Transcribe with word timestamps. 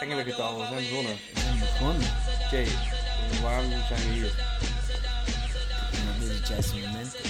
Eigenlijk 0.00 0.28
het 0.28 0.40
al, 0.40 0.58
we 0.58 0.64
zijn 0.66 0.82
begonnen. 0.82 1.16
We 1.34 1.40
zijn 1.40 1.58
begonnen. 1.58 2.08
Oké, 2.46 2.64
waarom 3.42 3.70
zijn 3.88 4.00
we 4.08 4.12
hier? 4.12 4.32
Dit 6.20 6.28
is 6.30 6.38
het 6.38 6.48
juiste 6.48 6.74
moment. 6.76 7.14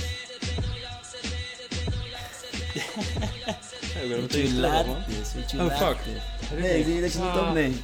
Ik 4.02 4.08
ben 4.08 4.20
meteen 4.20 4.60
laat 4.60 4.86
man. 4.86 4.96
Oh, 5.58 5.76
fuck. 5.78 5.96
Nee, 6.58 6.84
zie 6.84 6.94
je 6.94 7.00
dat 7.00 7.12
je 7.12 7.18
niet 7.18 7.28
Ah. 7.28 7.46
opneemt? 7.48 7.80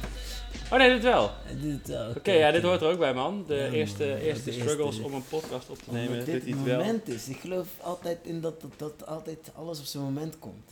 Oh 0.71 0.77
nee, 0.77 0.89
dit 0.89 1.03
wel. 1.03 1.31
Hij 1.43 1.55
doet 1.61 1.71
het 1.71 1.87
wel. 1.87 2.09
Oké, 2.09 2.31
ja, 2.31 2.51
dit 2.51 2.61
hoort 2.63 2.81
er 2.81 2.87
ook 2.87 2.99
bij, 2.99 3.13
man. 3.13 3.43
De 3.47 3.55
Ja, 3.55 3.61
man. 3.63 3.71
eerste, 3.73 4.11
is 4.13 4.21
eerste 4.23 4.43
de 4.45 4.51
struggles 4.51 4.87
eerste. 4.95 5.03
om 5.03 5.13
een 5.13 5.27
podcast 5.29 5.69
op 5.69 5.77
te 5.77 5.83
Omdat 5.87 6.01
nemen. 6.03 6.25
dit 6.25 6.33
Doet 6.33 6.43
het 6.49 6.53
het 6.55 6.63
wel. 6.63 6.77
moment 6.77 7.07
is. 7.07 7.27
Ik 7.27 7.39
geloof 7.39 7.67
altijd 7.81 8.17
in 8.23 8.41
dat, 8.41 8.61
dat, 8.61 8.71
dat 8.77 9.05
altijd 9.07 9.51
alles 9.55 9.79
op 9.79 9.85
zijn 9.85 10.03
moment 10.03 10.39
komt. 10.39 10.71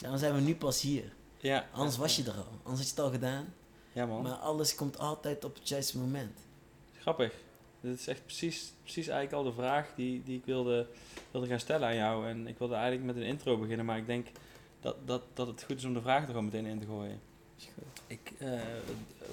Daarom 0.00 0.18
zijn 0.18 0.34
we 0.34 0.40
nu 0.40 0.56
pas 0.56 0.80
hier. 0.80 1.12
Ja. 1.38 1.68
Anders 1.72 1.96
was 1.96 2.16
je 2.16 2.22
er 2.22 2.36
al. 2.36 2.46
Anders 2.62 2.78
had 2.78 2.84
je 2.84 2.94
het 2.94 3.00
al 3.00 3.10
gedaan. 3.10 3.54
Ja, 3.92 4.06
man. 4.06 4.22
Maar 4.22 4.32
alles 4.32 4.74
komt 4.74 4.98
altijd 4.98 5.44
op 5.44 5.54
het 5.54 5.68
juiste 5.68 5.98
moment. 5.98 6.38
Grappig. 6.98 7.32
Dit 7.80 7.98
is 7.98 8.06
echt 8.06 8.24
precies, 8.24 8.72
precies 8.82 9.08
eigenlijk 9.08 9.32
al 9.32 9.50
de 9.50 9.62
vraag 9.62 9.92
die, 9.96 10.22
die 10.24 10.38
ik 10.38 10.44
wilde, 10.44 10.86
wilde 11.30 11.46
gaan 11.46 11.60
stellen 11.60 11.88
aan 11.88 11.94
jou. 11.94 12.28
En 12.28 12.46
ik 12.46 12.58
wilde 12.58 12.74
eigenlijk 12.74 13.04
met 13.04 13.16
een 13.16 13.22
intro 13.22 13.58
beginnen, 13.58 13.86
maar 13.86 13.98
ik 13.98 14.06
denk 14.06 14.26
dat, 14.80 14.96
dat, 15.04 15.22
dat 15.34 15.46
het 15.46 15.62
goed 15.62 15.76
is 15.76 15.84
om 15.84 15.94
de 15.94 16.00
vraag 16.00 16.20
er 16.20 16.26
gewoon 16.26 16.44
meteen 16.44 16.66
in 16.66 16.80
te 16.80 16.86
gooien. 16.86 17.20
Ik 18.06 18.32
eh, 18.38 18.60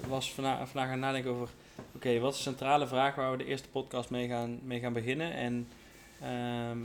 was 0.07 0.33
vana 0.33 0.65
vandaag 0.65 0.85
aan 0.85 0.91
het 0.91 0.99
nadenken 0.99 1.31
over, 1.31 1.49
oké, 1.95 2.19
wat 2.19 2.31
is 2.31 2.37
de 2.37 2.43
centrale 2.43 2.87
vraag 2.87 3.15
waar 3.15 3.31
we 3.31 3.37
de 3.37 3.45
eerste 3.45 3.69
podcast 3.69 4.09
mee 4.09 4.27
gaan, 4.27 4.59
mee 4.63 4.79
gaan 4.79 4.93
beginnen? 4.93 5.33
En 5.33 5.67
ehm, 6.21 6.77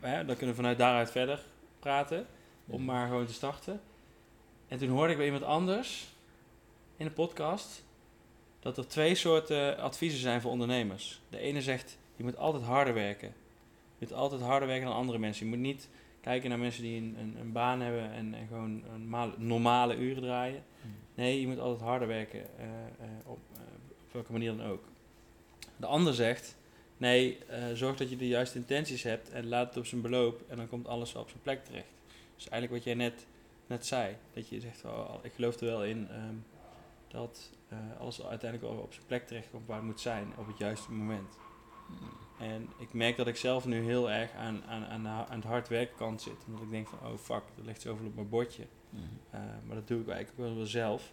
eh, 0.00 0.26
dan 0.26 0.36
kunnen 0.36 0.48
we 0.48 0.54
vanuit 0.54 0.78
daaruit 0.78 1.10
verder 1.10 1.44
praten, 1.78 2.26
om 2.66 2.84
maar 2.84 3.08
gewoon 3.08 3.26
te 3.26 3.32
starten. 3.32 3.80
En 4.68 4.78
toen 4.78 4.88
hoorde 4.88 5.10
ik 5.10 5.16
bij 5.16 5.26
iemand 5.26 5.44
anders 5.44 6.06
in 6.96 7.06
een 7.06 7.12
podcast 7.12 7.84
dat 8.60 8.78
er 8.78 8.88
twee 8.88 9.14
soorten 9.14 9.78
adviezen 9.78 10.20
zijn 10.20 10.40
voor 10.40 10.50
ondernemers. 10.50 11.20
De 11.28 11.38
ene 11.38 11.62
zegt, 11.62 11.98
je 12.16 12.24
moet 12.24 12.36
altijd 12.36 12.64
harder 12.64 12.94
werken. 12.94 13.28
Je 13.98 14.06
moet 14.06 14.12
altijd 14.12 14.40
harder 14.40 14.68
werken 14.68 14.86
dan 14.86 14.96
andere 14.96 15.18
mensen. 15.18 15.44
Je 15.44 15.50
moet 15.50 15.60
niet 15.60 15.88
kijken 16.20 16.48
naar 16.48 16.58
mensen 16.58 16.82
die 16.82 17.00
een, 17.00 17.16
een, 17.18 17.36
een 17.40 17.52
baan 17.52 17.80
hebben 17.80 18.12
en, 18.12 18.34
en 18.34 18.46
gewoon 18.46 18.82
een 18.94 19.08
male- 19.08 19.34
normale 19.36 19.96
uren 19.96 20.22
draaien. 20.22 20.64
Nee, 21.14 21.40
je 21.40 21.46
moet 21.46 21.58
altijd 21.58 21.80
harder 21.80 22.08
werken, 22.08 22.58
eh, 22.58 22.64
eh, 22.64 23.08
op, 23.26 23.38
eh, 23.52 23.60
op 23.90 24.12
welke 24.12 24.32
manier 24.32 24.56
dan 24.56 24.66
ook. 24.66 24.84
De 25.76 25.86
ander 25.86 26.14
zegt, 26.14 26.56
nee, 26.96 27.38
zorg 27.74 27.96
dat 27.96 28.10
je 28.10 28.16
de 28.16 28.28
juiste 28.28 28.58
intenties 28.58 29.02
hebt 29.02 29.30
en 29.30 29.48
laat 29.48 29.68
het 29.68 29.76
op 29.76 29.86
zijn 29.86 30.00
beloop 30.00 30.42
en 30.48 30.56
dan 30.56 30.68
komt 30.68 30.86
alles 30.86 31.14
op 31.14 31.28
zijn 31.28 31.42
plek 31.42 31.64
terecht. 31.64 31.86
Dus 32.44 32.52
eigenlijk 32.52 32.84
wat 32.84 32.94
jij 32.94 33.04
net, 33.04 33.26
net 33.66 33.86
zei, 33.86 34.16
dat 34.32 34.48
je 34.48 34.60
zegt, 34.60 34.84
oh, 34.84 35.14
ik 35.22 35.32
geloof 35.32 35.60
er 35.60 35.66
wel 35.66 35.84
in 35.84 36.08
ehm, 36.08 36.34
dat 37.08 37.50
eh, 37.68 37.78
alles 37.98 38.22
uiteindelijk 38.22 38.72
op 38.82 38.92
zijn 38.92 39.06
plek 39.06 39.26
terecht 39.26 39.50
komt 39.50 39.66
waar 39.66 39.76
het 39.76 39.86
moet 39.86 40.00
zijn 40.00 40.32
op 40.36 40.46
het 40.46 40.58
juiste 40.58 40.92
moment. 40.92 41.38
En 42.38 42.68
ik 42.78 42.92
merk 42.92 43.16
dat 43.16 43.26
ik 43.26 43.36
zelf 43.36 43.66
nu 43.66 43.82
heel 43.82 44.10
erg 44.10 44.32
aan, 44.32 44.64
aan, 44.64 44.84
aan, 44.84 45.06
aan 45.08 45.36
het 45.36 45.44
hard 45.44 45.68
werken 45.68 45.96
kant 45.96 46.22
zit. 46.22 46.44
Omdat 46.46 46.62
ik 46.62 46.70
denk 46.70 46.88
van, 46.88 46.98
oh 46.98 47.16
fuck, 47.18 47.42
er 47.58 47.64
ligt 47.64 47.80
zoveel 47.80 48.06
op 48.06 48.14
mijn 48.14 48.28
bordje. 48.28 48.66
Mhm. 48.90 49.02
Uh, 49.34 49.40
maar 49.66 49.74
dat 49.76 49.88
doe 49.88 50.00
ik 50.00 50.08
eigenlijk 50.08 50.48
ook 50.50 50.56
wel 50.56 50.66
zelf. 50.66 51.12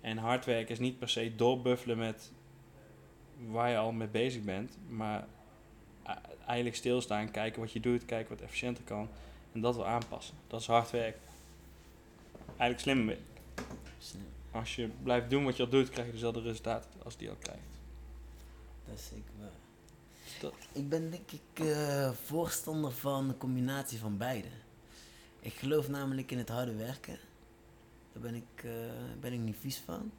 En 0.00 0.16
hard 0.16 0.44
werken 0.44 0.70
is 0.72 0.78
niet 0.78 0.98
per 0.98 1.08
se 1.08 1.36
doorbuffelen 1.36 1.98
met 1.98 2.32
waar 3.46 3.70
je 3.70 3.76
al 3.76 3.92
mee 3.92 4.08
bezig 4.08 4.42
bent. 4.42 4.78
Maar 4.88 5.26
a- 6.06 6.20
eigenlijk 6.46 6.76
stilstaan, 6.76 7.30
kijken 7.30 7.60
wat 7.60 7.72
je 7.72 7.80
doet, 7.80 8.04
kijken 8.04 8.28
wat 8.36 8.40
efficiënter 8.44 8.84
kan. 8.84 9.08
En 9.56 9.62
dat 9.62 9.76
wel 9.76 9.86
aanpassen. 9.86 10.34
Dat 10.46 10.60
is 10.60 10.66
hard 10.66 10.90
werken. 10.90 11.20
Eigenlijk 12.46 12.80
slim 12.80 13.06
werk. 13.06 13.20
Als 14.50 14.76
je 14.76 14.88
blijft 15.02 15.30
doen 15.30 15.44
wat 15.44 15.56
je 15.56 15.62
al 15.62 15.68
doet, 15.68 15.88
krijg 15.90 16.06
je 16.06 16.12
dezelfde 16.12 16.40
resultaten 16.40 16.90
als 17.04 17.16
die 17.16 17.28
al 17.28 17.36
krijgt. 17.36 17.62
Dat 18.88 18.98
is 18.98 19.06
zeker 19.06 19.32
waar. 19.40 19.50
Dat- 20.40 20.54
Ik 20.72 20.88
ben 20.88 21.10
denk 21.10 21.30
ik 21.30 21.64
eh, 21.66 22.10
voorstander 22.24 22.92
van 22.92 23.28
een 23.28 23.36
combinatie 23.38 23.98
van 23.98 24.16
beide. 24.16 24.48
Ik 25.40 25.52
geloof 25.52 25.88
namelijk 25.88 26.30
in 26.30 26.38
het 26.38 26.48
harde 26.48 26.74
werken. 26.74 27.18
Daar 28.12 28.22
ben 28.22 28.34
ik, 28.34 28.64
eh, 28.64 28.70
ben 29.20 29.32
ik 29.32 29.38
niet 29.40 29.56
vies 29.60 29.78
van. 29.84 30.10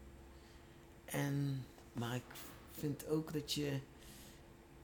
En, 1.06 1.66
maar 1.94 2.16
ik 2.16 2.24
vind 2.72 3.08
ook 3.08 3.34
dat 3.34 3.54
je, 3.54 3.80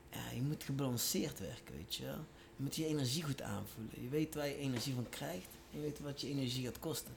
ja, 0.09 0.30
je 0.34 0.41
moet 0.41 0.64
gebalanceerd 0.64 1.40
werken, 1.40 1.75
weet 1.75 1.96
je 1.96 2.06
wel. 2.06 2.25
Je 2.63 2.69
moet 2.69 2.78
je 2.78 2.85
energie 2.85 3.24
goed 3.24 3.41
aanvoelen. 3.41 4.01
Je 4.01 4.09
weet 4.09 4.35
waar 4.35 4.47
je 4.47 4.57
energie 4.57 4.94
van 4.94 5.09
krijgt 5.09 5.47
en 5.72 5.78
je 5.78 5.81
weet 5.81 6.00
wat 6.00 6.22
je 6.22 6.28
energie 6.28 6.66
gaat 6.66 6.79
kosten. 6.79 7.13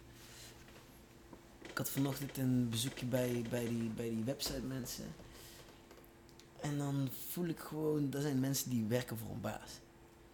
Ik 1.68 1.78
had 1.78 1.90
vanochtend 1.90 2.36
een 2.36 2.68
bezoekje 2.68 3.06
bij, 3.06 3.44
bij, 3.50 3.68
die, 3.68 3.88
bij 3.88 4.08
die 4.08 4.24
website 4.24 4.60
mensen. 4.60 5.04
En 6.60 6.78
dan 6.78 7.08
voel 7.30 7.46
ik 7.46 7.58
gewoon, 7.58 8.10
dat 8.10 8.22
zijn 8.22 8.40
mensen 8.40 8.70
die 8.70 8.84
werken 8.84 9.16
voor 9.16 9.30
een 9.30 9.40
baas. 9.40 9.70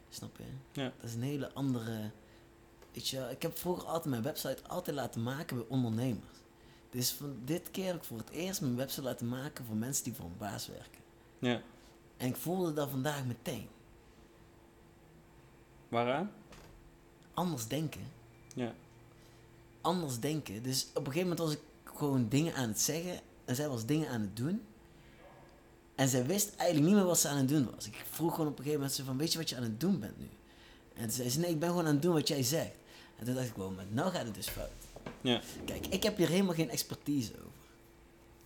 Snap 0.09 0.37
je? 0.37 0.81
Ja. 0.81 0.93
Dat 1.01 1.09
is 1.09 1.15
een 1.15 1.23
hele 1.23 1.53
andere. 1.53 2.11
Weet 2.93 3.09
je, 3.09 3.29
ik 3.31 3.43
heb 3.43 3.59
vroeger 3.59 3.85
altijd 3.85 4.09
mijn 4.09 4.23
website 4.23 4.69
altijd 4.69 4.97
laten 4.97 5.23
maken 5.23 5.57
bij 5.57 5.67
ondernemers. 5.69 6.39
Dus 6.91 7.11
van 7.11 7.37
dit 7.45 7.71
keer 7.71 7.87
heb 7.87 7.97
ik 7.97 8.05
voor 8.05 8.19
het 8.19 8.31
eerst 8.31 8.61
mijn 8.61 8.77
website 8.77 9.03
laten 9.03 9.29
maken 9.29 9.65
voor 9.65 9.77
mensen 9.77 10.05
die 10.05 10.15
voor 10.15 10.27
een 10.27 10.39
baas 10.39 10.67
werken. 10.67 11.01
Ja. 11.39 11.63
En 12.17 12.29
ik 12.29 12.37
voelde 12.37 12.73
dat 12.73 12.91
vandaag 12.91 13.25
meteen. 13.25 13.69
Waaraan? 15.93 16.33
Anders 17.35 17.69
denken. 17.69 18.01
Ja. 18.55 18.75
Anders 19.81 20.21
denken. 20.21 20.63
Dus 20.63 20.87
op 20.95 21.07
een 21.07 21.13
gegeven 21.13 21.29
moment 21.29 21.39
was 21.39 21.53
ik 21.53 21.61
gewoon 21.97 22.29
dingen 22.29 22.55
aan 22.55 22.69
het 22.69 22.81
zeggen. 22.81 23.21
En 23.45 23.55
zij 23.55 23.69
was 23.69 23.85
dingen 23.85 24.09
aan 24.09 24.21
het 24.21 24.37
doen. 24.37 24.63
En 25.95 26.09
zij 26.09 26.27
wist 26.27 26.55
eigenlijk 26.57 26.91
niet 26.91 26.97
meer 26.97 27.07
wat 27.07 27.19
ze 27.19 27.29
aan 27.29 27.37
het 27.37 27.49
doen 27.49 27.71
was. 27.75 27.87
Ik 27.87 28.05
vroeg 28.11 28.35
gewoon 28.35 28.47
op 28.47 28.59
een 28.59 28.65
gegeven 28.65 28.79
moment 28.81 28.93
zo 28.93 29.05
van, 29.05 29.17
weet 29.17 29.33
je 29.33 29.39
wat 29.39 29.49
je 29.49 29.57
aan 29.57 29.63
het 29.63 29.81
doen 29.81 30.01
bent 30.01 30.19
nu? 30.19 30.29
En 30.95 31.03
toen 31.03 31.11
zei 31.11 31.31
ze, 31.31 31.39
nee, 31.39 31.51
ik 31.51 31.59
ben 31.59 31.69
gewoon 31.69 31.87
aan 31.87 31.93
het 31.93 32.03
doen 32.03 32.13
wat 32.13 32.29
jij 32.29 32.43
zegt. 32.43 32.75
En 33.19 33.25
toen 33.25 33.35
dacht 33.35 33.47
ik, 33.47 33.55
wow, 33.55 33.77
maar 33.77 33.87
nou 33.89 34.11
gaat 34.11 34.25
het 34.25 34.35
dus 34.35 34.49
fout. 34.49 34.71
Ja. 35.21 35.41
Kijk, 35.65 35.87
ik 35.87 36.03
heb 36.03 36.17
hier 36.17 36.29
helemaal 36.29 36.55
geen 36.55 36.71
expertise 36.71 37.33
over. 37.35 37.51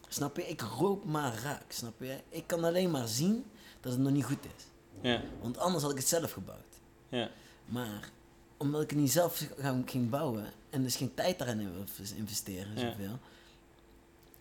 Snap 0.09 0.37
je? 0.37 0.49
Ik 0.49 0.61
roep 0.61 1.05
maar 1.05 1.35
raak, 1.43 1.73
snap 1.73 2.01
je? 2.01 2.21
Ik 2.29 2.47
kan 2.47 2.65
alleen 2.65 2.91
maar 2.91 3.09
zien 3.09 3.45
dat 3.81 3.93
het 3.93 4.01
nog 4.01 4.13
niet 4.13 4.25
goed 4.25 4.45
is. 4.57 4.65
Ja. 5.01 5.23
Want 5.41 5.59
anders 5.59 5.83
had 5.83 5.93
ik 5.93 5.99
het 5.99 6.09
zelf 6.09 6.33
gebouwd. 6.33 6.76
Ja. 7.09 7.31
Maar 7.67 8.11
omdat 8.57 8.83
ik 8.83 8.91
het 8.91 8.99
niet 8.99 9.13
zelf 9.13 9.47
ging 9.87 10.11
bouwen 10.11 10.53
en 10.71 10.83
dus 10.83 10.97
geen 10.97 11.15
tijd 11.15 11.39
daarin 11.39 11.69
investeren, 12.17 12.75
Ja. 12.75 12.81
zoveel. 12.91 13.19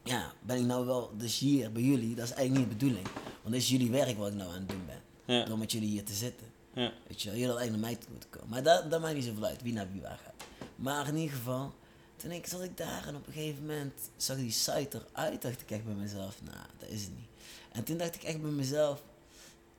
Ja, 0.04 0.34
ben 0.42 0.58
ik 0.58 0.66
nou 0.66 0.86
wel 0.86 1.12
dus 1.18 1.40
hier 1.40 1.72
bij 1.72 1.82
jullie, 1.82 2.16
dat 2.16 2.26
is 2.26 2.32
eigenlijk 2.34 2.68
niet 2.70 2.80
de 2.80 2.86
bedoeling. 2.86 3.08
Want 3.42 3.54
dit 3.54 3.62
is 3.64 3.70
jullie 3.70 3.92
werk 3.92 4.18
wat 4.18 4.28
ik 4.28 4.34
nou 4.34 4.50
aan 4.50 4.60
het 4.60 4.70
doen 4.70 4.86
ben. 4.86 5.02
Ja. 5.26 5.46
Door 5.46 5.58
met 5.58 5.72
jullie 5.72 5.90
hier 5.90 6.04
te 6.04 6.14
zitten. 6.14 6.48
Ja. 6.74 6.92
Weet 7.08 7.22
je 7.22 7.30
wel, 7.30 7.38
jullie 7.40 7.54
hadden 7.54 7.58
eigenlijk 7.58 7.72
naar 7.82 7.92
mij 7.92 7.96
toe 7.96 8.10
moeten 8.12 8.30
komen. 8.30 8.50
Maar 8.50 8.64
dat, 8.64 8.92
dat 8.92 9.02
maakt 9.02 9.14
niet 9.16 9.24
zoveel 9.24 9.46
uit, 9.46 9.62
wie 9.62 9.74
naar 9.74 9.92
wie 9.92 10.02
waar 10.02 10.20
gaat. 10.24 10.48
Maar 10.76 11.08
in 11.08 11.16
ieder 11.16 11.36
geval, 11.36 11.74
toen 12.16 12.32
ik, 12.32 12.48
zat 12.48 12.62
ik 12.64 12.78
daar 12.78 13.08
en 13.08 13.16
op 13.16 13.28
een 13.28 13.34
gegeven 13.34 13.66
moment 13.66 13.94
zag 14.18 14.38
die 14.38 14.52
site 14.52 15.02
eruit, 15.14 15.42
dacht 15.42 15.62
ik 15.62 15.72
echt 15.72 15.86
bij 15.86 15.94
mezelf, 15.94 16.42
nou, 16.44 16.66
dat 16.80 16.90
is 16.90 17.02
het 17.02 17.16
niet. 17.16 17.28
En 17.72 17.84
toen 17.84 17.98
dacht 17.98 18.16
ik 18.16 18.24
echt 18.24 18.42
bij 18.42 18.52
mezelf, 18.52 19.04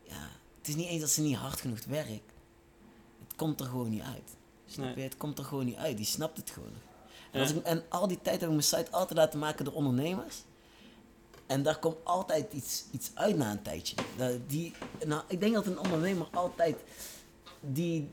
ja, 0.03 0.29
het 0.59 0.69
is 0.69 0.75
niet 0.75 0.89
eens 0.89 1.01
dat 1.01 1.11
ze 1.11 1.21
niet 1.21 1.37
hard 1.37 1.61
genoeg 1.61 1.85
werkt. 1.85 2.33
Komt 3.37 3.61
er 3.61 3.67
gewoon 3.67 3.89
niet 3.91 4.03
uit. 4.03 4.31
Snap 4.67 4.85
Nee. 4.87 4.97
je? 4.97 5.03
Het 5.03 5.17
komt 5.17 5.39
er 5.39 5.45
gewoon 5.45 5.65
niet 5.65 5.77
uit. 5.77 5.97
Die 5.97 6.07
snapt 6.07 6.37
het 6.37 6.51
gewoon. 6.51 6.73
En, 7.33 7.41
als 7.41 7.51
ik, 7.51 7.65
en 7.65 7.83
al 7.89 8.09
die 8.09 8.19
tijd 8.23 8.35
heb 8.41 8.49
ik 8.49 8.55
mijn 8.57 8.63
site 8.63 8.91
altijd 8.91 9.19
laten 9.19 9.39
maken 9.39 9.65
door 9.65 9.75
ondernemers. 9.75 10.37
En 11.47 11.63
daar 11.63 11.79
komt 11.79 11.97
altijd 12.05 12.53
iets, 12.53 12.85
iets 12.91 13.11
uit 13.15 13.37
na 13.37 13.51
een 13.51 13.63
tijdje. 13.63 13.97
Die, 14.47 14.73
nou, 15.07 15.23
ik 15.29 15.41
denk 15.41 15.55
dat 15.55 15.67
een 15.67 15.79
ondernemer 15.79 16.27
altijd, 16.33 16.77
die, 17.61 18.11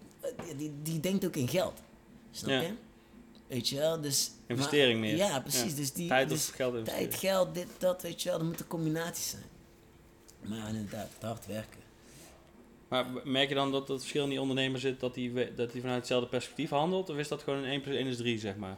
die, 0.58 0.74
die, 0.82 1.00
denkt 1.00 1.26
ook 1.26 1.36
in 1.36 1.48
geld. 1.48 1.80
Snap 2.32 2.50
Ja. 2.50 2.60
je? 2.62 2.74
Weet 3.48 3.70
je 3.70 3.76
wel? 3.76 4.02
Dus, 4.02 4.32
Investering 4.48 5.00
maar- 5.00 5.10
meer. 5.10 5.18
Ja, 5.18 5.40
precies. 5.40 5.70
Ja. 5.72 5.76
Dus 5.76 5.94
die, 5.94 6.08
Tijd 6.08 6.30
dus 6.30 6.50
of 6.50 6.56
geld 6.56 6.74
investeren. 6.76 7.10
Tijd, 7.10 7.20
geld, 7.20 7.54
dit, 7.56 7.68
dat, 7.78 8.02
weet 8.02 8.22
je 8.22 8.30
wel. 8.30 8.38
Dat 8.38 8.48
moet 8.48 8.60
een 8.60 8.68
combinatie 8.68 9.24
zijn. 9.24 9.44
Maar 10.42 10.68
inderdaad, 10.70 11.10
hard 11.22 11.46
werken. 11.46 11.82
Maar 12.94 13.06
merk 13.24 13.50
je 13.50 13.56
dan 13.56 13.72
dat 13.72 13.88
het 13.88 14.00
verschil 14.00 14.24
in 14.24 14.30
die 14.30 14.42
ondernemer 14.42 14.80
zit 14.80 15.00
dat 15.00 15.16
we- 15.16 15.52
dat 15.56 15.72
die 15.72 15.82
vanuit 15.82 16.00
hetzelfde 16.00 16.30
perspectief 16.30 16.70
handelt? 16.70 17.10
Of 17.10 17.18
is 17.18 17.28
dat 17.28 17.44
gewoon 17.44 17.60
een 17.60 17.72
1 17.72 17.82
plus 17.82 17.96
1 17.96 18.08
is 18.08 18.18
3, 18.18 18.40
zeg 18.40 18.56
maar? 18.56 18.78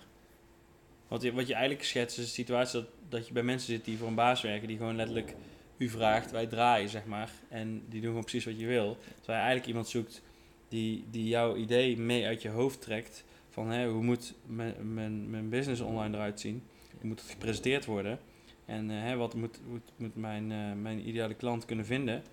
Want 1.07 1.23
wat 1.23 1.47
je 1.47 1.53
eigenlijk 1.53 1.83
schetst 1.83 2.17
is 2.17 2.23
een 2.23 2.29
situatie 2.29 2.79
dat, 2.79 2.89
dat 3.09 3.27
je 3.27 3.33
bij 3.33 3.43
mensen 3.43 3.73
zit 3.73 3.85
die 3.85 3.97
voor 3.97 4.07
een 4.07 4.15
baas 4.15 4.41
werken, 4.41 4.67
die 4.67 4.77
gewoon 4.77 4.95
letterlijk 4.95 5.35
u 5.77 5.89
vraagt, 5.89 6.31
wij 6.31 6.47
draaien, 6.47 6.89
zeg 6.89 7.05
maar. 7.05 7.31
En 7.49 7.83
die 7.89 7.99
doen 8.01 8.09
gewoon 8.09 8.21
precies 8.23 8.45
wat 8.45 8.59
je 8.59 8.65
wil. 8.65 8.97
Terwijl 8.99 9.39
je 9.39 9.45
eigenlijk 9.45 9.67
iemand 9.67 9.87
zoekt 9.87 10.21
die, 10.67 11.03
die 11.11 11.27
jouw 11.27 11.55
idee 11.55 11.97
mee 11.97 12.25
uit 12.25 12.41
je 12.41 12.49
hoofd 12.49 12.81
trekt. 12.81 13.23
Van 13.49 13.69
hè, 13.69 13.87
hoe 13.87 14.03
moet 14.03 14.33
mijn, 14.45 14.93
mijn, 14.93 15.29
mijn 15.29 15.49
business 15.49 15.81
online 15.81 16.15
eruit 16.15 16.39
zien? 16.39 16.63
Hoe 16.99 17.07
moet 17.09 17.21
het 17.21 17.29
gepresenteerd 17.29 17.85
worden? 17.85 18.19
En 18.65 18.89
eh, 18.89 19.01
hè, 19.01 19.15
wat 19.15 19.33
moet, 19.33 19.59
moet, 19.69 19.91
moet 19.95 20.15
mijn, 20.15 20.51
eh, 20.51 20.73
mijn 20.81 21.07
ideale 21.07 21.33
klant 21.33 21.65
kunnen 21.65 21.85
vinden? 21.85 22.23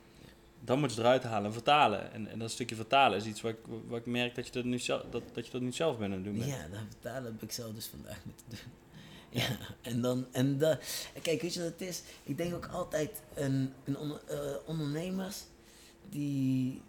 Dan 0.65 0.79
moeten 0.79 0.97
ze 0.97 1.03
eruit 1.03 1.23
halen 1.23 1.47
en 1.47 1.53
vertalen. 1.53 2.13
En, 2.13 2.27
en 2.29 2.39
dat 2.39 2.51
stukje 2.51 2.75
vertalen 2.77 3.19
is 3.19 3.25
iets 3.25 3.41
wat 3.41 3.53
ik, 3.53 3.59
wat 3.89 3.99
ik 3.99 4.07
merk 4.07 4.35
dat 4.35 4.47
je 4.47 4.53
dat 4.53 4.65
nu 4.65 4.79
zelf, 4.79 5.03
dat, 5.11 5.23
dat 5.33 5.47
je 5.47 5.53
dat 5.53 5.61
nu 5.61 5.73
zelf 5.73 5.99
bent 5.99 6.13
aan 6.15 6.25
het 6.25 6.35
doen. 6.37 6.47
Ja, 6.47 6.69
dat 6.69 6.81
vertalen 6.89 7.33
heb 7.33 7.43
ik 7.43 7.53
zelf 7.53 7.75
dus 7.75 7.87
vandaag 7.87 8.25
moeten 8.25 8.45
doen. 8.49 8.59
Ja, 9.35 9.57
en 9.83 10.01
dan, 10.01 10.27
en 10.33 10.59
dan, 10.59 10.77
kijk, 11.23 11.43
weet 11.43 11.55
je 11.55 11.63
wat 11.63 11.73
het 11.73 11.81
is? 11.81 12.03
Ik 12.23 12.37
denk 12.37 12.55
ook 12.55 12.67
altijd, 12.67 13.23
een, 13.35 13.73
een 13.85 13.97
onder- 13.99 14.21
eh, 14.27 14.39
ondernemers, 14.67 15.37
die, 16.11 16.81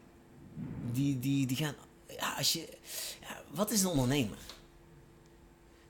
die, 0.91 1.19
die, 1.19 1.45
die 1.47 1.57
gaan, 1.57 1.75
ja, 2.07 2.33
als 2.37 2.53
je, 2.53 2.67
ja, 3.21 3.41
wat 3.51 3.71
is 3.71 3.81
een 3.83 3.89
ondernemer? 3.89 4.37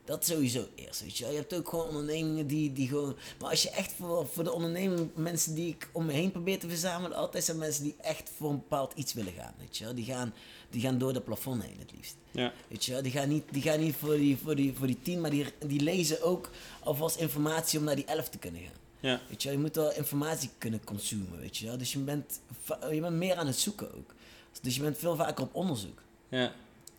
Dat 0.05 0.25
sowieso 0.25 0.65
eerst, 0.75 1.01
weet 1.01 1.17
je 1.17 1.23
wel. 1.23 1.33
Je 1.33 1.39
hebt 1.39 1.53
ook 1.53 1.69
gewoon 1.69 1.88
ondernemingen 1.88 2.47
die, 2.47 2.73
die 2.73 2.88
gewoon... 2.88 3.15
Maar 3.39 3.50
als 3.50 3.63
je 3.63 3.69
echt 3.69 3.94
voor, 3.94 4.27
voor 4.27 4.44
de 4.44 4.51
onderneming, 4.51 5.09
mensen 5.15 5.55
die 5.55 5.67
ik 5.67 5.89
om 5.91 6.05
me 6.05 6.11
heen 6.11 6.31
probeer 6.31 6.59
te 6.59 6.67
verzamelen... 6.69 7.17
altijd 7.17 7.44
zijn 7.44 7.57
mensen 7.57 7.83
die 7.83 7.95
echt 8.01 8.31
voor 8.38 8.50
een 8.50 8.55
bepaald 8.57 8.94
iets 8.95 9.13
willen 9.13 9.33
gaan, 9.33 9.53
weet 9.57 9.77
je 9.77 9.83
wel. 9.83 9.95
Die 9.95 10.05
gaan, 10.05 10.33
die 10.69 10.81
gaan 10.81 10.97
door 10.97 11.13
de 11.13 11.21
plafond 11.21 11.63
heen 11.63 11.79
het 11.79 11.91
liefst. 11.95 12.15
Ja, 12.31 12.53
Weet 12.67 12.85
je 12.85 12.91
wel, 12.91 13.01
die 13.01 13.11
gaan 13.11 13.29
niet, 13.29 13.44
die 13.51 13.61
gaan 13.61 13.79
niet 13.79 13.95
voor, 13.95 14.15
die, 14.17 14.38
voor, 14.38 14.55
die, 14.55 14.73
voor 14.73 14.88
die 14.88 15.01
tien, 15.01 15.21
maar 15.21 15.29
die, 15.29 15.45
die 15.65 15.79
lezen 15.81 16.21
ook 16.21 16.49
alvast 16.83 17.15
informatie 17.15 17.79
om 17.79 17.85
naar 17.85 17.95
die 17.95 18.06
elf 18.06 18.29
te 18.29 18.38
kunnen 18.38 18.61
gaan. 18.61 18.79
ja, 18.99 19.21
Weet 19.29 19.41
je 19.41 19.47
wel, 19.49 19.57
je 19.57 19.63
moet 19.63 19.75
wel 19.75 19.94
informatie 19.94 20.49
kunnen 20.57 20.83
consumen, 20.83 21.39
weet 21.39 21.57
je 21.57 21.65
wel. 21.65 21.77
Dus 21.77 21.94
je 21.94 21.99
bent, 21.99 22.39
je 22.91 22.99
bent 23.01 23.15
meer 23.15 23.35
aan 23.35 23.47
het 23.47 23.59
zoeken 23.59 23.95
ook. 23.95 24.13
Dus 24.61 24.75
je 24.75 24.81
bent 24.81 24.97
veel 24.97 25.15
vaker 25.15 25.44
op 25.44 25.56
onderzoek. 25.56 26.01
ja, 26.29 26.53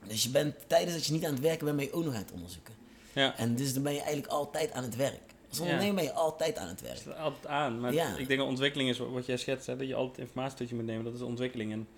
Dus 0.07 0.23
je 0.23 0.29
bent, 0.29 0.55
tijdens 0.67 0.95
dat 0.95 1.07
je 1.07 1.13
niet 1.13 1.25
aan 1.25 1.33
het 1.33 1.43
werken 1.43 1.65
bent, 1.65 1.77
ben 1.77 1.87
je 1.87 1.93
ook 1.93 2.05
nog 2.05 2.15
aan 2.15 2.21
het 2.23 2.33
onderzoeken. 2.33 2.75
Ja. 3.15 3.37
En 3.37 3.55
dus 3.57 3.75
dan 3.75 3.83
ben 3.83 3.93
je 3.93 3.99
eigenlijk 3.99 4.29
altijd 4.33 4.73
aan 4.73 4.83
het 4.83 4.97
werk. 4.97 5.21
Als 5.49 5.59
Ja. 5.59 5.65
ondernemer 5.65 5.95
ben 5.95 6.05
je 6.05 6.13
altijd 6.13 6.57
aan 6.57 6.69
het 6.69 6.81
werk. 6.81 6.99
Het 7.05 7.17
altijd 7.17 7.47
aan. 7.47 7.81
Maar 7.81 7.93
Ja. 7.93 8.17
ik 8.17 8.27
denk 8.27 8.39
dat 8.41 8.49
ontwikkeling 8.49 8.89
is 8.91 8.99
wat 8.99 9.27
jij 9.27 9.37
schetst, 9.37 9.67
hè, 9.67 9.77
dat 9.77 9.87
je 9.89 9.95
altijd 9.95 10.19
informatie 10.19 10.59
tot 10.59 10.69
je 10.69 10.75
moet 10.75 10.85
nemen. 10.85 11.05
Dat 11.05 11.15
is 11.15 11.21
ontwikkeling. 11.21 11.73
En 11.73 11.89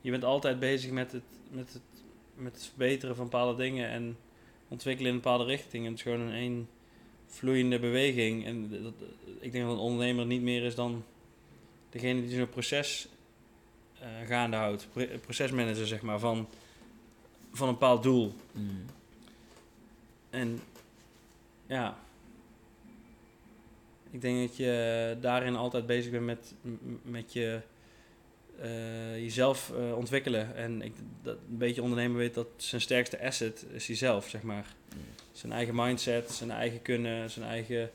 je 0.00 0.10
bent 0.10 0.24
altijd 0.24 0.58
bezig 0.58 0.90
met 0.90 1.12
het, 1.12 1.22
met 1.50 1.72
het, 1.72 1.82
met 2.34 2.52
het 2.54 2.64
verbeteren 2.64 3.16
van 3.16 3.24
bepaalde 3.24 3.62
dingen 3.62 3.88
en 3.88 4.16
ontwikkelen 4.68 5.10
in 5.10 5.16
een 5.16 5.22
bepaalde 5.22 5.44
richting. 5.44 5.84
En 5.84 5.90
het 5.90 5.98
is 5.98 6.02
gewoon 6.12 6.20
een 6.20 6.32
één 6.34 6.68
vloeiende 7.26 7.78
beweging. 7.78 8.44
En 8.46 8.82
dat, 8.82 8.92
ik 9.40 9.52
denk 9.52 9.64
dat 9.64 9.72
een 9.72 9.78
ondernemer 9.80 10.26
niet 10.26 10.42
meer 10.42 10.62
is 10.62 10.74
dan 10.74 11.04
degene 11.90 12.20
die 12.26 12.36
zo'n 12.36 12.48
proces 12.48 13.08
eh, 13.98 14.08
gaande 14.26 14.56
houdt. 14.56 14.86
Pro- 14.92 15.18
procesmanager, 15.20 15.86
zeg 15.86 16.02
maar, 16.02 16.18
van, 16.18 16.48
van 17.52 17.66
een 17.68 17.74
bepaald 17.74 18.02
doel. 18.02 18.32
Mm. 18.52 18.84
En 20.34 20.60
ja, 21.66 21.98
ik 24.10 24.20
denk 24.20 24.48
dat 24.48 24.56
je 24.56 25.16
daarin 25.20 25.56
altijd 25.56 25.86
bezig 25.86 26.10
bent 26.10 26.24
met, 26.24 26.54
met 27.02 27.32
je, 27.32 27.60
eh, 28.60 29.18
jezelf 29.18 29.72
eh, 29.76 29.96
ontwikkelen. 29.96 30.56
En 30.56 30.82
ik, 30.82 30.92
dat 31.22 31.36
een 31.50 31.58
beetje 31.58 31.82
ondernemer 31.82 32.16
weet 32.18 32.34
dat 32.34 32.46
zijn 32.56 32.80
sterkste 32.80 33.22
asset 33.22 33.66
is 33.72 33.86
jezelf, 33.86 34.28
zeg 34.28 34.42
maar. 34.42 34.74
Zijn 35.32 35.52
eigen 35.52 35.74
mindset, 35.74 36.30
zijn 36.30 36.50
eigen 36.50 36.82
kunnen, 36.82 37.30
zijn 37.30 37.46
eigen 37.46 37.90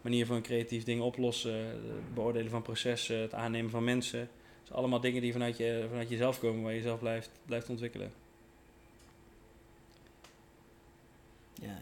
manier 0.00 0.26
van 0.26 0.42
creatief 0.42 0.84
dingen 0.84 1.04
oplossen, 1.04 1.54
het 1.54 2.14
beoordelen 2.14 2.50
van 2.50 2.62
processen, 2.62 3.18
het 3.18 3.34
aannemen 3.34 3.70
van 3.70 3.84
mensen. 3.84 4.20
Dat 4.20 4.66
zijn 4.66 4.78
allemaal 4.78 5.00
dingen 5.00 5.22
die 5.22 5.32
vanuit, 5.32 5.56
je, 5.56 5.86
vanuit 5.88 6.08
jezelf 6.08 6.40
komen, 6.40 6.62
waar 6.62 6.72
je 6.72 6.78
jezelf 6.78 6.98
blijft, 6.98 7.30
blijft 7.46 7.68
ontwikkelen. 7.68 8.12
Ja, 11.60 11.80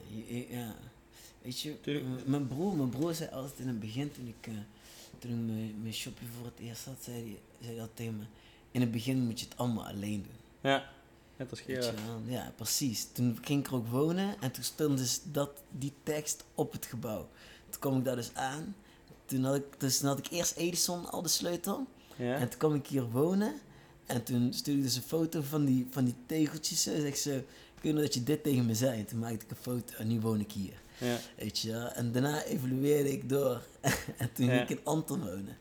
ja. 0.48 0.74
Weet 1.42 1.60
je, 1.60 2.02
mijn 2.24 2.46
broer, 2.46 2.76
mijn 2.76 2.88
broer 2.88 3.14
zei 3.14 3.30
altijd 3.30 3.58
in 3.58 3.68
het 3.68 3.80
begin, 3.80 4.12
toen 4.12 4.26
ik, 4.26 4.46
eh, 4.46 4.54
toen 5.18 5.30
ik 5.30 5.36
mijn, 5.36 5.82
mijn 5.82 5.94
shopje 5.94 6.26
voor 6.36 6.46
het 6.46 6.58
eerst 6.58 6.84
had, 6.84 6.96
zei 7.00 7.16
hij 7.16 7.38
zei 7.60 7.76
dat 7.76 7.90
tegen 7.94 8.16
me. 8.16 8.24
In 8.70 8.80
het 8.80 8.90
begin 8.90 9.18
moet 9.18 9.40
je 9.40 9.46
het 9.46 9.58
allemaal 9.58 9.86
alleen 9.86 10.22
doen. 10.22 10.70
Ja, 10.70 10.90
net 11.36 11.50
als 11.50 11.60
Gerard. 11.60 11.98
Ja, 12.26 12.52
precies. 12.56 13.08
Toen 13.12 13.38
ging 13.42 13.60
ik 13.60 13.66
er 13.66 13.74
ook 13.74 13.88
wonen 13.88 14.40
en 14.40 14.50
toen 14.50 14.64
stond 14.64 14.98
dus 14.98 15.20
dat, 15.24 15.50
die 15.70 15.92
tekst 16.02 16.44
op 16.54 16.72
het 16.72 16.86
gebouw. 16.86 17.28
Toen 17.70 17.80
kwam 17.80 17.98
ik 17.98 18.04
daar 18.04 18.16
dus 18.16 18.34
aan. 18.34 18.74
Toen 19.24 19.44
had 19.44 19.54
ik, 19.54 19.64
dus 19.78 19.98
toen 19.98 20.08
had 20.08 20.18
ik 20.18 20.30
eerst 20.30 20.56
Edison 20.56 21.10
al 21.10 21.22
de 21.22 21.28
sleutel. 21.28 21.86
Ja? 22.16 22.34
En 22.34 22.48
toen 22.48 22.58
kwam 22.58 22.74
ik 22.74 22.86
hier 22.86 23.10
wonen. 23.10 23.54
En 24.06 24.22
toen 24.22 24.52
stuurde 24.52 24.82
dus 24.82 24.96
een 24.96 25.02
foto 25.02 25.40
van 25.42 25.64
die, 25.64 25.86
van 25.90 26.04
die 26.04 26.14
tegeltjes. 26.26 26.82
Zeg 26.82 27.16
ze, 27.16 27.44
nog 27.82 28.02
dat 28.02 28.14
je 28.14 28.22
dit 28.22 28.42
tegen 28.42 28.66
me 28.66 28.74
zei. 28.74 28.98
En 28.98 29.06
toen 29.06 29.18
maakte 29.18 29.44
ik 29.44 29.50
een 29.50 29.56
foto 29.56 29.94
en 29.96 30.08
nu 30.08 30.20
woon 30.20 30.40
ik 30.40 30.52
hier. 30.52 30.74
ja. 30.98 31.16
Weet 31.36 31.58
je. 31.58 31.72
En 31.76 32.12
daarna 32.12 32.42
evolueerde 32.44 33.12
ik 33.12 33.28
door. 33.28 33.62
en 34.18 34.32
toen 34.32 34.48
ging 34.48 34.60
ik 34.60 34.70
in 34.70 34.80
Anton 34.84 35.20
wonen. 35.20 35.58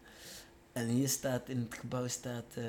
En 0.72 0.88
hier 0.88 1.10
staat, 1.10 1.50
in 1.50 1.68
het 1.70 1.80
gebouw 1.80 2.08
staat... 2.08 2.46
eh, 2.54 2.64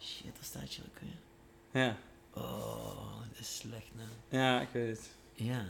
shit, 0.00 0.24
waar 0.24 0.44
staat 0.44 0.74
je 0.74 0.82
ook 0.82 0.98
weer? 1.00 1.82
Ja. 1.82 1.96
Oh, 2.34 3.20
dat 3.32 3.40
is 3.40 3.56
slecht 3.56 3.90
nou. 3.96 4.08
ja, 4.42 4.60
ik 4.60 4.68
weet 4.72 4.88
het. 4.88 5.00
Ja. 5.34 5.64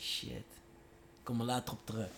Shit. 0.00 0.28
Ik 1.18 1.26
kom 1.26 1.40
er 1.40 1.46
later 1.46 1.72
op 1.72 1.80
terug. 1.84 2.08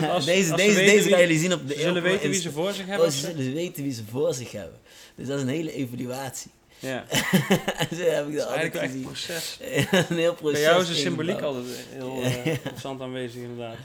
Met 0.00 0.08
als, 0.10 0.24
deze 0.34 0.52
als 0.52 0.60
deze, 0.60 0.78
deze 0.78 1.08
gaan 1.08 1.20
jullie 1.20 1.38
zien 1.38 1.52
op 1.52 1.68
de 1.68 1.74
Ze 1.74 1.80
zullen 1.80 2.02
weten 2.02 2.30
wie 2.30 2.40
ze 2.40 2.52
voor 2.52 2.72
zich 2.72 2.86
hebben. 2.86 3.06
Oh, 3.06 3.12
ze 3.12 3.18
zullen 3.18 3.52
weten 3.52 3.82
wie 3.82 3.92
ze 3.92 4.04
voor 4.04 4.34
zich 4.34 4.52
hebben. 4.52 4.78
Dus 5.14 5.26
dat 5.26 5.36
is 5.36 5.42
een 5.42 5.48
hele 5.48 5.72
evaluatie. 5.72 6.50
Ja, 6.78 7.08
en 7.78 7.96
zo 7.96 8.02
heb 8.02 8.28
ik 8.28 8.36
dat 8.36 8.46
altijd 8.46 8.74
een 8.74 8.80
gezien. 8.80 9.02
proces. 9.02 9.58
een 10.08 10.16
heel 10.16 10.34
proces. 10.34 10.52
Bij 10.60 10.68
jou 10.70 10.82
is 10.82 10.88
de 10.88 10.94
symboliek 10.94 11.40
altijd 11.40 11.66
heel 11.88 12.22
eh, 12.22 12.56
constant 12.68 13.00
aanwezig 13.00 13.42
inderdaad. 13.42 13.76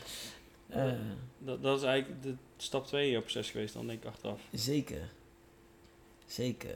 Eh, 0.69 0.91
Dat, 1.37 1.63
dat 1.63 1.77
is 1.77 1.83
eigenlijk 1.83 2.23
de 2.23 2.33
stap 2.57 2.87
2 2.87 3.05
in 3.05 3.11
jouw 3.11 3.21
proces 3.21 3.49
geweest, 3.51 3.73
dan 3.73 3.87
denk 3.87 4.01
ik 4.03 4.07
achteraf. 4.09 4.39
zeker. 4.53 5.09
Zeker. 6.25 6.75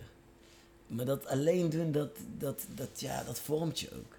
Maar 0.87 1.05
dat 1.05 1.27
alleen 1.27 1.69
doen, 1.69 1.91
dat, 1.91 2.09
dat, 2.37 2.65
dat, 2.75 2.99
ja, 2.99 3.23
dat 3.23 3.39
vormt 3.39 3.79
je 3.79 3.87
ook. 3.95 4.15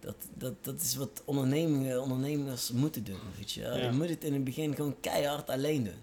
Dat, 0.00 0.14
dat, 0.34 0.54
dat 0.64 0.80
is 0.80 0.94
wat 0.96 1.22
ondernemingen, 1.24 2.02
ondernemers 2.02 2.70
moeten 2.70 3.04
doen, 3.04 3.20
weet 3.38 3.52
je 3.52 3.60
wel. 3.60 3.76
Ja. 3.76 3.84
Je 3.84 3.90
moet 3.92 4.08
het 4.08 4.24
in 4.24 4.32
het 4.32 4.44
begin 4.44 4.74
gewoon 4.74 4.96
keihard 5.00 5.50
alleen 5.50 5.84
doen. 5.84 6.02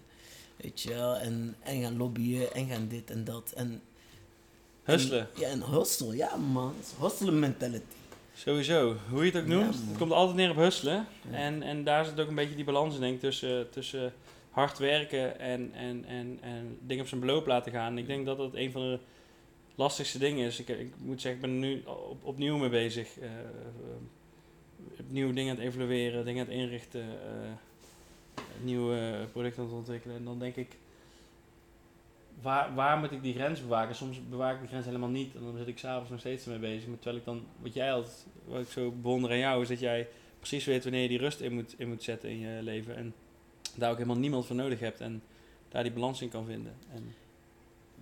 Weet 0.56 0.80
je 0.80 0.88
wel, 0.88 1.16
en, 1.16 1.56
en 1.62 1.82
gaan 1.82 1.96
lobbyen 1.96 2.52
en 2.54 2.68
gaan 2.68 2.88
dit 2.88 3.10
en 3.10 3.24
dat. 3.24 3.52
En, 3.56 3.82
Hustelen, 4.92 5.20
En, 5.34 5.40
ja, 5.40 5.48
en 5.48 5.62
hustle, 5.70 6.16
ja 6.16 6.36
man. 6.36 6.74
Hustle 7.00 7.30
mentality. 7.32 7.84
sowieso. 8.34 8.96
Hoe 9.10 9.24
je 9.24 9.30
het 9.30 9.40
ook 9.42 9.48
noemt, 9.48 9.74
het 9.74 9.98
komt 9.98 10.12
altijd 10.12 10.36
neer 10.36 10.50
op 10.50 10.56
hustelen. 10.56 11.06
Ja. 11.30 11.36
En, 11.36 11.62
en 11.62 11.84
daar 11.84 12.04
zit 12.04 12.20
ook 12.20 12.28
een 12.28 12.34
beetje 12.34 12.54
die 12.54 12.64
balans 12.64 12.94
in, 12.94 13.00
denk 13.00 13.14
ik, 13.14 13.20
tussen, 13.20 13.70
tussen 13.70 14.12
hard 14.50 14.78
werken 14.78 15.38
en, 15.40 15.70
en, 15.74 16.04
en, 16.04 16.38
en 16.40 16.78
dingen 16.80 17.02
op 17.02 17.08
zijn 17.08 17.20
beloop 17.20 17.46
laten 17.46 17.72
gaan. 17.72 17.98
Ik 17.98 18.06
denk 18.06 18.26
dat 18.26 18.36
dat 18.36 18.54
een 18.54 18.72
van 18.72 18.80
de 18.82 18.98
lastigste 19.74 20.18
dingen 20.18 20.46
is. 20.46 20.58
Ik, 20.60 20.68
ik 20.68 20.92
moet 20.98 21.20
zeggen, 21.20 21.40
ik 21.44 21.46
ben 21.46 21.62
er 21.62 21.68
nu 21.68 21.82
op, 21.86 22.18
opnieuw 22.24 22.56
mee 22.56 22.68
bezig. 22.68 23.18
eh, 23.18 23.28
opnieuw 25.00 25.32
dingen 25.32 25.50
aan 25.56 25.62
het 25.62 25.74
evalueren, 25.74 26.24
dingen 26.24 26.44
aan 26.46 26.52
het 26.52 26.60
inrichten, 26.60 27.00
eh, 27.02 27.50
nieuwe 28.62 29.26
producten 29.32 29.62
aan 29.62 29.68
het 29.68 29.78
ontwikkelen. 29.78 30.16
En 30.16 30.24
dan 30.24 30.38
denk 30.38 30.56
ik, 30.56 30.76
waar, 32.42 32.74
waar 32.74 32.98
moet 32.98 33.12
ik 33.12 33.22
die 33.22 33.34
grens 33.34 33.60
bewaken? 33.60 33.94
Soms 33.94 34.28
bewaak 34.28 34.54
ik 34.54 34.60
die 34.60 34.68
grens 34.68 34.84
helemaal 34.86 35.08
niet. 35.08 35.34
En 35.34 35.42
dan 35.42 35.56
zit 35.56 35.66
ik 35.66 35.78
s'avonds 35.78 36.10
nog 36.10 36.20
steeds 36.20 36.44
ermee 36.44 36.58
bezig. 36.58 36.88
Maar 36.88 36.96
terwijl 36.96 37.16
ik 37.16 37.24
dan, 37.24 37.46
wat 37.62 37.74
jij 37.74 37.92
altijd, 37.92 38.26
wat 38.44 38.60
ik 38.60 38.68
zo 38.68 38.90
bewonder 38.90 39.30
aan 39.30 39.38
jou, 39.38 39.62
is 39.62 39.68
dat 39.68 39.80
jij 39.80 40.08
precies 40.38 40.64
weet 40.64 40.82
wanneer 40.82 41.02
je 41.02 41.08
die 41.08 41.18
rust 41.18 41.40
in 41.40 41.52
moet, 41.52 41.74
in 41.76 41.88
moet 41.88 42.02
zetten 42.02 42.30
in 42.30 42.38
je 42.38 42.62
leven. 42.62 42.96
En 42.96 43.14
daar 43.74 43.90
ook 43.90 43.96
helemaal 43.96 44.18
niemand 44.18 44.46
voor 44.46 44.56
nodig 44.56 44.80
hebt. 44.80 45.00
En 45.00 45.22
daar 45.68 45.82
die 45.82 45.92
balans 45.92 46.22
in 46.22 46.28
kan 46.28 46.44
vinden. 46.44 46.74
En, 46.92 47.14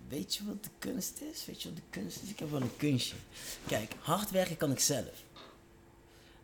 Weet 0.07 0.35
je 0.35 0.45
wat 0.45 0.63
de 0.63 0.69
kunst 0.79 1.21
is? 1.21 1.45
Weet 1.45 1.61
je 1.61 1.67
wat 1.67 1.77
de 1.77 1.83
kunst 1.89 2.23
is? 2.23 2.29
Ik 2.29 2.39
heb 2.39 2.51
wel 2.51 2.61
een 2.61 2.77
kunstje. 2.77 3.15
Kijk, 3.67 3.95
hard 3.99 4.31
werken 4.31 4.57
kan 4.57 4.71
ik 4.71 4.79
zelf. 4.79 5.23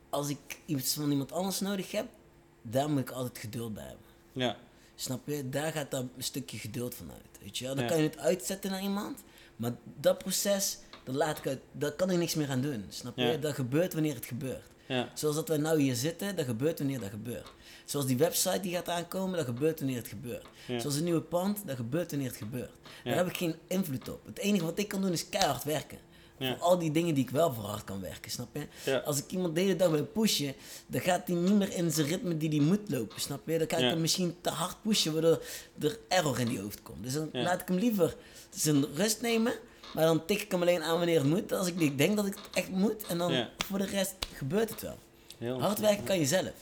Als 0.10 0.30
ik 0.30 0.58
iets 0.66 0.94
van 0.94 1.12
iemand 1.12 1.32
anders 1.32 1.60
nodig 1.60 1.92
heb, 1.92 2.06
daar 2.62 2.90
moet 2.90 3.00
ik 3.00 3.10
altijd 3.10 3.38
geduld 3.38 3.74
bij 3.74 3.84
hebben. 3.84 4.06
ja, 4.32 4.58
Snap 4.96 5.28
je? 5.28 5.50
Daar 5.50 5.72
gaat 5.72 5.92
daar 5.92 6.00
een 6.02 6.12
stukje 6.18 6.58
geduld 6.58 6.96
van 6.96 7.12
uit. 7.12 7.40
Weet 7.44 7.58
je? 7.58 7.66
Dan 7.66 7.78
Ja. 7.78 7.86
kan 7.86 7.98
je 7.98 8.04
het 8.04 8.18
uitzetten 8.18 8.72
naar 8.72 8.82
iemand, 8.82 9.20
maar 9.56 9.72
dat 10.00 10.18
proces, 10.18 10.78
dat 11.04 11.16
laat 11.16 11.38
ik 11.38 11.48
uit, 11.48 11.60
daar 11.72 11.92
kan 11.92 12.10
ik 12.10 12.18
niks 12.18 12.36
meer 12.36 12.50
aan 12.50 12.62
doen. 12.62 12.86
Snap 12.90 13.18
je? 13.18 13.24
Ja. 13.24 13.38
Dat 13.38 13.54
gebeurt 13.54 13.94
wanneer 13.94 14.16
het 14.16 14.26
gebeurt. 14.26 14.64
ja, 14.86 15.10
Zoals 15.14 15.36
dat 15.36 15.48
wij 15.48 15.58
nou 15.58 15.80
hier 15.82 15.96
zitten, 15.96 16.36
dat 16.36 16.46
gebeurt 16.46 16.78
wanneer 16.80 17.00
dat 17.00 17.10
gebeurt. 17.10 17.52
Zoals 17.86 18.06
die 18.06 18.18
website 18.18 18.60
die 18.60 18.72
gaat 18.74 18.90
aankomen, 18.90 19.38
dat 19.38 19.46
gebeurt 19.46 19.80
wanneer 19.80 19.98
het 19.98 20.08
gebeurt. 20.08 20.46
ja, 20.68 20.80
Zoals 20.80 20.96
een 20.96 21.04
nieuwe 21.04 21.22
pand, 21.22 21.68
dat 21.68 21.76
gebeurt 21.76 22.10
wanneer 22.12 22.30
het 22.30 22.38
gebeurt. 22.38 22.72
Daar 23.04 23.16
heb 23.16 23.28
ik 23.28 23.38
geen 23.38 23.56
invloed 23.68 24.10
op. 24.10 24.26
Het 24.26 24.38
enige 24.40 24.66
wat 24.66 24.80
ik 24.80 24.88
kan 24.88 25.02
doen 25.02 25.12
is 25.12 25.30
keihard 25.30 25.64
werken. 25.64 25.98
Ja. 26.38 26.56
Voor 26.58 26.66
al 26.66 26.78
die 26.80 26.92
dingen 26.92 27.14
die 27.16 27.24
ik 27.24 27.30
wel 27.30 27.54
voor 27.54 27.64
hard 27.64 27.84
kan 27.84 28.02
werken, 28.02 28.32
snap 28.32 28.48
je? 28.56 28.68
ja, 28.86 28.98
Als 28.98 29.18
ik 29.18 29.32
iemand 29.32 29.56
de 29.56 29.62
hele 29.62 29.76
dag 29.76 29.90
wil 29.90 30.06
pushen, 30.06 30.54
dan 30.88 31.02
gaat 31.02 31.28
hij 31.28 31.36
niet 31.36 31.54
meer 31.54 31.74
in 31.74 31.92
zijn 31.92 32.08
ritme 32.08 32.38
die 32.38 32.50
hij 32.50 32.60
moet 32.60 32.90
lopen, 32.90 33.22
snap 33.22 33.48
je? 33.48 33.58
Dan 33.58 33.68
kan 33.68 33.80
ik 33.80 33.90
hem 33.90 34.02
misschien 34.02 34.36
te 34.42 34.50
hard 34.50 34.76
pushen, 34.82 35.14
waardoor 35.14 35.42
er 35.80 36.00
error 36.08 36.40
in 36.40 36.48
die 36.48 36.60
hoofd 36.60 36.82
komt. 36.82 37.04
Dus 37.04 37.14
dan 37.14 37.30
laat 37.32 37.62
ik 37.62 37.68
hem 37.68 37.78
liever 37.78 38.16
zijn 38.50 38.86
rust 38.96 39.22
nemen, 39.22 39.54
maar 39.94 40.06
dan 40.06 40.26
tik 40.26 40.42
ik 40.42 40.52
hem 40.52 40.62
alleen 40.62 40.84
aan 40.84 40.98
wanneer 40.98 41.20
het 41.20 41.30
moet. 41.30 41.52
Als 41.52 41.68
ik 41.68 41.98
denk 41.98 42.16
dat 42.16 42.26
ik 42.26 42.34
het 42.36 42.48
echt 42.54 42.70
moet, 42.70 43.06
en 43.08 43.18
dan 43.18 43.48
voor 43.66 43.78
de 43.78 43.86
rest 43.86 44.14
gebeurt 44.36 44.70
het 44.70 44.82
wel. 44.82 44.98
heel 45.38 45.62
Hard 45.62 45.80
werken 45.80 46.04
kan 46.04 46.20
je 46.20 46.26
zelf. 46.26 46.54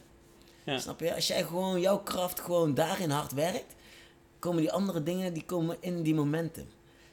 Ja. 0.65 0.79
Snap 0.79 0.99
je? 0.99 1.15
Als 1.15 1.27
jij 1.27 1.43
gewoon 1.43 1.81
jouw 1.81 1.99
kracht 1.99 2.39
gewoon 2.39 2.73
daarin 2.73 3.09
hard 3.09 3.31
werkt, 3.31 3.75
komen 4.39 4.61
die 4.61 4.71
andere 4.71 5.03
dingen, 5.03 5.33
die 5.33 5.45
komen 5.45 5.77
in 5.79 6.01
die 6.03 6.15
momentum. 6.15 6.67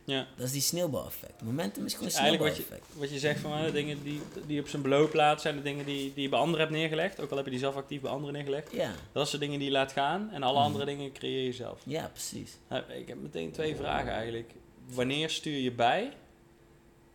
Ja. 0.08 0.26
Dat 0.36 0.46
is 0.46 0.52
die 0.52 0.60
sneeuwbaleffect. 0.60 1.42
Momentum 1.42 1.84
is 1.84 1.94
gewoon 1.94 2.08
een 2.08 2.14
Eigenlijk 2.14 2.48
wat 2.48 2.56
je, 2.56 2.62
sneeuwbaleffect. 2.62 3.00
wat 3.00 3.10
je 3.10 3.18
zegt 3.18 3.40
van 3.40 3.64
de 3.64 3.72
dingen 3.72 4.02
die, 4.02 4.20
die 4.46 4.60
op 4.60 4.68
zijn 4.68 4.82
beloopplaats 4.82 5.42
zijn 5.42 5.56
de 5.56 5.62
dingen 5.62 5.84
die, 5.86 6.12
die 6.14 6.22
je 6.22 6.28
bij 6.28 6.38
anderen 6.38 6.60
hebt 6.60 6.72
neergelegd. 6.78 7.20
Ook 7.20 7.30
al 7.30 7.36
heb 7.36 7.44
je 7.44 7.50
die 7.50 7.60
zelf 7.60 7.74
actief 7.76 8.00
bij 8.00 8.10
anderen 8.10 8.34
neergelegd. 8.34 8.72
Ja, 8.72 8.92
Dat 9.12 9.28
zijn 9.28 9.40
de 9.40 9.46
dingen 9.46 9.60
die 9.60 9.68
je 9.68 9.74
laat 9.74 9.92
gaan 9.92 10.30
en 10.32 10.42
alle 10.42 10.56
Mhm. 10.58 10.66
andere 10.66 10.84
dingen 10.84 11.12
creëer 11.12 11.44
je 11.44 11.52
zelf. 11.52 11.80
ja, 11.84 12.08
precies. 12.12 12.56
Nou, 12.68 12.82
ik 12.92 13.08
heb 13.08 13.22
meteen 13.22 13.50
twee 13.52 13.76
vragen 13.76 14.12
eigenlijk. 14.12 14.50
Wanneer 14.94 15.30
stuur 15.30 15.58
je 15.58 15.72
bij? 15.72 16.12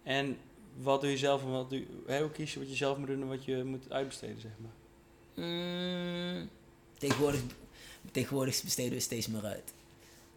En 0.03 0.37
wat 0.77 1.01
doe 1.01 1.09
je 1.09 1.17
zelf 1.17 1.41
en 1.41 1.51
wat 1.51 1.69
doe 1.69 1.79
je, 2.07 2.19
hoe 2.19 2.31
kies 2.31 2.53
je 2.53 2.59
wat 2.59 2.69
je 2.69 2.75
zelf 2.75 2.97
moet 2.97 3.07
doen 3.07 3.21
en 3.21 3.27
wat 3.27 3.45
je 3.45 3.63
moet 3.63 3.91
uitbesteden, 3.91 4.41
zeg 4.41 4.51
maar? 4.57 4.71
Mm, 5.45 6.49
tegenwoordig, 6.97 7.39
tegenwoordig 8.11 8.63
besteden 8.63 8.93
we 8.93 8.99
steeds 8.99 9.27
meer 9.27 9.45
uit. 9.45 9.73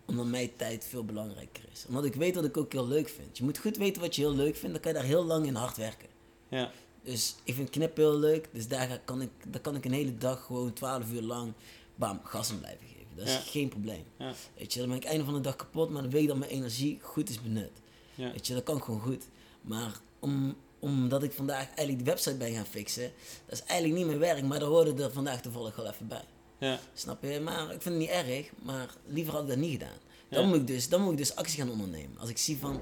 Omdat 0.07 0.27
mijn 0.27 0.51
tijd 0.57 0.85
veel 0.89 1.05
belangrijker 1.05 1.65
is. 1.73 1.85
Omdat 1.89 2.05
ik 2.05 2.15
weet 2.15 2.35
wat 2.35 2.45
ik 2.45 2.57
ook 2.57 2.73
heel 2.73 2.87
leuk 2.89 3.09
vind. 3.09 3.39
Je 3.39 3.45
moet 3.45 3.59
goed 3.59 3.77
weten 3.77 4.03
wat 4.03 4.17
je 4.17 4.23
heel 4.23 4.35
leuk 4.35 4.57
vindt, 4.57 4.73
dan 4.73 4.81
kan 4.81 4.93
je 4.93 4.99
daar 4.99 5.07
heel 5.07 5.25
lang 5.25 5.47
in 5.47 5.55
hard 5.55 5.77
werken. 5.77 6.09
Ja, 6.49 6.71
Dus 7.03 7.37
ik 7.45 7.55
vind 7.55 7.71
knippen 7.71 8.03
heel 8.03 8.19
leuk, 8.19 8.49
dus 8.53 8.69
daar 8.69 9.01
kan 9.05 9.21
ik, 9.23 9.31
daar 9.47 9.61
kan 9.61 9.75
ik 9.77 9.85
een 9.85 9.93
hele 9.93 10.19
dag 10.19 10.45
gewoon 10.45 10.73
12 10.73 11.11
uur 11.13 11.23
lang 11.23 11.53
bam, 11.95 12.21
gas 12.25 12.51
aan 12.51 12.59
blijven 12.59 12.87
geven. 12.87 13.07
Dat 13.17 13.27
is 13.27 13.33
Ja. 13.33 13.39
geen 13.41 13.69
probleem. 13.69 14.05
ja, 14.19 14.33
Weet 14.59 14.73
je, 14.73 14.79
dan 14.79 14.89
ben 14.89 14.97
ik 14.99 15.05
einde 15.05 15.25
van 15.25 15.35
de 15.35 15.41
dag 15.41 15.57
kapot, 15.57 15.91
maar 15.91 16.03
dan 16.03 16.11
weet 16.11 16.23
ik 16.23 16.29
dat 16.29 16.37
mijn 16.37 16.51
energie 16.51 16.99
goed 17.03 17.29
is 17.29 17.43
benut. 17.43 17.71
ja. 18.15 18.33
Weet 18.33 18.47
je, 18.47 18.55
dat 18.55 18.63
kan 18.63 18.83
gewoon 18.83 19.01
goed. 19.01 19.25
Maar 19.61 20.01
om, 20.19 20.57
omdat 20.79 21.23
ik 21.23 21.33
vandaag 21.33 21.67
eigenlijk 21.67 21.97
die 21.99 22.07
website 22.07 22.37
ben 22.37 22.53
gaan 22.55 22.65
fixen, 22.67 23.13
dat 23.47 23.59
is 23.59 23.65
eigenlijk 23.65 23.99
niet 23.99 24.07
mijn 24.07 24.19
werk, 24.19 24.43
maar 24.45 24.59
daar 24.59 24.69
hoorde 24.69 25.03
er 25.05 25.13
vandaag 25.13 25.41
toevallig 25.43 25.77
wel 25.77 25.87
even 25.87 26.07
bij. 26.09 26.25
Ja. 26.59 26.79
Snap 26.95 27.23
je? 27.23 27.41
Maar 27.41 27.63
ik 27.63 27.83
vind 27.83 27.85
het 27.85 27.95
niet 27.95 28.09
erg, 28.09 28.51
maar 28.63 28.95
liever 29.07 29.33
had 29.33 29.43
ik 29.43 29.49
dat 29.49 29.57
niet 29.59 29.73
gedaan. 29.73 29.99
Dan, 30.31 30.43
Ja. 30.43 30.49
moet, 30.49 30.57
ik 30.57 30.67
dus, 30.67 30.89
dan 30.89 31.03
moet 31.03 31.13
ik 31.13 31.19
dus 31.19 31.35
actie 31.37 31.59
gaan 31.61 31.71
ondernemen. 31.71 32.19
Als 32.19 32.29
ik 32.29 32.39
zie 32.39 32.57
van, 32.59 32.81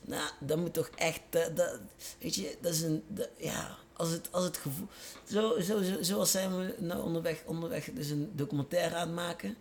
nou, 0.00 0.30
dat 0.40 0.58
moet 0.58 0.72
toch 0.74 0.88
echt, 0.94 1.20
eh, 1.30 1.44
dat, 1.54 1.78
weet 2.18 2.34
je, 2.34 2.56
dat 2.60 2.72
is 2.72 2.82
een, 2.82 3.02
dat- 3.08 3.28
ja, 3.38 3.76
als 3.92 4.10
het, 4.10 4.32
als 4.32 4.44
het 4.44 4.56
gevoel, 4.56 4.86
zo, 5.30 5.60
zo, 5.60 5.82
zo, 5.82 5.96
zoals 6.02 6.30
zijn 6.30 6.58
we 6.58 6.74
nou 6.78 7.02
onderweg, 7.02 7.42
onderweg 7.46 7.90
dus 7.94 8.10
een 8.10 8.30
documentaire 8.34 8.94
aan 8.94 9.06
het 9.06 9.16
maken, 9.16 9.56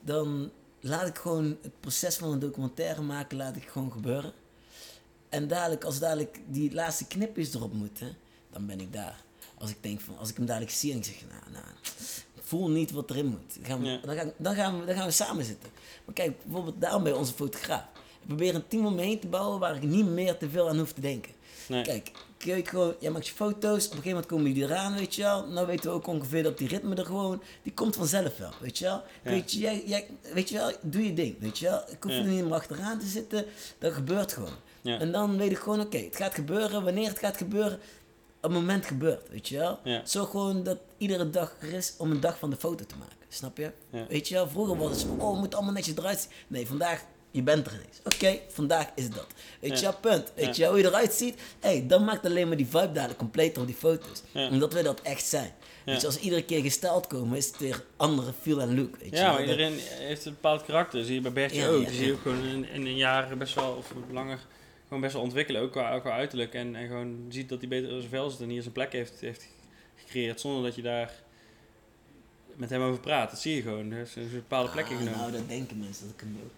dan 0.00 0.50
laat 0.80 1.06
ik 1.06 1.16
gewoon 1.18 1.58
het 1.62 1.80
proces 1.80 2.16
van 2.16 2.32
een 2.32 2.38
documentaire 2.38 3.02
maken, 3.02 3.36
laat 3.36 3.56
ik 3.56 3.68
gewoon 3.68 3.92
gebeuren. 3.92 4.32
En 5.28 5.48
dadelijk, 5.48 5.84
als 5.84 5.98
dadelijk 5.98 6.40
die 6.48 6.72
laatste 6.74 7.06
knipjes 7.06 7.54
erop 7.54 7.72
moeten, 7.72 8.16
dan 8.50 8.66
ben 8.66 8.80
ik 8.80 8.92
daar. 8.92 9.24
Als 9.58 9.70
ik 9.70 9.82
denk 9.82 10.00
van, 10.00 10.18
als 10.18 10.28
ik 10.30 10.36
hem 10.36 10.46
dadelijk 10.46 10.72
zie 10.72 10.92
en 10.92 10.98
ik 10.98 11.04
zeg, 11.04 11.20
nou, 11.28 11.52
nou, 11.52 11.64
voel 12.58 12.68
niet 12.70 12.90
wat 12.90 13.10
erin 13.10 13.26
moet. 13.26 13.54
Dan 13.56 13.64
gaan, 13.64 13.80
we, 13.80 13.86
Ja. 13.88 13.98
dan, 14.04 14.14
gaan, 14.16 14.32
dan, 14.36 14.54
gaan 14.54 14.80
we, 14.80 14.86
dan 14.86 14.94
gaan 14.94 15.06
we 15.06 15.12
samen 15.12 15.44
zitten. 15.44 15.70
Maar 16.04 16.14
kijk, 16.14 16.42
bijvoorbeeld 16.44 16.80
daarom 16.80 17.02
bij 17.02 17.12
onze 17.12 17.32
fotograaf. 17.32 17.84
Ik 18.20 18.26
probeer 18.28 18.54
een 18.54 18.66
team 18.68 18.86
om 18.86 18.94
me 18.94 19.02
heen 19.02 19.18
te 19.20 19.26
bouwen 19.26 19.58
waar 19.60 19.76
ik 19.76 19.82
niet 19.82 20.06
meer 20.06 20.36
te 20.38 20.50
veel 20.50 20.68
aan 20.68 20.78
hoef 20.78 20.92
te 20.92 21.00
denken. 21.00 21.32
Nee. 21.68 21.82
Kijk, 21.82 22.10
kijk 22.36 22.68
gewoon, 22.68 22.94
jij 23.00 23.10
maakt 23.10 23.26
je 23.26 23.32
foto's, 23.34 23.84
op 23.86 23.90
een 23.90 23.96
gegeven 24.02 24.08
moment 24.10 24.26
komen 24.26 24.52
die 24.54 24.62
eraan, 24.64 24.94
weet 24.96 25.14
je 25.14 25.22
wel. 25.22 25.46
Nou 25.46 25.66
weten 25.66 25.90
we 25.90 25.96
ook 25.96 26.06
ongeveer 26.06 26.42
dat 26.42 26.58
die 26.58 26.68
ritme 26.68 26.94
er 26.94 27.04
gewoon, 27.06 27.42
die 27.62 27.72
komt 27.72 27.96
vanzelf 27.96 28.36
wel, 28.38 28.50
weet 28.60 28.78
je 28.78 28.84
wel. 28.84 29.02
Ja. 29.24 29.30
Weet, 29.30 29.52
je, 29.52 29.58
jij, 29.58 29.82
jij, 29.86 30.06
weet 30.34 30.48
je 30.48 30.56
wel, 30.56 30.72
doe 30.82 31.04
je 31.04 31.12
ding, 31.14 31.36
weet 31.40 31.58
je 31.58 31.64
wel. 31.64 31.82
Ik 31.90 32.02
hoef 32.02 32.12
Ja. 32.12 32.18
er 32.18 32.24
niet 32.26 32.44
meer 32.44 32.54
achteraan 32.54 32.98
te 32.98 33.06
zitten, 33.06 33.44
dat 33.78 33.92
gebeurt 33.92 34.32
gewoon. 34.32 34.54
Ja. 34.80 34.98
En 34.98 35.12
dan 35.12 35.36
weet 35.38 35.50
ik 35.50 35.58
gewoon, 35.58 35.80
oké, 35.80 35.98
het 35.98 36.16
gaat 36.16 36.34
gebeuren, 36.34 36.84
wanneer 36.84 37.08
het 37.08 37.18
gaat 37.18 37.36
gebeuren, 37.36 37.78
het 38.42 38.50
moment 38.52 38.86
gebeurt, 38.86 39.28
weet 39.28 39.48
je 39.48 39.58
wel. 39.58 39.78
Ja. 39.84 40.02
Zo 40.06 40.24
gewoon 40.24 40.62
dat 40.62 40.78
iedere 40.98 41.30
dag 41.30 41.54
er 41.60 41.72
is 41.72 41.94
om 41.98 42.10
een 42.10 42.20
dag 42.20 42.38
van 42.38 42.50
de 42.50 42.56
foto 42.56 42.84
te 42.84 42.94
maken, 42.98 43.16
snap 43.28 43.56
je? 43.56 43.70
Ja. 43.90 44.06
Weet 44.08 44.28
je 44.28 44.34
wel, 44.34 44.48
vroeger 44.48 44.76
was 44.76 44.90
het 44.90 45.00
zo, 45.00 45.06
oh, 45.18 45.30
het 45.30 45.40
moet 45.40 45.54
allemaal 45.54 45.72
netjes 45.72 45.96
eruit 45.96 46.20
zien. 46.20 46.30
Nee, 46.48 46.66
vandaag, 46.66 47.04
je 47.30 47.42
bent 47.42 47.66
er 47.66 47.72
ineens. 47.72 47.98
Oké, 48.04 48.38
vandaag 48.48 48.86
is 48.94 49.10
dat. 49.10 49.26
Weet 49.60 49.78
je 49.78 49.84
wel, 49.84 49.94
punt. 50.00 50.32
Weet 50.34 50.56
je 50.56 50.62
wel, 50.62 50.70
hoe 50.70 50.80
je 50.80 50.86
eruit 50.86 51.12
ziet. 51.12 51.40
hey, 51.60 51.84
dan 51.86 52.04
maakt 52.04 52.26
alleen 52.26 52.48
maar 52.48 52.56
die 52.56 52.66
vibe 52.66 52.92
dadelijk 52.92 53.18
completer 53.18 53.60
op 53.60 53.66
die 53.66 53.76
foto's. 53.76 54.22
Omdat 54.34 54.72
we 54.72 54.82
dat 54.82 55.00
echt 55.02 55.24
zijn. 55.24 55.52
Ja. 55.84 55.92
Je, 55.94 56.06
als 56.06 56.14
we 56.14 56.20
iedere 56.20 56.44
keer 56.44 56.62
gesteld 56.62 57.06
komen, 57.06 57.36
is 57.36 57.46
het 57.46 57.58
weer 57.58 57.84
andere 57.96 58.32
feel 58.40 58.60
en 58.60 58.74
look. 58.76 58.96
Weet 58.96 59.10
je 59.10 59.16
Ja, 59.16 59.32
maar 59.32 59.40
iedereen 59.40 59.78
heeft 59.78 60.24
een 60.24 60.32
bepaald 60.32 60.64
karakter. 60.64 61.04
Zie 61.04 61.14
je 61.14 61.20
bij 61.20 61.32
Bertje 61.32 61.60
Ja, 61.60 61.68
ook. 61.68 61.82
ja, 61.82 61.90
zie 61.90 62.06
je 62.06 62.12
ook 62.12 62.20
gewoon 62.22 62.44
in, 62.44 62.68
in 62.68 62.86
een 62.86 62.96
jaar 62.96 63.36
best 63.36 63.54
wel, 63.54 63.72
of 63.72 63.92
langer, 64.10 64.38
gewoon 64.92 65.00
best 65.00 65.12
wel 65.12 65.22
ontwikkelen. 65.22 65.60
Ook 65.62 65.72
qua, 65.72 65.98
qua 65.98 66.10
uiterlijk. 66.10 66.54
En, 66.54 66.74
en 66.76 66.86
gewoon 66.86 67.26
ziet 67.28 67.48
dat 67.48 67.60
hij 67.60 67.68
beter 67.68 67.90
in 67.90 67.98
zijn 67.98 68.10
vel 68.10 68.30
zit 68.30 68.40
en 68.40 68.48
hier 68.48 68.62
zijn 68.62 68.74
plek 68.74 68.92
heeft, 68.92 69.20
heeft 69.20 69.48
gecreëerd. 69.96 70.40
Zonder 70.40 70.62
dat 70.62 70.74
je 70.74 70.82
daar 70.82 71.12
met 72.56 72.70
hem 72.70 72.82
over 72.82 73.00
praat. 73.00 73.30
Dat 73.30 73.40
zie 73.40 73.54
je 73.54 73.62
gewoon. 73.62 73.90
Er 73.92 74.00
is 74.00 74.16
een 74.16 74.30
bepaalde 74.32 74.70
plek 74.70 74.84
Ah, 74.84 74.90
ingenomen. 74.90 75.18
Nou, 75.18 75.32
dat 75.32 75.48
denken 75.48 75.78
mensen 75.78 76.04
dat 76.06 76.14
ik 76.14 76.20
hem 76.20 76.38
ook 76.44 76.50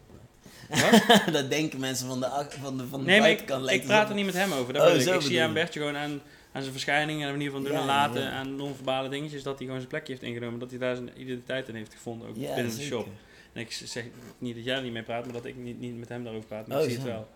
Wat? 0.68 1.34
dat 1.34 1.50
denken 1.50 1.80
mensen 1.80 2.06
van 2.06 2.20
de, 2.20 2.46
van 2.60 2.76
de, 2.78 2.86
van 2.86 3.00
de 3.00 3.06
Nee, 3.06 3.20
maar 3.20 3.30
ik, 3.30 3.36
buitenkant. 3.46 3.60
ik 3.60 3.66
lijkt 3.66 3.82
het 3.84 3.92
praat 3.92 4.08
er 4.08 4.14
niet 4.14 4.24
met 4.24 4.34
hem 4.34 4.52
over. 4.52 4.72
Dat 4.72 4.82
Oh, 4.82 4.94
ik. 4.94 5.14
ik 5.14 5.20
zie 5.20 5.40
aan 5.42 5.48
je. 5.48 5.54
Bertje 5.54 5.80
gewoon 5.80 5.96
aan, 5.96 6.20
aan 6.52 6.60
zijn 6.62 6.72
verschijning 6.72 7.20
en 7.20 7.26
de 7.26 7.32
manier 7.32 7.50
van 7.50 7.62
doen 7.62 7.72
Ja, 7.72 7.80
en 7.80 7.86
laten. 7.86 8.22
ja. 8.22 8.30
Aan 8.30 8.56
non-verbale 8.56 9.08
dingetjes. 9.08 9.42
Dat 9.42 9.54
hij 9.54 9.64
gewoon 9.64 9.78
zijn 9.80 9.90
plekje 9.90 10.12
heeft 10.12 10.24
ingenomen. 10.24 10.58
Dat 10.60 10.70
hij 10.70 10.78
daar 10.78 10.96
zijn 10.96 11.10
identiteit 11.20 11.68
in 11.68 11.74
heeft 11.74 11.94
gevonden. 11.94 12.28
Ook 12.28 12.36
Ja, 12.36 12.54
binnen 12.54 12.76
de 12.76 12.82
shop. 12.82 13.08
En 13.52 13.60
ik 13.60 13.72
zeg 13.72 14.04
niet 14.38 14.54
dat 14.54 14.64
jij 14.64 14.76
er 14.76 14.82
niet 14.82 14.92
mee 14.92 15.02
praat, 15.02 15.24
maar 15.24 15.32
dat 15.34 15.44
ik 15.44 15.56
niet, 15.56 15.80
niet 15.80 15.98
met 15.98 16.08
hem 16.08 16.24
daarover 16.24 16.48
praat. 16.48 16.66
Maar 16.66 16.76
Oh, 16.78 16.82
ik 16.84 16.90
zie 16.90 16.98
het 16.98 17.08
wel. 17.08 17.28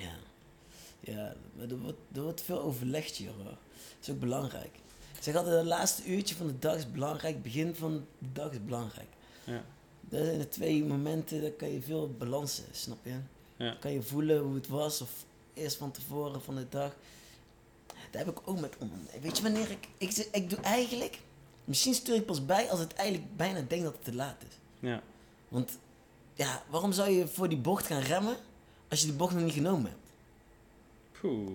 Ja, 0.00 0.16
ja 1.00 1.34
maar 1.56 1.68
er 1.68 1.78
wordt, 1.78 1.98
er 2.12 2.22
wordt 2.22 2.40
veel 2.40 2.60
overlegd 2.60 3.16
hier 3.16 3.30
hoor. 3.30 3.44
Dat 3.44 3.56
is 4.00 4.10
ook 4.10 4.20
belangrijk. 4.20 4.78
Ik 5.16 5.22
zeg 5.26 5.34
altijd, 5.34 5.56
het 5.56 5.66
laatste 5.66 6.04
uurtje 6.04 6.34
van 6.34 6.46
de 6.46 6.58
dag 6.58 6.76
is 6.76 6.90
belangrijk, 6.90 7.34
het 7.34 7.42
begin 7.42 7.74
van 7.74 8.06
de 8.18 8.32
dag 8.32 8.50
is 8.50 8.64
belangrijk. 8.64 9.08
Ja. 9.44 9.64
Dat 10.00 10.24
zijn 10.24 10.38
de 10.38 10.48
twee 10.48 10.84
momenten, 10.84 11.40
daar 11.40 11.50
kan 11.50 11.68
je 11.68 11.82
veel 11.82 12.14
balansen, 12.18 12.64
snap 12.70 13.04
je? 13.04 13.16
Ja. 13.56 13.76
Kan 13.80 13.92
je 13.92 14.02
voelen 14.02 14.38
hoe 14.38 14.54
het 14.54 14.68
was, 14.68 15.00
of 15.00 15.10
eerst 15.54 15.76
van 15.76 15.90
tevoren 15.90 16.42
van 16.42 16.54
de 16.54 16.68
dag. 16.68 16.92
Dat 17.86 18.24
heb 18.24 18.28
ik 18.28 18.48
ook 18.48 18.60
met 18.60 18.76
ondernemen. 18.78 19.20
Weet 19.20 19.36
je 19.36 19.42
wanneer 19.42 19.70
ik, 19.70 19.88
ik, 19.98 20.28
ik 20.32 20.50
doe 20.50 20.58
eigenlijk, 20.58 21.18
misschien 21.64 21.94
stuur 21.94 22.14
ik 22.14 22.26
pas 22.26 22.46
bij 22.46 22.70
als 22.70 22.80
het 22.80 22.94
eigenlijk 22.94 23.36
bijna 23.36 23.60
denk 23.68 23.82
dat 23.82 23.92
het 23.92 24.04
te 24.04 24.14
laat 24.14 24.42
is. 24.48 24.54
Ja. 24.88 25.02
Want 25.48 25.78
ja, 26.34 26.62
waarom 26.70 26.92
zou 26.92 27.10
je 27.10 27.28
voor 27.28 27.48
die 27.48 27.58
bocht 27.58 27.86
gaan 27.86 28.02
remmen 28.02 28.36
als 28.90 29.00
je 29.00 29.06
die 29.06 29.14
bocht 29.14 29.34
nog 29.34 29.42
niet 29.42 29.52
genomen 29.52 29.90
hebt? 29.90 30.02
Poeh. 31.20 31.50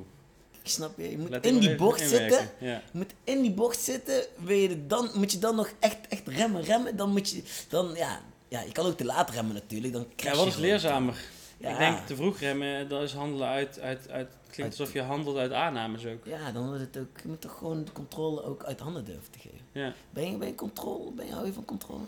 Ik 0.61 0.71
snap 0.71 0.97
je, 0.97 1.11
je 1.11 1.17
moet 1.17 1.29
Laat 1.29 1.45
in 1.45 1.59
die 1.59 1.75
bocht 1.75 1.99
zitten. 2.09 2.49
Ja. 2.59 2.73
Je 2.73 2.81
moet 2.91 3.13
in 3.23 3.41
die 3.41 3.51
bocht 3.51 3.79
zitten. 3.79 4.25
Wil 4.35 4.57
je 4.57 4.87
dan, 4.87 5.09
moet 5.13 5.31
je 5.31 5.39
dan 5.39 5.55
nog 5.55 5.71
echt, 5.79 6.07
echt 6.09 6.27
remmen, 6.27 6.61
remmen. 6.61 6.95
Dan 6.95 7.09
moet 7.09 7.29
je, 7.29 7.43
dan 7.69 7.91
ja, 7.95 8.21
ja, 8.47 8.61
je 8.61 8.71
kan 8.71 8.85
ook 8.85 8.97
te 8.97 9.05
laat 9.05 9.29
remmen 9.29 9.53
natuurlijk. 9.53 9.93
Dan 9.93 10.05
ja, 10.15 10.35
wat 10.35 10.47
is 10.47 10.55
leerzamer? 10.55 11.23
Ja. 11.57 11.69
Ik 11.69 11.77
denk 11.77 12.07
te 12.07 12.15
vroeg 12.15 12.39
remmen, 12.39 12.89
dat 12.89 13.01
is 13.01 13.13
handelen 13.13 13.47
uit, 13.47 13.79
uit, 13.79 14.09
uit 14.09 14.27
het 14.27 14.53
klinkt 14.53 14.71
Uit- 14.71 14.79
alsof 14.79 14.93
je 14.93 15.01
handelt 15.01 15.37
uit 15.37 15.51
aannames 15.51 16.05
ook. 16.05 16.25
Ja, 16.25 16.51
dan 16.51 16.67
wordt 16.67 16.81
het 16.81 16.97
ook, 16.97 17.19
je 17.21 17.27
moet 17.27 17.41
toch 17.41 17.57
gewoon 17.57 17.85
de 17.85 17.91
controle 17.91 18.43
ook 18.43 18.63
uit 18.63 18.79
handen 18.79 19.05
durven 19.05 19.31
te 19.31 19.39
geven. 19.39 19.59
Ja. 19.71 19.93
Ben 20.09 20.31
je, 20.31 20.37
ben 20.37 20.47
je 20.47 20.55
controle? 20.55 21.11
Ben 21.11 21.25
je, 21.25 21.31
hou 21.31 21.45
je 21.45 21.53
van 21.53 21.65
controle? 21.65 22.03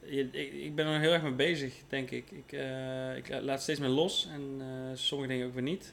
Ik, 0.00 0.32
ik 0.52 0.74
ben 0.74 0.86
er 0.86 1.00
heel 1.00 1.12
erg 1.12 1.22
mee 1.22 1.32
bezig, 1.32 1.74
denk 1.88 2.10
ik. 2.10 2.30
Ik, 2.30 2.52
eh, 2.52 3.16
ik 3.16 3.28
la- 3.28 3.40
laat 3.40 3.62
steeds 3.62 3.80
meer 3.80 3.88
los 3.88 4.28
en 4.32 4.56
eh, 4.60 4.96
sommige 4.96 5.30
dingen 5.30 5.46
ook 5.46 5.54
weer 5.54 5.62
niet. 5.62 5.92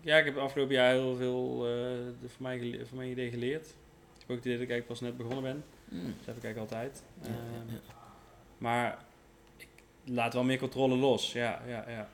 Ja, 0.00 0.16
ik 0.16 0.24
heb 0.24 0.36
afgelopen 0.36 0.74
jaar 0.74 0.92
heel 0.92 1.16
veel 1.16 1.54
eh, 1.66 1.70
de- 2.20 2.28
voor, 2.28 2.42
mij 2.42 2.80
voor 2.88 2.96
mijn 2.96 3.10
idee 3.10 3.30
geleerd. 3.30 3.66
Ik 3.66 4.20
heb 4.20 4.30
ook 4.30 4.36
het 4.36 4.44
idee 4.44 4.52
dat 4.58 4.62
ik 4.66 4.70
eigenlijk 4.70 4.86
pas 4.86 5.00
net 5.00 5.16
begonnen 5.16 5.42
ben. 5.42 5.64
Hmm. 5.88 6.14
Dat 6.16 6.26
heb 6.26 6.36
ik 6.36 6.44
eigenlijk 6.44 6.72
altijd. 6.72 7.02
Ja, 7.22 7.28
ja, 7.28 7.34
Ehm, 7.34 7.72
ja. 7.74 7.80
Maar 8.58 9.04
ik 9.56 9.68
laat 10.04 10.34
wel 10.34 10.44
meer 10.44 10.58
controle 10.58 10.96
los. 10.96 11.32
Ja, 11.32 11.62
ja, 11.66 11.84
ja. 11.90 12.08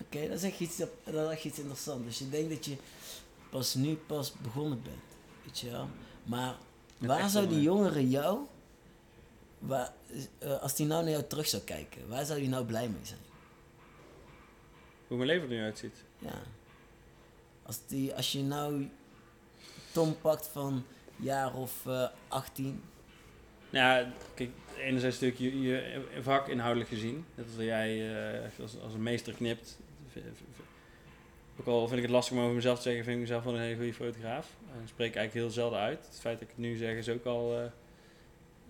Oké, 0.00 0.28
dat 0.28 0.36
is 0.36 0.42
echt 0.42 0.60
iets, 0.60 0.76
dat 0.76 0.88
is 1.04 1.30
echt 1.30 1.44
iets 1.44 1.58
interessants. 1.58 2.04
Dus 2.04 2.18
je 2.18 2.28
denkt 2.30 2.50
dat 2.50 2.64
je 2.64 2.76
pas 3.50 3.74
nu 3.74 3.94
pas 3.94 4.32
begonnen 4.42 4.82
bent. 4.82 5.02
Weet 5.44 5.58
je 5.60 5.70
wel? 5.70 5.88
Maar 6.24 6.56
waar 6.98 7.28
zou 7.28 7.46
die 7.46 7.54
wel, 7.54 7.64
jongere 7.76 8.08
jou, 8.08 8.38
waar, 9.58 9.92
eh, 10.38 10.60
als 10.60 10.74
die 10.74 10.86
nou 10.86 11.02
naar 11.02 11.12
jou 11.12 11.24
terug 11.24 11.46
zou 11.46 11.62
kijken, 11.62 12.08
waar 12.08 12.24
zou 12.24 12.38
die 12.38 12.48
nou 12.48 12.64
blij 12.64 12.88
mee 12.88 13.04
zijn? 13.04 13.20
Hoe 15.06 15.16
mijn 15.16 15.28
leven 15.28 15.42
er 15.42 15.54
nu 15.54 15.62
uitziet. 15.62 16.04
Ja. 16.18 16.42
Als, 17.62 17.86
die, 17.86 18.14
als 18.14 18.32
je 18.32 18.42
nou 18.42 18.88
Tom 19.92 20.16
pakt 20.20 20.46
van 20.46 20.84
jaar 21.16 21.54
of 21.54 21.86
eh 21.86 22.08
18. 22.28 22.82
Nou 23.70 23.84
Ja, 23.84 24.12
kijk, 24.34 24.50
enerzijds 24.76 25.20
natuurlijk 25.20 25.54
je, 25.54 25.60
je 25.60 26.22
vak 26.22 26.48
inhoudelijk 26.48 26.90
gezien. 26.90 27.24
Dat 27.34 27.46
is 27.46 27.56
dat 27.56 27.64
jij 27.64 28.14
eh, 28.34 28.60
als, 28.60 28.80
als 28.80 28.94
een 28.94 29.02
meester 29.02 29.32
knipt. 29.32 29.78
Ook 31.60 31.66
al 31.66 31.86
vind 31.86 31.96
ik 31.96 32.02
het 32.02 32.12
lastig 32.12 32.36
om 32.36 32.42
over 32.42 32.54
mezelf 32.54 32.76
te 32.76 32.82
zeggen, 32.82 33.04
vind 33.04 33.16
ik 33.16 33.22
mezelf 33.22 33.44
wel 33.44 33.54
een 33.54 33.60
hele 33.60 33.76
goede 33.76 33.94
fotograaf. 33.94 34.56
En 34.72 34.88
spreek 34.88 35.14
eigenlijk 35.14 35.46
heel 35.46 35.54
zelden 35.54 35.78
uit. 35.78 36.06
Het 36.06 36.20
feit 36.20 36.38
dat 36.38 36.48
ik 36.48 36.54
het 36.54 36.64
nu 36.64 36.76
zeg 36.76 36.96
is 36.96 37.08
ook 37.08 37.24
al 37.24 37.70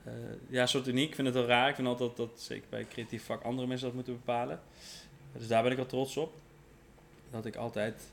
eh, 0.07 0.13
ja, 0.49 0.67
soort 0.67 0.87
uniek. 0.87 1.09
Ik 1.09 1.15
vind 1.15 1.27
het 1.27 1.37
wel 1.37 1.47
raar. 1.47 1.69
Ik 1.69 1.75
vind 1.75 1.89
altijd 1.89 2.17
dat, 2.17 2.31
zeker 2.41 2.67
bij 2.69 2.87
creatief 2.87 3.25
vak, 3.25 3.43
andere 3.43 3.67
mensen 3.67 3.87
dat 3.87 3.95
moeten 3.95 4.13
bepalen. 4.13 4.61
Dus 5.33 5.49
daar 5.49 5.63
ben 5.63 5.71
ik 5.71 5.77
wel 5.77 5.87
trots 5.87 6.17
op. 6.17 6.35
Dat 7.31 7.47
ik 7.47 7.57
altijd... 7.57 8.11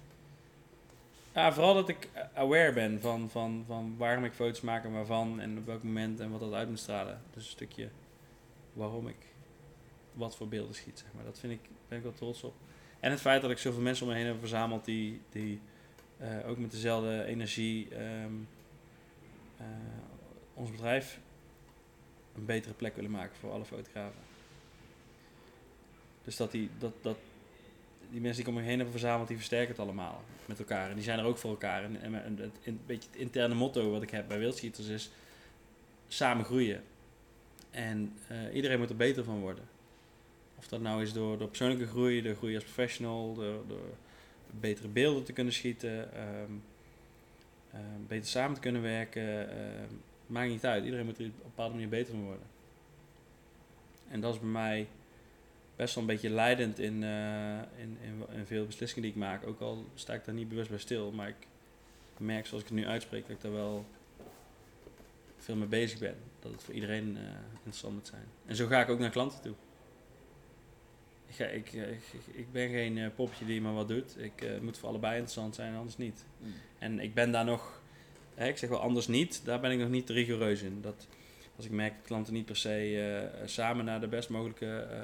Ja, 1.33 1.53
vooral 1.53 1.73
dat 1.73 1.89
ik 1.89 2.09
aware 2.33 2.73
ben 2.73 3.01
van, 3.01 3.29
van, 3.29 3.63
van 3.67 3.95
waarom 3.97 4.25
ik 4.25 4.33
foto's 4.33 4.61
maak 4.61 4.83
en 4.83 4.91
waarvan 4.91 5.39
en 5.39 5.57
op 5.57 5.65
welk 5.65 5.83
moment 5.83 6.19
en 6.19 6.31
wat 6.31 6.39
dat 6.39 6.53
uit 6.53 6.69
moet 6.69 6.79
stralen. 6.79 7.21
Dus 7.33 7.43
een 7.43 7.49
stukje 7.49 7.89
waarom 8.73 9.07
ik 9.07 9.15
wat 10.13 10.35
voor 10.35 10.47
beelden 10.47 10.75
schiet. 10.75 10.99
Zeg 10.99 11.07
maar. 11.15 11.23
Dat 11.23 11.39
vind 11.39 11.53
ik, 11.53 11.69
ben 11.87 11.97
ik 11.97 12.03
wel 12.03 12.13
trots 12.13 12.43
op. 12.43 12.53
En 12.99 13.11
het 13.11 13.21
feit 13.21 13.41
dat 13.41 13.51
ik 13.51 13.57
zoveel 13.57 13.81
mensen 13.81 14.05
om 14.05 14.11
me 14.11 14.17
heen 14.17 14.27
heb 14.27 14.39
verzameld 14.39 14.85
die, 14.85 15.21
die 15.29 15.61
eh, 16.17 16.49
ook 16.49 16.57
met 16.57 16.71
dezelfde 16.71 17.23
energie 17.23 17.87
ehm, 17.95 18.33
eh, 19.57 19.65
ons 20.53 20.71
bedrijf 20.71 21.19
een 22.35 22.45
betere 22.45 22.73
plek 22.73 22.95
willen 22.95 23.11
maken 23.11 23.35
voor 23.35 23.51
alle 23.51 23.65
fotografen. 23.65 24.21
Dus 26.23 26.35
dat 26.35 26.51
die, 26.51 26.69
dat, 26.77 26.93
dat, 27.01 27.17
die 28.11 28.21
mensen 28.21 28.43
die 28.43 28.53
om 28.53 28.59
me 28.59 28.65
heen 28.65 28.75
hebben 28.75 28.91
verzameld, 28.91 29.27
die 29.27 29.37
versterken 29.37 29.69
het 29.69 29.79
allemaal 29.79 30.23
met 30.45 30.59
elkaar. 30.59 30.89
En 30.89 30.95
die 30.95 31.03
zijn 31.03 31.19
er 31.19 31.25
ook 31.25 31.37
voor 31.37 31.49
elkaar. 31.49 31.83
En, 31.83 32.13
het, 32.13 32.59
een 32.63 32.79
beetje 32.85 33.09
het 33.11 33.19
interne 33.19 33.55
motto 33.55 33.91
wat 33.91 34.01
ik 34.01 34.09
heb 34.09 34.27
bij 34.27 34.39
Wildschieters 34.39 34.87
is 34.87 35.11
samen 36.07 36.45
groeien. 36.45 36.83
En 37.71 38.13
eh, 38.27 38.55
iedereen 38.55 38.79
moet 38.79 38.89
er 38.89 38.95
beter 38.95 39.23
van 39.23 39.39
worden. 39.39 39.63
Of 40.57 40.67
dat 40.67 40.81
nou 40.81 41.01
is 41.01 41.13
door, 41.13 41.37
door 41.37 41.47
persoonlijke 41.47 41.87
groei, 41.87 42.21
door 42.21 42.35
groei 42.35 42.55
als 42.55 42.63
professional, 42.63 43.33
door, 43.33 43.67
door 43.67 43.97
betere 44.59 44.87
beelden 44.87 45.23
te 45.23 45.33
kunnen 45.33 45.53
schieten, 45.53 46.13
ehm, 46.13 46.51
ehm, 47.71 48.05
beter 48.07 48.27
samen 48.29 48.55
te 48.55 48.61
kunnen 48.61 48.81
werken. 48.81 49.49
ehm, 49.49 49.93
maakt 50.33 50.49
niet 50.49 50.65
uit. 50.65 50.83
Iedereen 50.83 51.05
moet 51.05 51.19
er 51.19 51.25
op 51.25 51.31
een 51.31 51.41
bepaalde 51.43 51.73
manier 51.73 51.89
beter 51.89 52.13
van 52.13 52.23
worden. 52.23 52.47
En 54.09 54.21
dat 54.21 54.33
is 54.33 54.39
bij 54.39 54.49
mij 54.49 54.87
best 55.75 55.95
wel 55.95 56.03
een 56.03 56.09
beetje 56.09 56.29
leidend 56.29 56.79
in, 56.79 57.03
eh, 57.03 57.57
in, 57.57 57.97
in, 58.01 58.35
in 58.37 58.45
veel 58.45 58.65
beslissingen 58.65 59.03
die 59.03 59.11
ik 59.11 59.27
maak. 59.27 59.47
Ook 59.47 59.59
al 59.59 59.85
sta 59.95 60.13
ik 60.13 60.25
daar 60.25 60.35
niet 60.35 60.49
bewust 60.49 60.69
bij 60.69 60.79
stil, 60.79 61.11
maar 61.11 61.27
ik 61.27 61.47
merk 62.17 62.45
zoals 62.45 62.63
ik 62.63 62.69
het 62.69 62.77
nu 62.77 62.87
uitspreek 62.87 63.21
dat 63.21 63.35
ik 63.35 63.41
daar 63.41 63.51
wel 63.51 63.85
veel 65.37 65.55
mee 65.55 65.67
bezig 65.67 65.99
ben. 65.99 66.15
Dat 66.39 66.51
het 66.51 66.63
voor 66.63 66.73
iedereen 66.73 67.17
eh, 67.17 67.23
interessant 67.53 67.93
moet 67.93 68.07
zijn. 68.07 68.25
En 68.45 68.55
zo 68.55 68.67
ga 68.67 68.81
ik 68.81 68.89
ook 68.89 68.99
naar 68.99 69.09
klanten 69.09 69.41
toe. 69.41 69.55
Ik, 71.27 71.35
ga, 71.35 71.45
ik, 71.45 71.73
eh, 71.73 71.91
ik, 72.31 72.51
ben 72.51 72.69
geen 72.69 73.11
popje 73.15 73.45
die 73.45 73.61
maar 73.61 73.73
wat 73.73 73.87
doet. 73.87 74.17
Ik 74.17 74.61
moet 74.61 74.77
voor 74.77 74.89
allebei 74.89 75.13
interessant 75.13 75.55
zijn, 75.55 75.75
anders 75.75 75.97
niet. 75.97 76.25
En 76.79 76.99
ik 76.99 77.13
ben 77.13 77.31
daar 77.31 77.45
nog, 77.45 77.81
ik 78.35 78.57
zeg 78.57 78.69
wel 78.69 78.79
anders 78.79 79.07
niet, 79.07 79.41
daar 79.45 79.59
ben 79.59 79.71
ik 79.71 79.79
nog 79.79 79.89
niet 79.89 80.09
rigoureus 80.09 80.61
in. 80.61 80.81
Dat, 80.81 81.07
als 81.55 81.65
ik 81.65 81.71
merk 81.71 81.93
dat 81.93 82.05
klanten 82.05 82.33
niet 82.33 82.45
per 82.45 82.55
se 82.55 83.01
eh, 83.39 83.47
samen 83.47 83.85
naar 83.85 83.99
de 83.99 84.07
best 84.07 84.29
mogelijke 84.29 84.75
eh, 84.75 84.99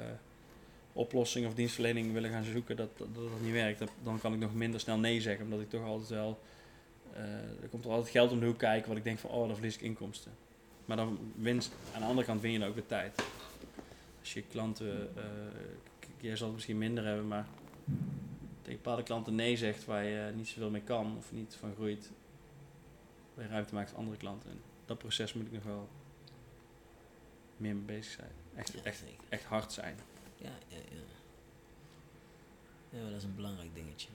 oplossing 0.92 1.46
of 1.46 1.54
dienstverlening 1.54 2.12
willen 2.12 2.30
gaan 2.30 2.44
zoeken, 2.44 2.76
dat 2.76 2.98
dat, 2.98 3.08
niet 3.42 3.52
werkt, 3.52 3.82
dan 4.02 4.20
kan 4.20 4.32
ik 4.32 4.38
nog 4.38 4.54
minder 4.54 4.80
snel 4.80 4.98
nee 4.98 5.20
zeggen. 5.20 5.44
Omdat 5.44 5.60
ik 5.60 5.70
toch 5.70 5.84
altijd 5.84 6.08
wel, 6.08 6.40
eh, 7.12 7.62
er 7.62 7.68
komt 7.70 7.84
er 7.84 7.90
altijd 7.90 8.10
geld 8.10 8.32
om 8.32 8.40
de 8.40 8.46
hoek 8.46 8.58
kijken 8.58 8.88
wat 8.88 8.96
ik 8.96 9.04
denk 9.04 9.18
van, 9.18 9.30
oh 9.30 9.46
dan 9.46 9.54
verlies 9.54 9.74
ik 9.74 9.80
inkomsten. 9.80 10.32
Maar 10.84 10.96
dan 10.96 11.18
winst, 11.36 11.72
aan 11.94 12.00
de 12.00 12.06
andere 12.06 12.26
kant 12.26 12.40
win 12.40 12.52
je 12.52 12.58
dan 12.58 12.68
ook 12.68 12.74
de 12.74 12.86
tijd. 12.86 13.24
Als 14.20 14.32
je 14.32 14.42
klanten, 14.42 15.16
eh, 15.16 15.24
jij 16.20 16.36
zal 16.36 16.46
het 16.46 16.54
misschien 16.54 16.78
minder 16.78 17.04
hebben, 17.04 17.28
maar 17.28 17.46
tegen 18.62 18.80
bepaalde 18.82 19.02
klanten 19.02 19.34
nee 19.34 19.56
zegt 19.56 19.84
waar 19.84 20.04
je 20.04 20.32
niet 20.34 20.48
zoveel 20.48 20.70
mee 20.70 20.82
kan 20.82 21.14
of 21.18 21.32
niet 21.32 21.56
van 21.60 21.74
groeit, 21.74 22.10
je 23.34 23.46
ruimte 23.46 23.74
maakt 23.74 23.88
voor 23.90 23.98
andere 23.98 24.16
klanten. 24.16 24.50
En 24.50 24.60
dat 24.86 24.98
proces 24.98 25.32
moet 25.34 25.46
ik 25.46 25.52
nog 25.52 25.62
wel 25.62 25.88
meer 27.56 27.74
mee 27.74 27.84
bezig 27.84 28.12
zijn. 28.12 28.30
Echt, 28.54 28.72
Ja, 28.72 28.82
echt, 28.82 28.98
zeker. 28.98 29.24
echt 29.28 29.44
hard 29.44 29.72
zijn. 29.72 29.96
Ja, 30.36 30.50
ja, 30.68 30.76
ja. 30.76 30.98
Ja, 32.98 33.04
dat 33.08 33.16
is 33.16 33.24
een 33.24 33.34
belangrijk 33.34 33.74
dingetje. 33.74 34.08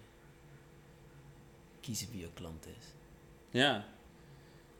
Kiezen 1.80 2.12
wie 2.12 2.20
je 2.22 2.34
klant 2.34 2.68
is. 2.68 2.86
Ja, 3.50 3.86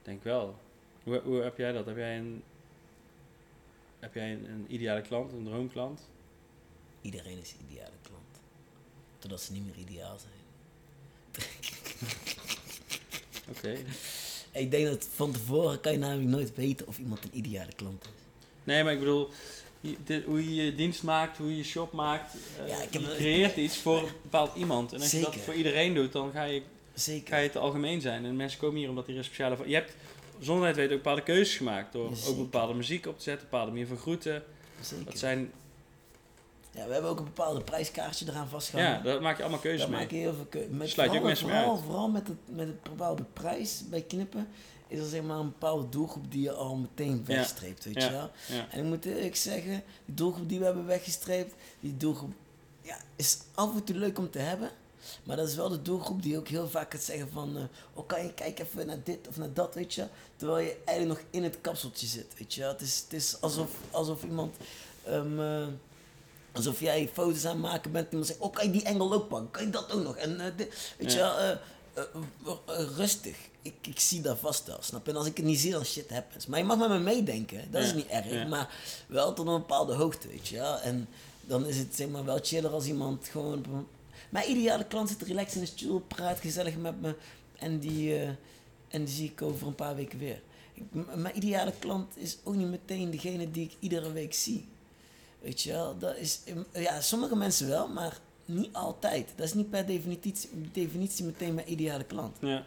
denk 0.02 0.24
wel. 0.24 0.60
Hoe, 1.04 1.20
hoe 1.22 1.42
heb 1.42 1.58
jij 1.58 1.72
dat? 1.72 1.86
Heb 1.86 1.96
jij 1.96 2.18
een, 2.18 2.44
heb 4.00 4.14
jij 4.14 4.34
een, 4.34 4.50
een 4.50 4.74
ideale 4.74 5.02
klant, 5.02 5.32
een 5.32 5.44
droomklant? 5.44 6.10
Iedereen 7.02 7.40
is 7.40 7.52
een 7.54 7.66
ideale 7.70 7.96
klant. 8.02 8.40
Totdat 9.20 9.42
ze 9.42 9.52
niet 9.52 9.66
meer 9.66 9.76
ideaal 9.78 10.18
zijn. 10.20 10.34
Oké. 13.50 13.78
Ik 14.56 14.72
denk 14.72 14.88
dat 14.88 15.08
van 15.14 15.32
tevoren 15.32 15.82
kan 15.82 15.92
je 15.92 15.98
namelijk 15.98 16.30
nooit 16.30 16.56
weten 16.56 16.88
of 16.88 16.98
iemand 16.98 17.24
een 17.24 17.30
ideale 17.38 17.74
klant 17.76 18.04
is. 18.04 18.10
Nee, 18.64 18.84
maar 18.84 18.94
ik 18.94 19.00
bedoel, 19.00 19.30
dit- 20.04 20.24
hoe 20.24 20.56
je 20.56 20.64
je 20.66 20.76
dienst 20.76 21.04
maakt, 21.04 21.38
hoe 21.38 21.50
je 21.50 21.58
je 21.58 21.64
shop 21.64 21.92
maakt. 21.92 22.34
eh, 22.62 22.68
Ja, 22.68 22.82
ik 22.82 22.94
heb 22.94 23.02
je 23.02 23.10
een- 23.10 23.16
creëert 23.16 23.56
iets 23.58 23.78
voor 23.78 23.98
een 23.98 24.10
bepaald 24.22 24.56
iemand. 24.56 24.94
En 24.94 25.02
als 25.02 25.12
je 25.12 25.20
dat 25.20 25.36
voor 25.36 25.54
iedereen 25.54 25.94
doet, 25.94 26.12
dan 26.12 26.32
ga 26.32 26.44
je, 26.44 26.62
Zeker. 26.94 27.28
ga 27.34 27.38
je 27.38 27.50
te 27.50 27.60
algemeen 27.60 28.02
zijn. 28.02 28.26
En 28.26 28.36
mensen 28.36 28.60
komen 28.60 28.78
hier 28.80 28.90
omdat 28.90 29.06
die 29.06 29.18
er 29.18 29.24
speciale... 29.24 29.58
Je 29.66 29.74
hebt 29.74 29.94
zonder 30.40 30.68
het 30.68 30.76
weten 30.76 30.92
ook 30.96 31.02
bepaalde 31.04 31.24
keuzes 31.24 31.58
gemaakt. 31.58 31.94
Door 31.94 32.10
Ja, 32.10 32.28
ook 32.28 32.38
bepaalde 32.38 32.74
muziek 32.74 33.06
op 33.08 33.18
te 33.18 33.24
zetten, 33.24 33.48
bepaalde 33.50 33.72
manier 33.72 33.88
van 33.88 33.98
groeten. 33.98 34.44
Zeker. 34.82 35.06
Dat 35.06 35.20
zijn, 35.20 35.52
Ja, 36.76 36.86
we 36.88 36.94
hebben 36.94 37.12
ook 37.12 37.18
een 37.20 37.24
bepaalde 37.26 37.62
prijskaartje 37.64 38.26
eraan 38.30 38.48
vastgehangen. 38.48 38.98
ja, 38.98 39.04
daar 39.04 39.22
maak 39.22 39.36
je 39.38 39.42
allemaal 39.44 39.62
keuzes 39.62 39.82
Daar 39.82 39.90
mee. 39.90 40.00
maak 40.00 40.12
je 40.12 40.18
heel 40.18 40.34
veel 40.34 40.46
keu- 40.46 40.68
met 40.70 40.90
Sluit 40.90 41.12
je 41.12 41.18
ook 41.18 41.24
vooral, 41.24 41.24
mensen 41.28 41.46
mee 41.48 41.56
vooral, 41.56 41.76
uit. 41.76 41.86
vooral 41.86 42.10
met 42.10 42.28
het, 42.28 42.38
met 42.46 42.68
het 42.68 42.84
bepaalde 42.84 43.24
prijs 43.34 43.84
bij 43.90 44.02
knippen 44.02 44.48
is 44.88 45.00
er 45.00 45.06
zeg 45.06 45.22
maar 45.22 45.38
een 45.38 45.46
bepaalde 45.52 45.90
doelgroep 45.90 46.32
die 46.32 46.42
je 46.42 46.52
al 46.52 46.76
meteen 46.76 47.24
Ja. 47.28 47.36
wegstreept, 47.36 47.84
weet 47.86 47.94
Ja. 48.02 48.06
je 48.06 48.12
wel. 48.12 48.30
Ja. 48.48 48.68
En 48.72 48.80
ik 48.80 48.86
moet 48.86 49.06
eerlijk 49.06 49.36
zeggen, 49.36 49.84
die 50.06 50.16
doelgroep 50.16 50.50
die 50.50 50.60
we 50.60 50.66
hebben 50.66 50.86
weggestreept, 50.86 51.54
die 51.80 51.98
doelgroep 51.98 52.34
ja, 52.82 52.98
is 53.16 53.38
af 53.54 53.74
en 53.76 53.84
toe 53.84 53.96
leuk 53.96 54.18
om 54.18 54.30
te 54.32 54.40
hebben. 54.40 54.70
Maar 55.24 55.36
dat 55.36 55.48
is 55.48 55.56
wel 55.56 55.70
de 55.70 55.82
doelgroep 55.82 56.22
die 56.24 56.38
ook 56.38 56.48
heel 56.48 56.70
vaak 56.70 56.92
gaat 56.92 57.02
zeggen 57.04 57.30
van, 57.32 57.58
eh, 57.58 57.64
oh 57.94 58.08
kan 58.08 58.24
je 58.24 58.34
kijken 58.34 58.66
even 58.66 58.86
naar 58.88 59.04
dit 59.04 59.28
of 59.28 59.38
naar 59.38 59.54
dat, 59.54 59.76
weet 59.76 59.94
je. 59.94 60.08
Terwijl 60.36 60.66
je 60.66 60.78
eigenlijk 60.86 61.20
nog 61.20 61.30
in 61.32 61.44
het 61.44 61.62
kapseltje 61.62 62.08
zit, 62.08 62.34
weet 62.38 62.54
je. 62.54 62.64
Het 62.64 62.82
is, 62.82 63.00
het 63.04 63.14
is 63.14 63.42
alsof, 63.42 63.70
alsof 63.92 64.24
iemand, 64.24 64.56
ehm, 65.04 65.40
eh, 65.42 65.68
alsof 66.56 66.80
jij 66.80 67.10
foto's 67.14 67.46
aan 67.46 67.52
het 67.52 67.62
maken 67.62 67.92
bent 67.92 68.06
en 68.06 68.12
iemand 68.12 68.28
zegt, 68.28 68.40
oh 68.40 68.54
kan 68.54 68.66
je 68.66 68.72
die 68.72 68.84
engel 68.84 69.14
ook 69.14 69.28
pakken, 69.28 69.52
kan 69.52 69.64
je 69.64 69.70
dat 69.70 69.92
ook 69.92 70.04
nog. 70.04 70.16
En 70.18 70.40
eh, 70.40 70.52
dit, 70.56 70.94
weet 70.98 71.12
je 71.12 71.18
wel, 71.18 71.38
eh, 71.38 71.50
eh, 71.94 72.96
rustig. 72.96 73.38
Ik, 73.62 73.74
ik 73.82 74.00
zie 74.00 74.22
dat 74.22 74.38
vast 74.40 74.68
wel, 74.68 74.78
snap 74.82 75.06
je? 75.06 75.12
En 75.12 75.18
als 75.18 75.28
ik 75.28 75.38
het 75.38 75.46
niet 75.46 75.60
zie, 75.60 75.72
dan 75.72 75.86
shit 75.86 76.10
happens. 76.10 76.46
Maar 76.46 76.60
je 76.60 76.66
mag 76.66 76.78
met 76.78 76.90
me 76.90 77.00
meedenken, 77.00 77.72
dat 77.72 77.84
is 77.84 77.94
niet 77.94 78.08
erg. 78.08 78.32
ja. 78.32 78.48
Maar 78.48 78.74
wel 79.08 79.34
tot 79.34 79.48
een 79.48 79.54
bepaalde 79.54 79.94
hoogte, 79.94 80.28
weet 80.28 80.48
je 80.48 80.56
wel. 80.56 80.80
En 80.80 81.08
dan 81.42 81.66
is 81.66 81.78
het 81.78 81.96
zeg 81.96 82.08
maar 82.08 82.26
wel 82.26 82.40
chiller 82.42 82.72
als 82.72 82.86
iemand 82.86 83.28
gewoon... 83.28 83.88
Mijn 84.30 84.50
ideale 84.50 84.86
klant 84.86 85.10
zit 85.10 85.22
relaxed 85.22 85.56
in 85.56 85.62
de 85.62 85.68
stoel, 85.68 86.00
praat 86.00 86.40
gezellig 86.40 86.78
met 86.78 87.02
me. 87.02 87.16
En 87.56 87.80
die, 87.80 88.20
en 88.88 89.06
die 89.06 89.14
zie 89.14 89.30
ik 89.30 89.42
over 89.42 89.68
een 89.68 89.76
paar 89.76 89.96
weken 89.96 90.20
weer. 90.20 90.42
Ik, 90.74 90.84
mijn 91.16 91.38
ideale 91.38 91.74
klant 91.80 92.18
is 92.18 92.38
ook 92.44 92.56
niet 92.56 92.70
meteen 92.70 93.12
degene 93.12 93.52
die 93.52 93.64
ik 93.64 93.76
iedere 93.80 94.12
week 94.12 94.34
zie. 94.34 94.68
Weet 95.46 95.62
je 95.62 95.72
wel, 95.72 95.98
dat 95.98 96.18
is... 96.18 96.40
Ja, 96.74 97.02
sommige 97.02 97.36
mensen 97.36 97.68
wel, 97.68 97.88
maar 97.88 98.18
niet 98.46 98.74
altijd. 98.74 99.30
Dat 99.36 99.46
is 99.46 99.54
niet 99.54 99.70
per 99.70 99.86
definitie, 99.86 100.50
definitie 100.74 101.26
meteen 101.26 101.54
mijn 101.54 101.72
ideale 101.72 102.04
klant. 102.04 102.38
Ja. 102.40 102.66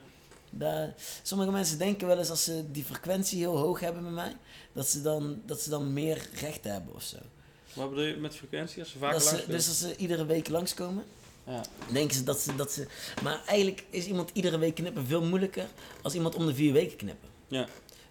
Daar, 0.50 0.94
sommige 1.22 1.50
mensen 1.50 1.78
denken 1.78 2.06
wel 2.06 2.18
eens 2.18 2.30
als 2.30 2.44
ze 2.44 2.70
die 2.70 2.84
frequentie 2.84 3.38
heel 3.38 3.56
hoog 3.56 3.80
hebben 3.80 4.02
met 4.02 4.12
mij, 4.12 4.36
dat 4.72 4.88
ze 4.88 5.02
dan, 5.02 5.42
dat 5.46 5.60
ze 5.60 5.70
dan 5.70 5.92
meer 5.92 6.28
recht 6.40 6.64
hebben 6.64 6.94
of 6.94 7.02
zo. 7.02 7.16
Wat 7.72 7.88
bedoel 7.88 8.04
je 8.04 8.16
met 8.16 8.36
frequentie? 8.36 8.82
Als 8.82 8.90
ze 8.90 8.98
langs 8.98 9.46
dus 9.46 9.68
als 9.68 9.78
ze 9.78 9.96
iedere 9.96 10.26
week 10.26 10.48
langskomen, 10.48 11.04
Ja. 11.46 11.62
denken 11.92 12.16
ze 12.16 12.24
dat, 12.24 12.40
ze 12.40 12.54
dat 12.56 12.72
ze. 12.72 12.86
Maar 13.22 13.42
eigenlijk 13.46 13.84
is 13.90 14.06
iemand 14.06 14.30
iedere 14.32 14.58
week 14.58 14.74
knippen 14.74 15.06
veel 15.06 15.22
moeilijker 15.22 15.66
als 16.02 16.14
iemand 16.14 16.34
om 16.34 16.46
de 16.46 16.54
vier 16.54 16.72
weken 16.72 16.96
knippen. 16.96 17.28
Ja. 17.48 17.68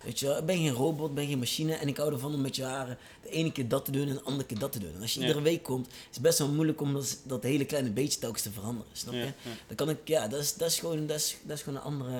Weet 0.07 0.19
je 0.19 0.25
wel, 0.25 0.37
ik 0.37 0.45
ben 0.45 0.57
geen 0.57 0.71
robot, 0.73 1.09
ik 1.09 1.15
ben 1.15 1.27
geen 1.27 1.39
machine 1.39 1.73
en 1.73 1.87
ik 1.87 1.97
hou 1.97 2.13
ervan 2.13 2.33
om 2.33 2.41
met 2.41 2.55
je 2.55 2.63
haren 2.63 2.97
de 3.21 3.29
ene 3.29 3.51
keer 3.51 3.67
dat 3.67 3.85
te 3.85 3.91
doen 3.91 4.07
en 4.07 4.13
de 4.13 4.21
andere 4.21 4.45
keer 4.47 4.59
dat 4.59 4.71
te 4.71 4.79
doen. 4.79 4.93
En 4.93 5.01
als 5.01 5.13
je 5.13 5.19
Ja. 5.19 5.25
iedere 5.27 5.43
week 5.43 5.63
komt, 5.63 5.87
is 5.87 5.93
het 6.11 6.21
best 6.21 6.37
wel 6.39 6.47
moeilijk 6.47 6.81
om 6.81 6.93
dat, 6.93 7.17
dat 7.23 7.43
hele 7.43 7.65
kleine 7.65 7.89
beetje 7.89 8.19
telkens 8.19 8.41
te 8.43 8.51
veranderen. 8.51 8.91
Snap 8.91 9.13
je? 9.13 9.19
Ja. 9.19 9.25
Ja. 9.25 9.33
Dan 9.67 9.75
kan 9.75 9.89
ik, 9.89 9.97
ja, 10.07 10.27
dat 10.27 10.39
is, 10.41 10.53
dat 10.55 10.69
is 10.69 10.79
gewoon, 10.79 11.07
dat 11.07 11.17
is, 11.17 11.37
dat 11.43 11.57
is 11.57 11.63
gewoon 11.63 11.79
een 11.79 11.85
andere, 11.85 12.19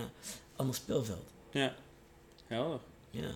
ander 0.56 0.76
speelveld. 0.76 1.28
Ja. 1.52 1.76
Helder. 2.48 2.80
Ja. 3.10 3.30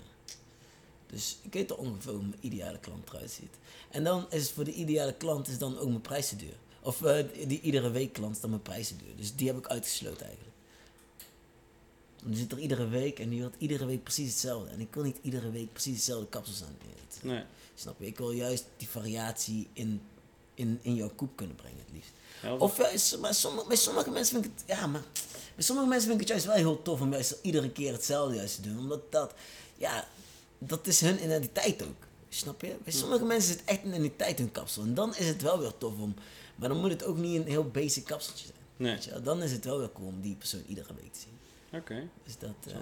Dus 1.08 1.38
ik 1.42 1.54
weet 1.54 1.72
al 1.72 1.78
ongeveer 1.78 2.12
hoe 2.12 2.22
mijn 2.22 2.36
ideale 2.40 2.80
klant 2.80 3.10
eruit 3.10 3.32
ziet. 3.32 3.56
En 3.90 4.04
dan 4.04 4.26
is 4.30 4.42
het 4.44 4.52
voor 4.52 4.64
de 4.64 4.74
ideale 4.74 5.14
klant 5.14 5.48
is 5.48 5.58
dan 5.58 5.78
ook 5.78 5.88
mijn 5.88 6.02
prijs 6.02 6.30
te 6.30 6.36
duur. 6.36 6.56
Of 6.82 7.02
eh, 7.02 7.26
die 7.48 7.62
iedere 7.62 7.90
week 7.92 8.14
klant 8.14 8.36
is 8.36 8.42
dan 8.42 8.50
mijn 8.50 8.62
prijs 8.62 8.88
te 8.88 8.96
duur. 8.96 9.16
Dus 9.16 9.36
die 9.36 9.48
heb 9.48 9.58
ik 9.58 9.68
uitgesloten 9.68 10.26
eigenlijk. 10.26 10.51
Dan 12.24 12.36
zit 12.36 12.52
er 12.52 12.60
iedere 12.60 12.88
week 12.88 13.20
en 13.20 13.30
die 13.30 13.40
wil 13.40 13.52
iedere 13.58 13.86
week 13.86 14.04
precies 14.04 14.30
hetzelfde. 14.30 14.70
En 14.70 14.80
ik 14.80 14.94
wil 14.94 15.04
niet 15.04 15.18
iedere 15.22 15.52
week 15.52 15.72
precies 15.74 15.96
hetzelfde 15.96 16.28
kapsels 16.28 16.64
aan. 16.64 16.78
Nee, 17.22 17.34
Nee. 17.34 17.44
Snap 17.76 18.00
je? 18.00 18.06
Ik 18.06 18.18
wil 18.18 18.32
juist 18.32 18.66
die 18.78 18.90
variatie 18.90 19.68
in, 19.74 20.02
in, 20.54 20.80
in 20.82 20.96
jouw 20.96 21.12
koep 21.16 21.36
kunnen 21.36 21.56
brengen 21.56 21.78
het 21.78 21.94
liefst. 21.94 22.12
Helder. 22.40 22.62
Of 22.62 22.78
juist, 22.78 23.20
maar 23.20 23.34
sommige, 23.34 23.68
bij 23.68 23.78
sommige 23.78 24.10
mensen 24.10 24.34
vind 24.42 24.46
ik 24.46 24.52
het, 24.56 24.78
ja, 24.78 24.88
maar 24.88 25.04
bij 25.56 25.64
sommige 25.64 25.88
mensen 25.88 26.10
vind 26.10 26.22
ik 26.22 26.28
het 26.28 26.38
juist 26.38 26.46
wel 26.46 26.56
heel 26.56 26.82
tof 26.82 27.02
om 27.02 27.12
juist 27.12 27.38
iedere 27.42 27.70
keer 27.72 27.92
hetzelfde 27.92 28.36
juist 28.36 28.56
te 28.56 28.62
doen. 28.62 28.78
Omdat 28.78 29.12
dat, 29.12 29.34
ja, 29.78 30.08
dat 30.58 30.88
is 30.88 31.02
hun 31.02 31.24
identiteit 31.24 31.84
ook. 31.84 32.08
Snap 32.30 32.62
je? 32.62 32.76
Bij 32.84 32.94
sommige 32.94 33.24
mensen 33.26 33.54
is 33.54 33.60
het 33.60 33.70
echt 33.70 33.84
een 33.84 33.90
identiteit 33.90 34.38
hun 34.38 34.52
kapsel. 34.52 34.84
En 34.84 34.94
dan 34.94 35.16
is 35.16 35.28
het 35.28 35.42
wel 35.42 35.60
weer 35.60 35.78
tof 35.78 36.00
om, 36.00 36.16
maar 36.56 36.70
dan 36.70 36.78
moet 36.80 36.90
het 36.90 37.04
ook 37.04 37.18
niet 37.18 37.36
een 37.36 37.48
heel 37.48 37.70
basic 37.70 38.06
kapseltje 38.06 38.46
zijn. 38.46 38.60
Nee. 38.82 38.92
Weet 38.92 39.04
je 39.04 39.12
wel? 39.12 39.22
Dan 39.22 39.44
is 39.44 39.52
het 39.52 39.66
wel 39.66 39.80
weer 39.80 39.92
cool 39.92 40.08
om 40.08 40.22
die 40.22 40.36
persoon 40.36 40.64
iedere 40.68 40.94
week 40.94 41.14
te 41.14 41.20
zien. 41.20 41.40
Oké. 41.80 42.08
Dus 42.24 42.38
dat, 42.38 42.56
eh, 42.68 42.78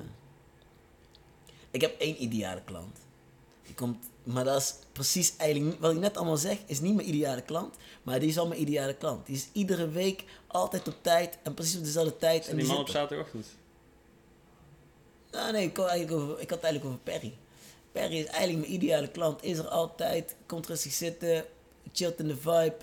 ik 1.72 1.82
heb 1.82 2.00
één 2.00 2.24
ideale 2.24 2.62
klant. 2.64 2.98
Die 3.66 3.76
komt, 3.76 4.06
maar 4.24 4.44
dat 4.44 4.62
is 4.62 4.76
precies 4.92 5.36
eigenlijk, 5.38 5.80
wat 5.80 5.92
ik 5.92 6.00
net 6.00 6.18
allemaal 6.18 6.38
zeg, 6.38 6.58
is 6.66 6.80
niet 6.80 6.96
mijn 6.96 7.08
ideale 7.08 7.42
klant. 7.42 7.76
Maar 8.04 8.20
die 8.20 8.30
is 8.30 8.38
al 8.38 8.48
mijn 8.48 8.62
ideale 8.62 8.94
klant. 8.94 9.26
Die 9.26 9.36
is 9.36 9.48
iedere 9.52 9.90
week 9.90 10.24
altijd 10.48 10.88
op 10.88 10.96
tijd 11.02 11.38
en 11.44 11.54
precies 11.54 11.78
op 11.78 11.84
dezelfde 11.84 12.18
tijd. 12.18 12.48
En 12.48 12.56
die 12.56 12.66
man 12.66 12.76
zit 12.76 12.82
op 12.82 12.88
er. 12.88 12.94
zaterdagochtend? 12.94 13.46
Nou, 15.32 15.52
nee, 15.52 15.68
ik 15.68 15.78
had, 15.78 15.88
eigenlijk 15.88 16.22
over, 16.22 16.40
ik 16.40 16.50
had 16.50 16.62
het 16.62 16.64
eigenlijk 16.72 16.86
over 16.86 17.00
Perry. 17.04 17.38
Perry 17.92 18.18
is 18.18 18.26
eigenlijk 18.26 18.60
mijn 18.60 18.74
ideale 18.74 19.08
klant. 19.08 19.44
Is 19.44 19.58
er 19.58 19.68
altijd, 19.68 20.36
komt 20.46 20.68
rustig 20.68 20.92
zitten, 20.92 21.46
chillt 21.94 22.20
in 22.20 22.28
de 22.28 22.38
vibe 22.38 22.78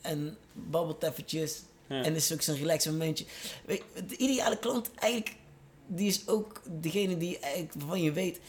en 0.00 0.36
babbelt 0.52 1.02
eventjes. 1.02 1.62
En 2.00 2.14
is 2.14 2.32
ook 2.32 2.42
zo'n 2.42 2.56
relax 2.56 2.86
momentje. 2.86 3.24
Weet, 3.64 3.82
de 4.08 4.16
ideale 4.16 4.58
klant 4.58 4.90
eigenlijk, 4.94 5.36
die 5.86 6.08
is 6.08 6.28
ook 6.28 6.62
degene 6.80 7.16
die 7.16 7.38
eigenlijk, 7.38 7.74
waarvan 7.74 8.02
je 8.02 8.12
weet, 8.12 8.40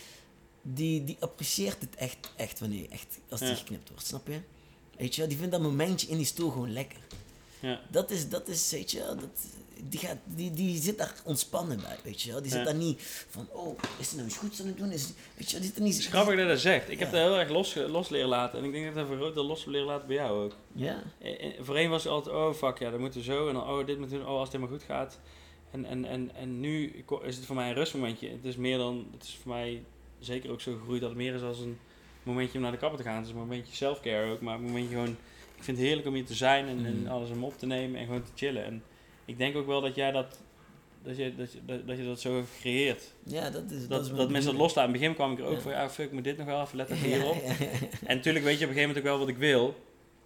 die, 0.62 1.04
die 1.04 1.18
apprecieert 1.20 1.82
het 1.82 1.96
echt, 1.96 2.32
echt 2.36 2.60
wanneer 2.60 2.90
echt, 2.90 3.20
als 3.30 3.40
die 3.40 3.56
geknipt 3.56 3.90
wordt, 3.90 4.06
snap 4.06 4.28
je? 4.28 4.40
Weet 4.98 5.16
je 5.16 5.20
wel, 5.20 5.30
die 5.30 5.38
vindt 5.38 5.52
dat 5.52 5.62
momentje 5.62 6.08
in 6.08 6.18
die 6.18 6.26
stoel 6.26 6.50
gewoon 6.50 6.74
lekker. 6.74 6.98
Ja. 7.64 7.82
Dat 7.92 8.12
is, 8.12 8.30
dat 8.30 8.48
is, 8.48 8.72
weet 8.72 8.92
je 8.92 9.00
wel, 9.00 9.16
dat, 9.16 9.30
die, 9.90 10.00
gaat, 10.00 10.18
die, 10.26 10.52
die 10.54 10.82
zit 10.82 10.98
daar 10.98 11.14
ontspannen 11.24 11.78
bij, 11.82 11.98
weet 12.04 12.22
je 12.22 12.32
wel. 12.32 12.42
Die 12.42 12.52
zit 12.52 12.60
Ja. 12.60 12.66
daar 12.66 12.76
niet 12.76 13.02
van, 13.30 13.48
oh, 13.52 13.78
is 14.00 14.08
hij 14.08 14.16
nou 14.16 14.28
iets 14.28 14.38
goeds 14.38 14.62
aan 14.62 14.68
het 14.68 14.78
doen? 14.78 14.92
Is, 14.92 15.06
weet 15.36 15.46
je 15.48 15.52
wel, 15.52 15.60
die 15.60 15.70
zit 15.70 15.76
er 15.78 15.84
niet... 15.84 15.94
Het 15.94 16.02
is 16.04 16.08
grappig 16.10 16.34
dat 16.36 16.44
je 16.44 16.50
dat 16.50 16.60
zegt. 16.60 16.90
Ik 16.90 17.00
heb 17.00 17.12
dat 17.12 17.20
heel 17.22 17.40
erg 17.40 17.50
los, 17.50 17.74
los 17.76 18.10
leren 18.10 18.28
laten. 18.30 18.60
En 18.60 18.66
ik 18.66 18.72
denk 18.72 18.86
dat 18.86 18.96
dat 18.96 19.08
voor 19.08 19.16
groot 19.16 19.34
deel 19.34 19.46
los 19.46 19.66
leren 19.66 19.88
laten 19.88 20.08
bij 20.08 20.16
jou 20.16 20.44
ook. 20.44 20.56
Ja, 20.74 21.04
Eh, 21.20 21.46
eh, 21.46 21.54
Voorheen 21.62 21.90
was 21.90 22.04
het 22.04 22.12
altijd, 22.12 22.36
oh 22.36 22.54
fuck 22.54 22.78
ja, 22.80 22.90
dat 22.92 23.00
moeten 23.00 23.20
we 23.20 23.26
zo. 23.26 23.48
En 23.48 23.54
dan, 23.54 23.64
oh 23.64 23.86
dit 23.86 23.98
moeten 24.00 24.18
we 24.18 24.24
doen, 24.24 24.32
oh 24.34 24.40
als 24.40 24.50
het 24.50 24.58
helemaal 24.58 24.78
goed 24.78 24.88
gaat. 24.88 25.20
En, 25.72 25.86
en, 25.86 26.06
en, 26.06 26.36
en 26.36 26.60
nu 26.60 27.04
is 27.24 27.36
het 27.36 27.46
voor 27.46 27.56
mij 27.56 27.68
een 27.70 27.76
rustmomentje. 27.76 28.30
Het 28.30 28.46
is 28.46 28.56
meer 28.56 28.78
dan, 28.78 29.08
het 29.12 29.24
is 29.24 29.38
voor 29.42 29.52
mij 29.52 29.84
zeker 30.20 30.52
ook 30.52 30.62
zo 30.62 30.74
gegroeid 30.78 31.00
dat 31.02 31.10
het 31.10 31.18
meer 31.20 31.34
is 31.34 31.42
als 31.42 31.60
een 31.60 31.80
momentje 32.24 32.56
om 32.58 32.62
naar 32.64 32.72
de 32.72 32.78
kapper 32.78 32.98
te 33.00 33.06
gaan. 33.06 33.16
Het 33.16 33.26
is 33.26 33.32
een 33.32 33.38
momentje 33.38 33.76
self-care 33.76 34.32
ook, 34.32 34.42
maar 34.42 34.56
een 34.56 34.62
momentje 34.64 34.90
gewoon, 34.96 35.18
ik 35.64 35.70
vind 35.70 35.78
het 35.78 35.88
heerlijk 35.88 36.08
om 36.08 36.14
hier 36.14 36.26
te 36.26 36.34
zijn 36.34 36.68
en, 36.68 36.86
en 36.86 37.02
Mhm. 37.02 37.12
alles 37.12 37.30
om 37.30 37.44
op 37.44 37.58
te 37.58 37.66
nemen 37.66 38.00
en 38.00 38.06
gewoon 38.06 38.24
te 38.24 38.32
chillen. 38.36 38.66
En 38.66 38.84
ik 39.26 39.38
denk 39.38 39.56
ook 39.56 39.66
wel 39.68 39.82
dat 39.82 39.96
jij 39.96 40.12
dat, 40.12 40.40
dat 41.04 41.18
je 41.18 41.36
dat, 41.36 41.52
je, 41.52 41.60
dat, 41.66 41.88
dat, 41.88 41.98
je 41.98 42.06
dat 42.06 42.20
zo 42.22 42.36
hebt 42.36 42.48
gecreëerd. 42.56 43.14
ja, 43.24 43.50
dat 43.50 43.72
is... 43.72 43.88
Dat, 43.88 44.02
is 44.02 44.08
dat, 44.08 44.18
mijn 44.18 44.32
mensen 44.32 44.52
dat 44.52 44.60
loslaten. 44.62 44.84
In 44.84 44.90
het 44.92 45.00
begin 45.02 45.16
kwam 45.16 45.32
ik 45.32 45.40
er 45.40 45.46
ook 45.46 45.54
Ja. 45.56 45.60
voor, 45.62 45.72
ja 45.72 45.90
fuck, 45.90 46.06
ik 46.06 46.12
moet 46.12 46.24
dit 46.24 46.38
nog 46.38 46.46
wel 46.46 46.62
even, 46.62 46.78
let 46.78 46.90
even 46.92 47.10
Ja, 47.10 47.16
hierop. 47.16 47.36
ja, 47.36 47.50
ja, 47.60 47.72
ja. 47.72 47.88
En 48.06 48.16
natuurlijk 48.16 48.46
weet 48.46 48.60
je 48.60 48.64
op 48.66 48.70
een 48.72 48.76
gegeven 48.76 48.82
moment 48.82 48.98
ook 48.98 49.04
wel 49.04 49.20
wat 49.20 49.28
ik 49.28 49.38
wil. 49.38 49.76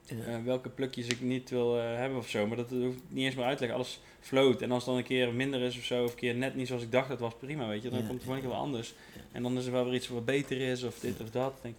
Eh, 0.08 0.44
welke 0.46 0.70
plukjes 0.70 1.08
ik 1.08 1.22
niet 1.22 1.50
wil 1.50 1.78
eh, 1.80 1.84
hebben 1.96 2.18
of 2.18 2.30
zo. 2.30 2.48
Maar 2.48 2.58
dat 2.58 2.70
hoeft 2.70 3.00
niet 3.10 3.26
eens 3.26 3.36
meer 3.36 3.46
uit 3.46 3.58
te 3.58 3.64
leggen. 3.64 3.80
Alles 3.84 4.00
float. 4.20 4.62
En 4.62 4.72
als 4.72 4.78
het 4.84 4.90
dan 4.90 4.98
een 4.98 5.08
keer 5.08 5.34
minder 5.34 5.62
is 5.62 5.78
of 5.78 5.84
zo, 5.84 6.04
of 6.04 6.12
een 6.12 6.18
keer 6.18 6.36
net 6.36 6.56
niet 6.56 6.68
zoals 6.68 6.84
ik 6.84 6.92
dacht, 6.92 7.10
dat 7.10 7.20
was 7.20 7.34
prima, 7.40 7.68
weet 7.68 7.84
je. 7.84 7.90
Dan 7.90 8.00
komt 8.00 8.12
het 8.12 8.22
gewoon 8.22 8.36
een 8.36 8.42
keer 8.44 8.52
wel 8.52 8.60
anders. 8.62 8.94
En 9.32 9.44
dan 9.44 9.58
is 9.58 9.66
er 9.66 9.72
wel 9.72 9.84
weer 9.86 9.94
iets 9.94 10.08
wat 10.08 10.26
beter 10.26 10.62
is, 10.62 10.84
of 10.84 11.00
dit 11.00 11.22
of 11.22 11.30
dat. 11.30 11.60
Denk. 11.62 11.76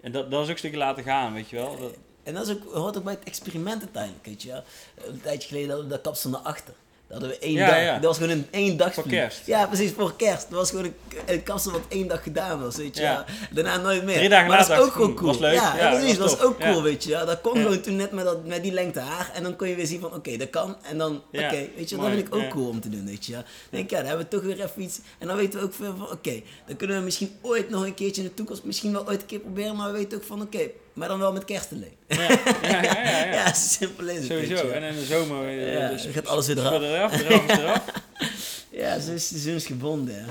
En 0.00 0.12
dat, 0.12 0.30
dat 0.30 0.40
is 0.40 0.46
ook 0.46 0.52
een 0.52 0.58
stukje 0.58 0.78
laten 0.78 1.04
gaan, 1.04 1.32
weet 1.32 1.48
je 1.50 1.56
wel. 1.56 1.78
Dat, 1.78 1.98
En 2.22 2.34
dat 2.34 2.46
is 2.48 2.52
ook, 2.54 2.74
hoort 2.74 2.96
ook 2.96 3.04
bij 3.04 3.12
het 3.12 3.24
experiment 3.24 3.80
uiteindelijk, 3.82 4.26
weet 4.26 4.42
je 4.42 4.48
wel. 4.48 4.62
Een 5.06 5.20
tijdje 5.20 5.48
geleden 5.48 5.68
hadden 5.68 5.86
we 5.86 5.92
dat 5.92 6.02
kapsel 6.02 6.30
naar 6.30 6.40
achter. 6.40 6.74
Dat 7.12 7.20
hadden 7.20 7.38
we 7.40 7.44
één 7.46 7.54
Ja, 7.54 7.66
dag, 7.66 7.80
ja. 7.82 7.94
dat 7.94 8.04
was 8.04 8.16
gewoon 8.16 8.32
een 8.32 8.46
één 8.50 8.76
dag 8.76 8.94
Voor 8.94 9.06
kerst. 9.06 9.46
Ja, 9.46 9.66
precies, 9.66 9.92
voor 9.92 10.16
kerst. 10.16 10.46
Dat 10.50 10.58
was 10.58 10.70
gewoon 10.70 10.84
een, 10.84 10.94
een 11.26 11.42
kapsel 11.42 11.72
wat 11.72 11.80
één 11.88 12.08
dag 12.08 12.22
gedaan 12.22 12.60
was, 12.62 12.76
weet 12.76 12.96
je 12.96 13.02
Ja. 13.02 13.24
Daarna 13.50 13.76
nooit 13.76 14.04
meer. 14.04 14.16
Drie 14.16 14.28
dagen 14.28 14.48
maar 14.48 14.58
dat 14.58 14.70
is 14.70 14.76
ook 14.76 14.92
gewoon 14.92 15.14
cool. 15.14 15.28
"Oeh, 15.30 15.38
was 15.40 15.50
leuk." 15.50 15.54
Ja, 15.60 15.90
precies, 15.90 16.18
was 16.18 16.30
dat 16.30 16.38
was 16.38 16.48
ook 16.48 16.58
cool, 16.60 16.82
weet 16.82 17.04
je. 17.04 17.10
Dat 17.10 17.40
kon 17.40 17.56
gewoon 17.56 17.80
toen 17.80 17.96
net 17.96 18.12
met, 18.12 18.24
dat, 18.24 18.46
met 18.46 18.62
die 18.62 18.72
lengte 18.72 19.00
haar. 19.00 19.30
En 19.34 19.42
dan 19.42 19.56
kon 19.56 19.68
je 19.68 19.74
weer 19.74 19.86
zien 19.86 20.00
van, 20.00 20.14
oké, 20.14 20.36
dat 20.36 20.50
kan. 20.50 20.76
En 20.82 20.98
dan, 20.98 21.22
oké, 21.32 21.68
weet 21.76 21.90
je, 21.90 21.96
dat 21.96 22.06
vind 22.06 22.26
ik 22.26 22.34
ook 22.34 22.48
cool 22.48 22.68
om 22.68 22.80
te 22.80 22.88
doen, 22.88 23.06
weet 23.06 23.26
je. 23.26 23.32
Dan 23.32 23.42
denk 23.70 23.84
ik, 23.84 23.90
ja, 23.90 23.96
dan 23.96 24.06
hebben 24.06 24.24
we 24.24 24.30
toch 24.30 24.42
weer 24.42 24.60
even 24.64 24.82
iets. 24.82 25.00
En 25.18 25.26
dan 25.26 25.36
weten 25.36 25.58
we 25.58 25.64
ook 25.64 25.74
veel 25.74 25.94
van, 25.96 26.10
oké, 26.10 26.42
dan 26.66 26.76
kunnen 26.76 26.96
we 26.98 27.02
misschien 27.02 27.30
ooit 27.40 27.70
nog 27.70 27.84
een 27.84 27.94
keertje 27.94 28.22
in 28.22 28.28
de 28.28 28.34
toekomst, 28.34 28.64
misschien 28.64 28.92
wel 28.92 29.08
ooit 29.08 29.20
een 29.20 29.26
keer 29.26 29.40
proberen. 29.40 29.76
Maar 29.76 29.92
we 29.92 29.98
weten 29.98 30.18
ook 30.18 30.24
van, 30.24 30.42
oké, 30.42 30.70
maar 30.92 31.08
dan 31.08 31.18
wel 31.18 31.32
met 31.32 31.44
kerst 31.44 31.72
alleen. 31.72 31.96
ja, 32.06 32.22
ja, 32.22 32.38
ja, 32.62 32.82
ja, 32.82 33.02
ja. 33.02 33.32
Ja, 33.32 33.52
simpel 33.78 34.08
is 34.08 34.16
het. 34.16 34.26
Sowieso. 34.26 34.68
En 34.68 34.82
in 34.82 34.94
de 34.94 35.04
zomer 35.04 35.48
eh, 35.48 35.72
Ja, 35.72 35.88
dus 35.88 36.04
gaat 36.06 36.26
alles 36.26 36.46
weer 36.46 36.58
eraf. 36.58 36.82
eraf, 36.82 37.20
eraf, 37.20 37.48
eraf. 37.58 37.84
Ja, 38.70 38.98
zo 39.00 39.12
is 39.12 39.28
seizoensgebonden. 39.28 40.26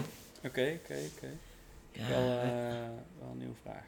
Oké, 0.45 0.79
oké, 0.83 0.97
oké. 1.15 1.27
Wel, 2.09 2.39
eh, 2.39 2.49
wel 3.19 3.29
een 3.31 3.37
nieuwe 3.37 3.53
vraag. 3.63 3.83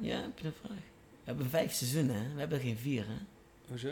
ja, 0.00 0.16
heb 0.20 0.38
je 0.38 0.46
een 0.46 0.52
vraag? 0.64 0.76
We 1.24 1.24
hebben 1.24 1.50
vijf 1.50 1.72
seizoenen, 1.74 2.14
hè. 2.16 2.34
We 2.34 2.40
hebben 2.40 2.60
geen 2.60 2.78
vier, 2.82 3.04
hè. 3.06 3.16
Hoezo? 3.68 3.88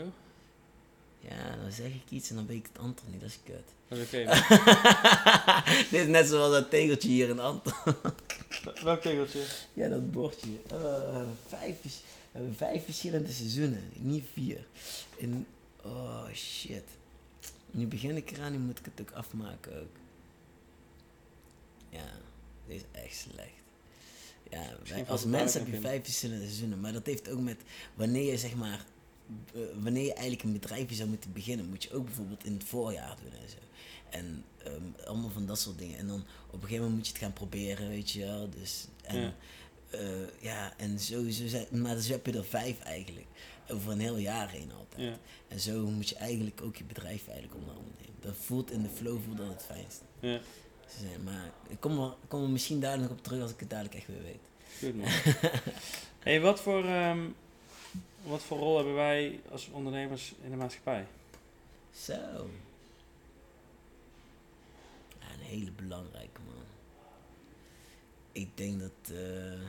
Ja, 1.19 1.55
dan 1.63 1.71
zeg 1.71 1.85
ik 1.85 2.01
iets 2.09 2.29
en 2.29 2.35
dan 2.35 2.47
weet 2.47 2.57
ik 2.57 2.67
het 2.73 2.81
antwoord 2.81 3.11
niet. 3.11 3.21
Dat 3.21 3.29
is 3.29 3.39
kut. 3.43 3.63
Dat 3.87 3.97
is 3.97 4.05
oké. 4.05 4.43
Dit 5.91 6.01
is 6.01 6.07
net 6.07 6.27
zoals 6.27 6.51
dat 6.51 6.69
tegeltje 6.69 7.09
hier 7.09 7.29
in 7.29 7.39
Anton. 7.39 7.73
Welk 8.83 9.01
tegeltje? 9.01 9.39
Ja, 9.73 9.87
dat 9.89 10.11
bordje. 10.11 10.49
Eh, 10.69 11.21
vijf, 11.47 11.75
we 12.37 12.43
hebben 12.43 12.55
vijf 12.55 12.83
verschillende 12.85 13.31
seizoenen, 13.31 13.83
niet 13.95 14.25
vier. 14.33 14.67
En, 15.19 15.47
oh 15.83 16.27
shit. 16.33 16.83
Nu 17.71 17.87
begin 17.87 18.15
ik 18.15 18.31
eraan, 18.31 18.51
nu 18.51 18.57
moet 18.57 18.79
ik 18.79 18.85
het 18.85 19.01
ook 19.01 19.11
afmaken 19.11 19.81
ook. 19.81 19.95
Ja, 21.89 22.05
dit 22.67 22.75
is 22.91 23.01
echt 23.01 23.15
slecht. 23.15 23.51
Ja, 24.49 24.77
wij- 24.89 25.05
als 25.07 25.25
mens 25.25 25.53
heb 25.53 25.67
je 25.67 25.79
vijf 25.79 26.03
verschillende 26.03 26.43
seizoenen, 26.45 26.79
maar 26.79 26.93
dat 26.93 27.05
heeft 27.05 27.29
ook 27.29 27.39
met 27.39 27.57
wanneer 27.95 28.31
je 28.31 28.37
zeg 28.37 28.55
maar, 28.55 28.85
eh, 29.53 29.61
wanneer 29.81 30.03
je 30.03 30.13
eigenlijk 30.13 30.43
een 30.43 30.51
bedrijfje 30.53 30.95
zou 30.95 31.09
moeten 31.09 31.33
beginnen, 31.33 31.65
moet 31.69 31.83
je 31.83 31.93
ook 31.93 32.05
bijvoorbeeld 32.05 32.45
in 32.45 32.53
het 32.53 32.63
voorjaar 32.63 33.17
doen 33.23 33.31
en 33.41 33.49
zo. 33.49 33.57
En 34.09 34.43
ehm, 34.63 35.07
allemaal 35.07 35.29
van 35.29 35.45
dat 35.45 35.59
soort 35.59 35.77
dingen. 35.77 35.97
En 35.97 36.07
dan 36.07 36.19
op 36.47 36.53
een 36.53 36.59
gegeven 36.59 36.77
moment 36.83 36.95
moet 36.95 37.05
je 37.07 37.13
het 37.13 37.21
gaan 37.21 37.33
proberen, 37.33 37.89
weet 37.89 38.11
je 38.11 38.19
wel. 38.25 38.49
Dus, 38.49 38.87
en, 39.03 39.19
Ja. 39.19 39.33
Ja. 39.91 39.99
ja, 40.39 40.73
en 40.77 40.99
sowieso 40.99 41.47
zijn, 41.47 41.67
maar 41.71 41.95
dus 41.95 42.07
heb 42.07 42.25
je 42.25 42.31
er 42.33 42.45
vijf 42.45 42.79
eigenlijk. 42.79 43.25
Over 43.69 43.91
een 43.91 43.99
heel 43.99 44.17
jaar 44.17 44.49
heen 44.49 44.71
altijd. 44.79 45.01
Ja. 45.01 45.17
En 45.47 45.59
zo 45.59 45.85
moet 45.85 46.09
je 46.09 46.15
eigenlijk 46.15 46.61
ook 46.61 46.75
je 46.75 46.83
bedrijf 46.83 47.27
eigenlijk 47.27 47.59
onder 47.59 47.73
handen 47.73 47.93
nemen. 47.99 48.15
Dat 48.21 48.35
voelt 48.35 48.71
in 48.71 48.83
de 48.83 48.89
flow 48.89 49.23
voelt 49.23 49.37
dat 49.37 49.47
het 49.47 49.63
fijnst. 49.63 50.01
Ja, 50.19 50.39
Ze 50.87 50.99
zijn, 50.99 51.23
maar 51.23 51.51
ik 51.67 51.79
kom, 51.79 51.99
er, 51.99 52.13
kom 52.27 52.43
er 52.43 52.49
misschien 52.49 52.79
daar 52.79 52.99
nog 52.99 53.09
op 53.09 53.23
terug 53.23 53.41
als 53.41 53.51
ik 53.51 53.59
het 53.59 53.69
dadelijk 53.69 53.95
echt 53.95 54.07
weer 54.07 54.23
weet. 54.23 54.49
goed 54.79 54.95
man. 54.95 55.07
hey, 56.25 56.41
wat 56.41 56.61
voor, 56.61 56.85
ehm, 56.85 57.19
wat 58.23 58.41
voor 58.41 58.57
rol 58.57 58.75
hebben 58.75 58.95
wij 58.95 59.39
als 59.51 59.69
ondernemers 59.71 60.33
in 60.43 60.49
de 60.49 60.55
maatschappij? 60.55 61.05
Zo. 61.99 62.49
Ja, 65.19 65.33
een 65.33 65.45
hele 65.45 65.71
belangrijke 65.71 66.39
man. 66.45 66.63
Ik 68.37 68.57
denk 68.57 68.79
dat. 68.79 69.15
eh, 69.15 69.61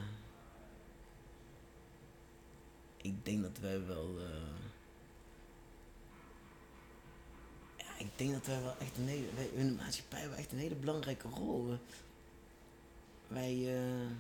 ik 2.97 3.25
denk 3.25 3.43
dat 3.43 3.59
wij 3.59 3.87
wel. 3.87 4.19
eh, 4.19 4.57
ja, 7.77 7.99
ik 7.99 8.11
denk 8.17 8.33
dat 8.33 8.47
wij 8.47 8.63
wel 8.63 8.77
echt 8.79 8.97
een 8.97 9.07
hele. 9.09 9.27
Wij, 9.35 9.47
in 9.47 9.67
de 9.69 9.75
maatschappij 9.83 10.21
hebben 10.21 10.39
echt 10.39 10.53
een 10.53 10.59
hele 10.59 10.75
belangrijke 10.75 11.29
rol. 11.29 11.67
We- 11.67 11.79
wij. 13.29 13.77
eh, 13.77 14.11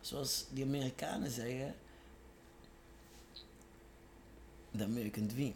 zoals 0.00 0.46
die 0.50 0.64
Amerikanen 0.64 1.30
zeggen. 1.30 1.74
The 4.76 4.84
American 4.84 5.26
Dream. 5.26 5.54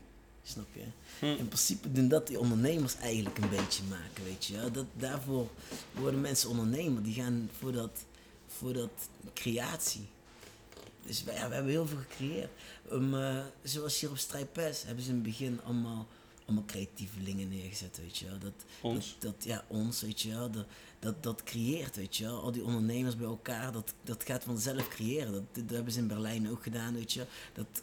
Snap 0.49 0.67
je? 0.73 0.85
In 1.27 1.47
principe 1.47 1.93
doen 1.93 2.09
dat 2.09 2.27
die 2.27 2.39
ondernemers 2.39 2.97
eigenlijk 2.97 3.39
een 3.39 3.49
beetje 3.49 3.83
maken, 3.89 4.25
weet 4.25 4.45
je. 4.45 4.71
Dat, 4.71 4.87
daarvoor 4.97 5.49
worden 5.93 6.21
mensen 6.21 6.49
ondernemer. 6.49 7.03
Die 7.03 7.15
gaan 7.15 7.51
voor 7.59 7.73
dat, 7.73 7.91
voor 8.47 8.73
dat 8.73 8.91
creatie. 9.35 10.09
Dus 11.03 11.21
ja, 11.21 11.49
we 11.49 11.55
hebben 11.55 11.73
heel 11.73 11.87
veel 11.87 11.99
gecreëerd. 12.09 12.51
Um, 12.93 13.15
eh, 13.15 13.45
zoals 13.63 14.01
hier 14.01 14.11
op 14.11 14.19
Strijpes 14.19 14.83
hebben 14.83 15.05
ze 15.05 15.11
in 15.11 15.15
het 15.15 15.25
begin 15.25 15.61
allemaal, 15.65 16.07
allemaal 16.49 16.67
creatievelingen 16.67 17.49
neergezet, 17.49 17.99
weet 17.99 18.17
je 18.17 18.27
wel. 18.27 18.39
Dat, 18.39 18.53
Ons? 18.81 19.17
Dat, 19.19 19.35
dat, 19.35 19.45
ja, 19.45 19.65
ons, 19.67 20.01
weet 20.01 20.21
je 20.21 20.31
wel. 20.31 20.51
Dat, 20.51 20.67
dat, 20.99 21.23
dat 21.23 21.43
creëert, 21.43 21.97
weet 21.97 22.17
je 22.17 22.25
wel. 22.25 22.41
Al 22.43 22.53
die 22.53 22.65
ondernemers 22.65 23.17
bij 23.17 23.27
elkaar, 23.27 23.73
dat, 23.73 23.95
dat 24.03 24.23
gaat 24.25 24.45
vanzelf 24.45 24.89
creëren. 24.89 25.33
Dat, 25.33 25.43
dat 25.53 25.71
hebben 25.71 25.93
ze 25.93 25.99
in 25.99 26.07
Berlijn 26.09 26.51
ook 26.51 26.63
gedaan, 26.63 26.95
weet 26.95 27.13
je. 27.13 27.27
Dat, 27.53 27.83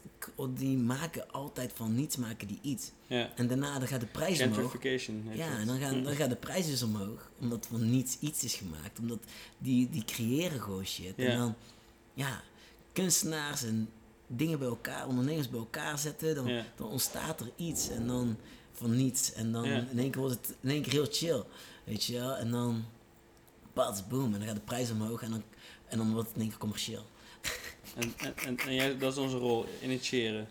die 0.58 0.78
maken 0.78 1.32
altijd 1.32 1.72
van 1.76 1.96
niets, 1.96 2.16
maken 2.16 2.48
die 2.48 2.60
iets. 2.62 2.92
Ja. 3.08 3.32
En 3.36 3.48
daarna 3.48 3.80
dan 3.80 3.88
gaat 3.88 4.00
de 4.00 4.06
prijs 4.06 4.38
omhoog. 4.42 4.72
Ja, 5.38 5.58
en 5.58 5.68
dan, 5.68 5.80
gaan, 5.80 6.04
dan 6.04 6.16
gaat 6.22 6.30
de 6.30 6.36
prijs 6.36 6.66
dus 6.66 6.84
omhoog. 6.84 7.30
Omdat 7.40 7.68
van 7.70 7.90
niets 7.90 8.18
iets 8.20 8.44
is 8.44 8.54
gemaakt. 8.54 9.00
Omdat 9.00 9.20
die, 9.58 9.90
die 9.90 10.06
creëren 10.06 10.62
gewoon 10.62 10.86
shit. 10.86 11.14
Ja. 11.18 11.26
En 11.30 11.38
dan, 11.38 11.56
ja, 12.14 12.44
kunstenaars 12.94 13.64
en 13.64 13.90
dingen 14.28 14.60
bij 14.60 14.68
elkaar, 14.68 15.08
ondernemers 15.08 15.50
bij 15.50 15.60
elkaar 15.60 16.00
zetten. 16.00 16.36
Dan, 16.36 16.48
Ja. 16.48 16.66
dan 16.76 16.88
ontstaat 16.88 17.40
er 17.40 17.52
iets. 17.56 17.90
En 17.90 18.08
dan 18.08 18.38
van 18.76 18.96
niets. 18.96 19.34
En 19.34 19.52
dan 19.52 19.64
Ja. 19.68 19.88
in 19.90 20.00
één 20.00 20.12
keer 20.12 20.22
wordt 20.22 20.36
het 20.48 20.56
in 20.62 20.70
één 20.70 20.82
keer 20.82 20.92
heel 20.92 21.08
chill. 21.10 21.44
Weet 21.84 22.04
je 22.04 22.14
wel? 22.20 22.36
En 22.36 22.52
dan, 22.52 22.86
bats, 23.74 24.08
boom. 24.08 24.34
En 24.34 24.40
dan 24.40 24.48
gaat 24.48 24.56
de 24.56 24.62
prijs 24.62 24.92
omhoog. 24.92 25.22
En 25.22 25.30
dan, 25.32 25.44
en 25.88 25.98
dan 25.98 26.12
wordt 26.14 26.28
het 26.28 26.36
in 26.36 26.42
één 26.42 26.50
keer 26.50 26.60
commercieel. 26.60 27.06
En, 27.96 28.14
en, 28.18 28.38
en, 28.38 28.58
en 28.58 28.74
jij, 28.74 28.98
dat 28.98 29.12
is 29.12 29.18
onze 29.18 29.38
rol, 29.38 29.66
initiëren, 29.82 30.48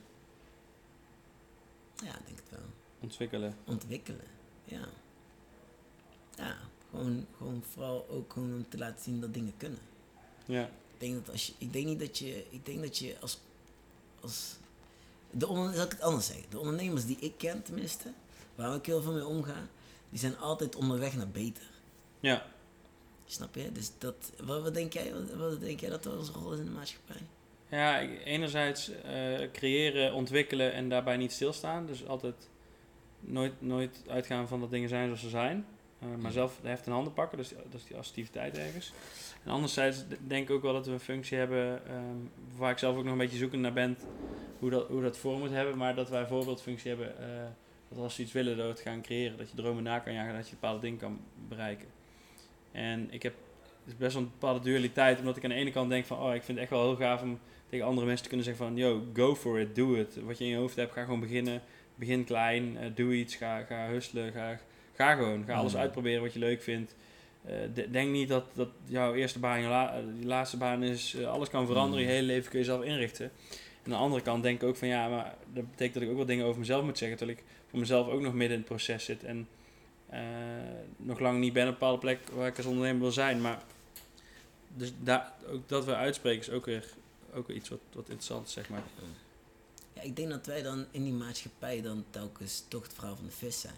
Ja, 2.04 2.18
ik 2.18 2.26
denk 2.26 2.38
het 2.38 2.50
wel. 2.50 2.60
ontwikkelen. 3.00 3.56
ontwikkelen. 3.64 4.24
Ja. 4.64 4.88
Ja, 6.36 6.56
gewoon, 6.90 7.26
gewoon 7.36 7.62
vooral 7.72 8.06
ook 8.08 8.32
gewoon 8.32 8.52
om 8.54 8.68
te 8.68 8.78
laten 8.78 9.02
zien 9.04 9.20
dat 9.20 9.34
dingen 9.34 9.54
kunnen. 9.56 9.78
Ja. 10.46 10.62
Ik 10.64 11.00
denk 11.00 11.14
dat 11.14 11.30
als 11.32 11.46
je, 11.46 11.52
ik 11.58 11.72
denk 11.72 11.86
niet 11.86 11.98
dat 12.00 12.18
je, 12.18 12.46
ik 12.50 12.66
denk 12.66 12.80
dat 12.82 12.98
je 12.98 13.16
als, 13.20 13.38
als 14.20 14.56
de 15.36 15.46
onder, 15.46 15.74
zal 15.74 15.84
ik 15.84 15.90
het 15.90 16.00
anders 16.00 16.26
zeggen, 16.26 16.44
de 16.50 16.58
ondernemers 16.58 17.06
die 17.06 17.16
ik 17.20 17.32
ken 17.38 17.62
tenminste, 17.62 18.08
waar 18.54 18.74
ik 18.74 18.86
heel 18.86 19.02
veel 19.02 19.12
mee 19.12 19.26
omga, 19.26 19.66
die 20.10 20.18
zijn 20.18 20.38
altijd 20.38 20.76
onderweg 20.76 21.16
naar 21.16 21.28
beter. 21.28 21.64
Ja. 22.20 22.46
Snap 23.26 23.54
je? 23.54 23.72
Dus 23.72 23.90
dat, 23.98 24.14
wat, 24.44 24.62
wat 24.62 24.74
denk 24.74 24.92
jij, 24.92 25.12
wat, 25.12 25.34
wat 25.50 25.60
denk 25.60 25.80
jij 25.80 25.90
dat 25.90 26.06
onze 26.06 26.32
rol 26.32 26.52
is 26.52 26.58
in 26.58 26.64
de 26.64 26.70
maatschappij? 26.70 27.16
Ja, 27.68 28.00
enerzijds 28.24 28.90
eh, 29.02 29.50
creëren, 29.52 30.12
ontwikkelen 30.12 30.72
en 30.72 30.88
daarbij 30.88 31.16
niet 31.16 31.32
stilstaan. 31.32 31.86
Dus 31.86 32.06
altijd 32.06 32.48
nooit, 33.20 33.52
nooit 33.58 34.02
uitgaan 34.08 34.48
van 34.48 34.60
dat 34.60 34.70
dingen 34.70 34.88
zijn 34.88 35.04
zoals 35.04 35.20
ze 35.20 35.28
zijn. 35.28 35.66
Eh, 35.98 36.08
maar 36.18 36.32
zelf 36.32 36.58
de 36.62 36.68
heft 36.68 36.86
in 36.86 36.92
handen 36.92 37.12
pakken, 37.12 37.38
dus 37.38 37.48
die- 37.48 37.56
dat 37.70 37.80
is 37.80 37.86
die 37.86 37.96
assertiviteit 37.96 38.58
ergens. 38.58 38.92
En 39.44 39.50
anderzijds 39.50 40.04
denk 40.26 40.48
ik 40.48 40.54
ook 40.54 40.62
wel 40.62 40.72
dat 40.72 40.86
we 40.86 40.92
een 40.92 41.00
functie 41.00 41.38
hebben 41.38 41.86
ehm, 41.86 42.16
waar 42.56 42.70
ik 42.70 42.78
zelf 42.78 42.96
ook 42.96 43.02
nog 43.04 43.12
een 43.12 43.18
beetje 43.18 43.38
zoekend 43.38 43.62
naar 43.62 43.72
ben 43.72 43.98
hoe 44.64 44.72
dat, 44.72 44.88
hoe 44.88 45.02
dat 45.02 45.16
voor 45.18 45.38
moet 45.38 45.50
hebben. 45.50 45.76
Maar 45.76 45.94
dat 45.94 46.08
wij 46.08 46.20
een 46.20 46.26
voorbeeldfunctie 46.26 46.88
hebben 46.88 47.18
eh, 47.18 47.26
dat 47.88 47.98
als 47.98 48.16
we 48.16 48.22
iets 48.22 48.32
willen, 48.32 48.56
dat 48.56 48.64
we 48.66 48.72
het 48.72 48.80
gaan 48.80 49.02
creëren. 49.02 49.36
Dat 49.38 49.50
je 49.50 49.56
dromen 49.56 49.82
na 49.82 49.98
kan 49.98 50.12
jagen, 50.12 50.34
dat 50.34 50.48
je 50.48 50.54
bepaalde 50.54 50.80
dingen 50.80 50.98
kan 50.98 51.20
bereiken. 51.48 51.86
En 52.72 53.08
ik 53.10 53.22
heb 53.22 53.34
is 53.86 53.96
best 53.96 54.14
wel 54.14 54.22
een 54.22 54.30
bepaalde 54.30 54.60
dualiteit, 54.60 55.18
omdat 55.18 55.36
ik 55.36 55.44
aan 55.44 55.50
de 55.50 55.56
ene 55.56 55.70
kant 55.70 55.90
denk 55.90 56.04
van, 56.04 56.18
oh, 56.18 56.34
ik 56.34 56.42
vind 56.42 56.48
het 56.58 56.58
echt 56.58 56.70
wel 56.70 56.82
heel 56.82 56.96
gaaf 56.96 57.22
om 57.22 57.38
tegen 57.68 57.86
andere 57.86 58.06
mensen 58.06 58.22
te 58.22 58.28
kunnen 58.28 58.46
zeggen 58.46 58.66
van, 58.66 58.76
yo, 58.76 59.02
go 59.14 59.34
for 59.34 59.60
it, 59.60 59.74
doe 59.74 59.96
het. 59.98 60.18
Wat 60.22 60.38
je 60.38 60.44
in 60.44 60.50
je 60.50 60.56
hoofd 60.56 60.76
hebt, 60.76 60.92
ga 60.92 61.04
gewoon 61.04 61.20
beginnen. 61.20 61.62
Begin 61.94 62.24
klein, 62.24 62.76
eh, 62.78 62.90
doe 62.94 63.14
iets, 63.14 63.34
ga, 63.34 63.62
ga 63.62 63.86
hustelen, 63.88 64.32
ga, 64.32 64.58
ga 64.94 65.14
gewoon. 65.14 65.44
Ga 65.44 65.54
alles 65.54 65.72
Mm. 65.72 65.78
uitproberen 65.80 66.22
wat 66.22 66.32
je 66.32 66.38
leuk 66.38 66.62
vindt. 66.62 66.96
Eh, 67.44 67.54
de- 67.74 67.90
denk 67.90 68.10
niet 68.10 68.28
dat, 68.28 68.44
dat 68.54 68.68
jouw 68.84 69.14
eerste 69.14 69.38
baan 69.38 69.60
je, 69.60 69.68
la- 69.68 69.96
je 70.20 70.26
laatste 70.26 70.56
baan 70.56 70.82
is. 70.82 71.24
Alles 71.24 71.48
kan 71.50 71.66
veranderen, 71.66 72.04
Mm. 72.04 72.10
je 72.10 72.14
hele 72.16 72.26
leven 72.26 72.50
kun 72.50 72.58
je 72.58 72.64
zelf 72.64 72.82
inrichten. 72.84 73.30
Aan 73.84 73.90
de 73.90 73.96
andere 73.96 74.22
kant 74.22 74.42
denk 74.42 74.62
ik 74.62 74.68
ook 74.68 74.76
van, 74.76 74.88
ja, 74.88 75.08
maar 75.08 75.34
dat 75.52 75.70
betekent 75.70 75.94
dat 75.94 76.02
ik 76.02 76.08
ook 76.10 76.16
wel 76.16 76.26
dingen 76.26 76.44
over 76.46 76.58
mezelf 76.58 76.84
moet 76.84 76.98
zeggen, 76.98 77.18
terwijl 77.18 77.38
ik 77.38 77.44
voor 77.70 77.78
mezelf 77.78 78.08
ook 78.08 78.20
nog 78.20 78.32
midden 78.32 78.50
in 78.52 78.58
het 78.58 78.68
proces 78.68 79.04
zit. 79.04 79.24
En 79.24 79.48
eh, 80.08 80.20
nog 80.96 81.18
lang 81.20 81.38
niet 81.40 81.52
ben 81.52 81.62
op 81.62 81.68
een 81.68 81.74
bepaalde 81.78 81.98
plek 81.98 82.18
waar 82.32 82.46
ik 82.46 82.56
als 82.56 82.66
ondernemer 82.66 83.00
wil 83.00 83.12
zijn. 83.12 83.40
Maar 83.40 83.62
dus 84.76 84.92
daar, 85.02 85.32
ook 85.50 85.68
dat 85.68 85.84
we 85.84 85.94
uitspreken 85.94 86.40
is 86.40 86.50
ook 86.50 86.64
weer, 86.64 86.84
ook 87.34 87.46
weer 87.46 87.56
iets 87.56 87.68
wat, 87.68 87.78
wat 87.92 88.04
interessant 88.04 88.46
is, 88.46 88.52
zeg 88.52 88.68
maar. 88.68 88.82
Ja, 89.92 90.02
ik 90.02 90.16
denk 90.16 90.28
dat 90.30 90.46
wij 90.46 90.62
dan 90.62 90.84
in 90.90 91.04
die 91.04 91.12
maatschappij 91.12 91.82
dan 91.82 92.04
telkens 92.10 92.64
toch 92.68 92.82
het 92.82 92.92
verhaal 92.94 93.16
van 93.16 93.24
de 93.24 93.30
vis 93.32 93.60
zijn. 93.60 93.74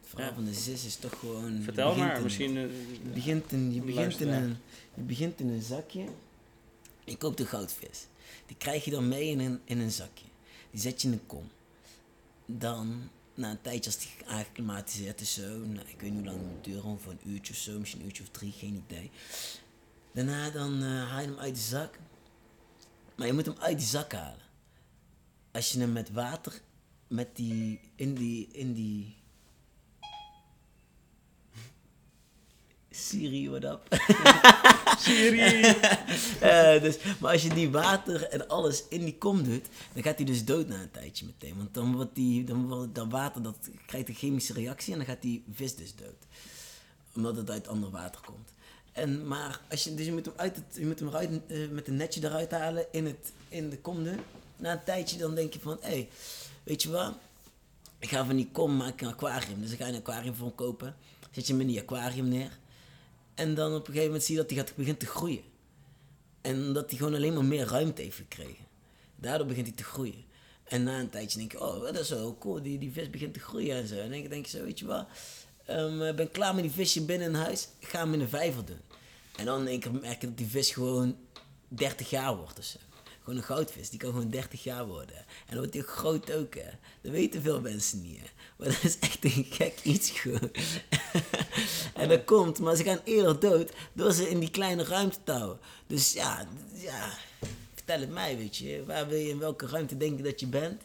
Het 0.00 0.08
verhaal 0.08 0.28
Ja. 0.28 0.34
van 0.34 0.44
de 0.44 0.54
vis 0.54 0.84
is 0.86 0.96
toch 0.96 1.18
gewoon... 1.18 1.60
Vertel 1.62 1.94
maar, 1.96 2.16
in- 2.16 2.22
misschien... 2.22 2.56
eh, 2.56 2.62
Je 3.02 3.10
begint 3.14 3.52
in, 3.52 3.72
je 3.74 3.80
de 3.80 3.86
begint 3.86 4.20
in, 4.20 4.28
een, 4.28 4.56
je 4.94 5.02
begint 5.02 5.40
in 5.40 5.48
een 5.48 5.62
zakje. 5.62 6.04
Je 7.04 7.16
koopt 7.16 7.40
een 7.40 7.46
goudvis. 7.46 8.06
Die 8.46 8.56
krijg 8.56 8.84
je 8.84 8.90
dan 8.90 9.08
mee 9.08 9.30
in 9.30 9.40
een, 9.40 9.60
in 9.64 9.78
een 9.78 9.90
zakje. 9.90 10.24
Die 10.70 10.80
zet 10.80 11.02
je 11.02 11.08
in 11.08 11.14
een 11.14 11.26
kom. 11.26 11.50
Dan, 12.46 13.10
na 13.34 13.50
een 13.50 13.60
tijdje 13.60 13.90
als 13.90 13.98
die 13.98 14.26
aangeklimatiseerd 14.26 15.20
is 15.20 15.34
zo, 15.34 15.58
nou, 15.58 15.88
ik 15.88 16.00
weet 16.00 16.10
niet 16.10 16.24
hoe 16.24 16.32
lang 16.32 16.40
het 16.54 16.64
duren, 16.64 17.00
voor 17.00 17.12
een 17.12 17.30
uurtje 17.30 17.52
of 17.52 17.58
zo, 17.58 17.78
misschien 17.78 18.00
een 18.00 18.06
uurtje 18.06 18.22
of 18.22 18.28
drie, 18.28 18.52
geen 18.52 18.82
idee. 18.86 19.10
Daarna 20.12 20.50
dan 20.50 20.82
eh, 20.82 21.10
haal 21.10 21.20
je 21.20 21.26
hem 21.26 21.38
uit 21.38 21.54
de 21.54 21.60
zak. 21.60 21.98
Maar 23.16 23.26
je 23.26 23.32
moet 23.32 23.46
hem 23.46 23.58
uit 23.58 23.78
die 23.78 23.86
zak 23.86 24.12
halen. 24.12 24.44
Als 25.52 25.72
je 25.72 25.78
hem 25.78 25.92
met 25.92 26.10
water, 26.10 26.60
met 27.06 27.36
die, 27.36 27.80
in 27.94 28.14
die, 28.14 28.48
in 28.52 28.72
die... 28.72 29.15
Siri, 32.96 33.50
what 33.50 33.64
up? 33.64 33.80
Siri! 35.04 35.64
Eh, 36.40 36.80
dus, 36.80 36.98
maar 37.20 37.32
als 37.32 37.42
je 37.42 37.54
die 37.54 37.70
water 37.70 38.22
en 38.22 38.48
alles 38.48 38.84
in 38.88 39.04
die 39.04 39.18
kom 39.18 39.44
doet, 39.44 39.66
dan 39.92 40.02
gaat 40.02 40.16
hij 40.16 40.24
dus 40.24 40.44
dood 40.44 40.68
na 40.68 40.80
een 40.80 40.90
tijdje 40.90 41.26
meteen. 41.26 41.56
Want 41.56 41.74
dan 41.74 41.94
wordt 41.94 42.14
die, 42.14 42.44
dan 42.44 42.68
wordt 42.68 42.94
dat 42.94 43.06
water, 43.10 43.42
dat 43.42 43.56
krijgt 43.86 44.08
een 44.08 44.14
chemische 44.14 44.52
reactie 44.52 44.92
en 44.92 44.98
dan 44.98 45.08
gaat 45.08 45.22
die 45.22 45.44
vis 45.52 45.76
dus 45.76 45.94
dood. 45.94 46.26
Omdat 47.14 47.36
het 47.36 47.50
uit 47.50 47.68
ander 47.68 47.90
water 47.90 48.20
komt. 48.20 48.52
En, 48.92 49.26
maar 49.26 49.60
als 49.70 49.84
je, 49.84 49.94
dus 49.94 50.06
je 50.06 50.12
moet 50.12 50.24
hem, 50.24 50.34
uit 50.36 50.56
het, 50.56 50.64
je 50.72 50.86
moet 50.86 50.98
hem 50.98 51.08
eruit, 51.08 51.30
eh, 51.46 51.68
met 51.68 51.88
een 51.88 51.96
netje 51.96 52.24
eruit 52.24 52.50
halen 52.50 52.86
in, 52.90 53.06
het, 53.06 53.32
in 53.48 53.70
de 53.70 53.78
kom 53.78 54.04
doen. 54.04 54.20
Na 54.56 54.72
een 54.72 54.84
tijdje 54.84 55.18
dan 55.18 55.34
denk 55.34 55.52
je 55.52 55.60
van, 55.60 55.78
hé, 55.80 55.88
hey, 55.88 56.08
weet 56.62 56.82
je 56.82 56.90
wat? 56.90 57.14
Ik 57.98 58.08
ga 58.08 58.24
van 58.24 58.36
die 58.36 58.48
kom 58.52 58.76
maak 58.76 58.92
ik 58.92 59.00
een 59.00 59.08
aquarium. 59.08 59.60
Dus 59.60 59.72
ik 59.72 59.78
ga 59.78 59.88
een 59.88 59.94
aquarium 59.94 60.34
voor 60.34 60.46
hem 60.46 60.54
kopen. 60.54 60.96
Zet 61.30 61.46
je 61.46 61.52
hem 61.52 61.60
in 61.60 61.68
die 61.68 61.80
aquarium 61.80 62.28
neer. 62.28 62.58
En 63.36 63.54
dan 63.54 63.74
op 63.74 63.80
een 63.80 63.86
gegeven 63.86 64.06
moment 64.06 64.24
zie 64.24 64.34
je 64.34 64.40
dat 64.40 64.50
hij 64.50 64.58
gaat, 64.58 64.76
begint 64.76 65.00
te 65.00 65.06
groeien. 65.06 65.42
En 66.40 66.72
dat 66.72 66.90
hij 66.90 66.98
gewoon 66.98 67.14
alleen 67.14 67.34
maar 67.34 67.44
meer 67.44 67.66
ruimte 67.66 68.02
heeft 68.02 68.16
gekregen. 68.16 68.64
Daardoor 69.16 69.46
begint 69.46 69.66
hij 69.66 69.76
te 69.76 69.84
groeien. 69.84 70.24
En 70.64 70.82
na 70.82 70.98
een 70.98 71.10
tijdje 71.10 71.38
denk 71.38 71.52
je, 71.52 71.60
oh, 71.60 71.80
dat 71.80 71.98
is 71.98 72.10
wel 72.10 72.38
cool, 72.38 72.62
die, 72.62 72.78
die 72.78 72.92
vis 72.92 73.10
begint 73.10 73.34
te 73.34 73.40
groeien 73.40 73.76
en 73.76 73.86
zo. 73.86 73.94
En 73.94 74.10
dan 74.10 74.28
denk 74.28 74.46
je 74.46 74.58
zo, 74.58 74.64
weet 74.64 74.78
je 74.78 74.86
wat, 74.86 75.06
ehm, 75.64 76.02
ik 76.02 76.16
ben 76.16 76.30
klaar 76.30 76.54
met 76.54 76.64
die 76.64 76.72
visje 76.72 77.04
binnen 77.04 77.28
in 77.28 77.34
huis, 77.34 77.68
ik 77.78 77.88
ga 77.88 77.98
hem 77.98 78.12
in 78.12 78.18
de 78.18 78.28
vijver 78.28 78.64
doen. 78.64 78.80
En 79.36 79.44
dan 79.44 79.64
denk 79.64 79.84
ik, 79.84 80.00
merk 80.00 80.20
je 80.20 80.26
dat 80.26 80.38
die 80.38 80.46
vis 80.46 80.70
gewoon 80.70 81.16
30 81.68 82.10
jaar 82.10 82.36
wordt 82.36 82.58
of 82.58 82.64
zo. 82.64 82.78
Gewoon 83.26 83.40
een 83.40 83.46
goudvis, 83.46 83.90
die 83.90 83.98
kan 83.98 84.10
gewoon 84.10 84.30
30 84.30 84.62
jaar 84.62 84.86
worden. 84.86 85.16
En 85.16 85.24
dan 85.46 85.58
wordt 85.58 85.74
hij 85.74 85.82
ook 85.82 85.88
groot 85.88 86.32
ook, 86.32 86.54
hè. 86.54 86.70
Dat 87.00 87.12
weten 87.12 87.42
veel 87.42 87.60
mensen 87.60 88.02
niet, 88.02 88.18
hè. 88.18 88.26
Maar 88.56 88.68
dat 88.68 88.82
is 88.82 88.98
echt 88.98 89.24
een 89.24 89.46
gek 89.50 89.80
iets 89.82 90.10
gewoon. 90.10 90.50
en 91.94 92.08
dat 92.08 92.24
komt, 92.24 92.58
maar 92.58 92.76
ze 92.76 92.82
gaan 92.82 93.00
eerder 93.04 93.40
dood 93.40 93.72
door 93.92 94.12
ze 94.12 94.30
in 94.30 94.38
die 94.38 94.50
kleine 94.50 94.84
ruimte 94.84 95.18
te 95.24 95.32
houden. 95.32 95.58
Dus 95.86 96.12
ja, 96.12 96.48
ja, 96.72 97.18
vertel 97.74 98.00
het 98.00 98.10
mij, 98.10 98.36
weet 98.36 98.56
je. 98.56 98.84
Waar 98.84 99.08
wil 99.08 99.18
je, 99.18 99.28
in 99.28 99.38
welke 99.38 99.66
ruimte 99.66 99.96
denk 99.96 100.16
je 100.16 100.22
dat 100.22 100.40
je 100.40 100.46
bent? 100.46 100.82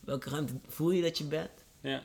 Welke 0.00 0.30
ruimte 0.30 0.52
voel 0.68 0.90
je 0.90 1.02
dat 1.02 1.18
je 1.18 1.24
bent? 1.24 1.50
Ja, 1.80 2.04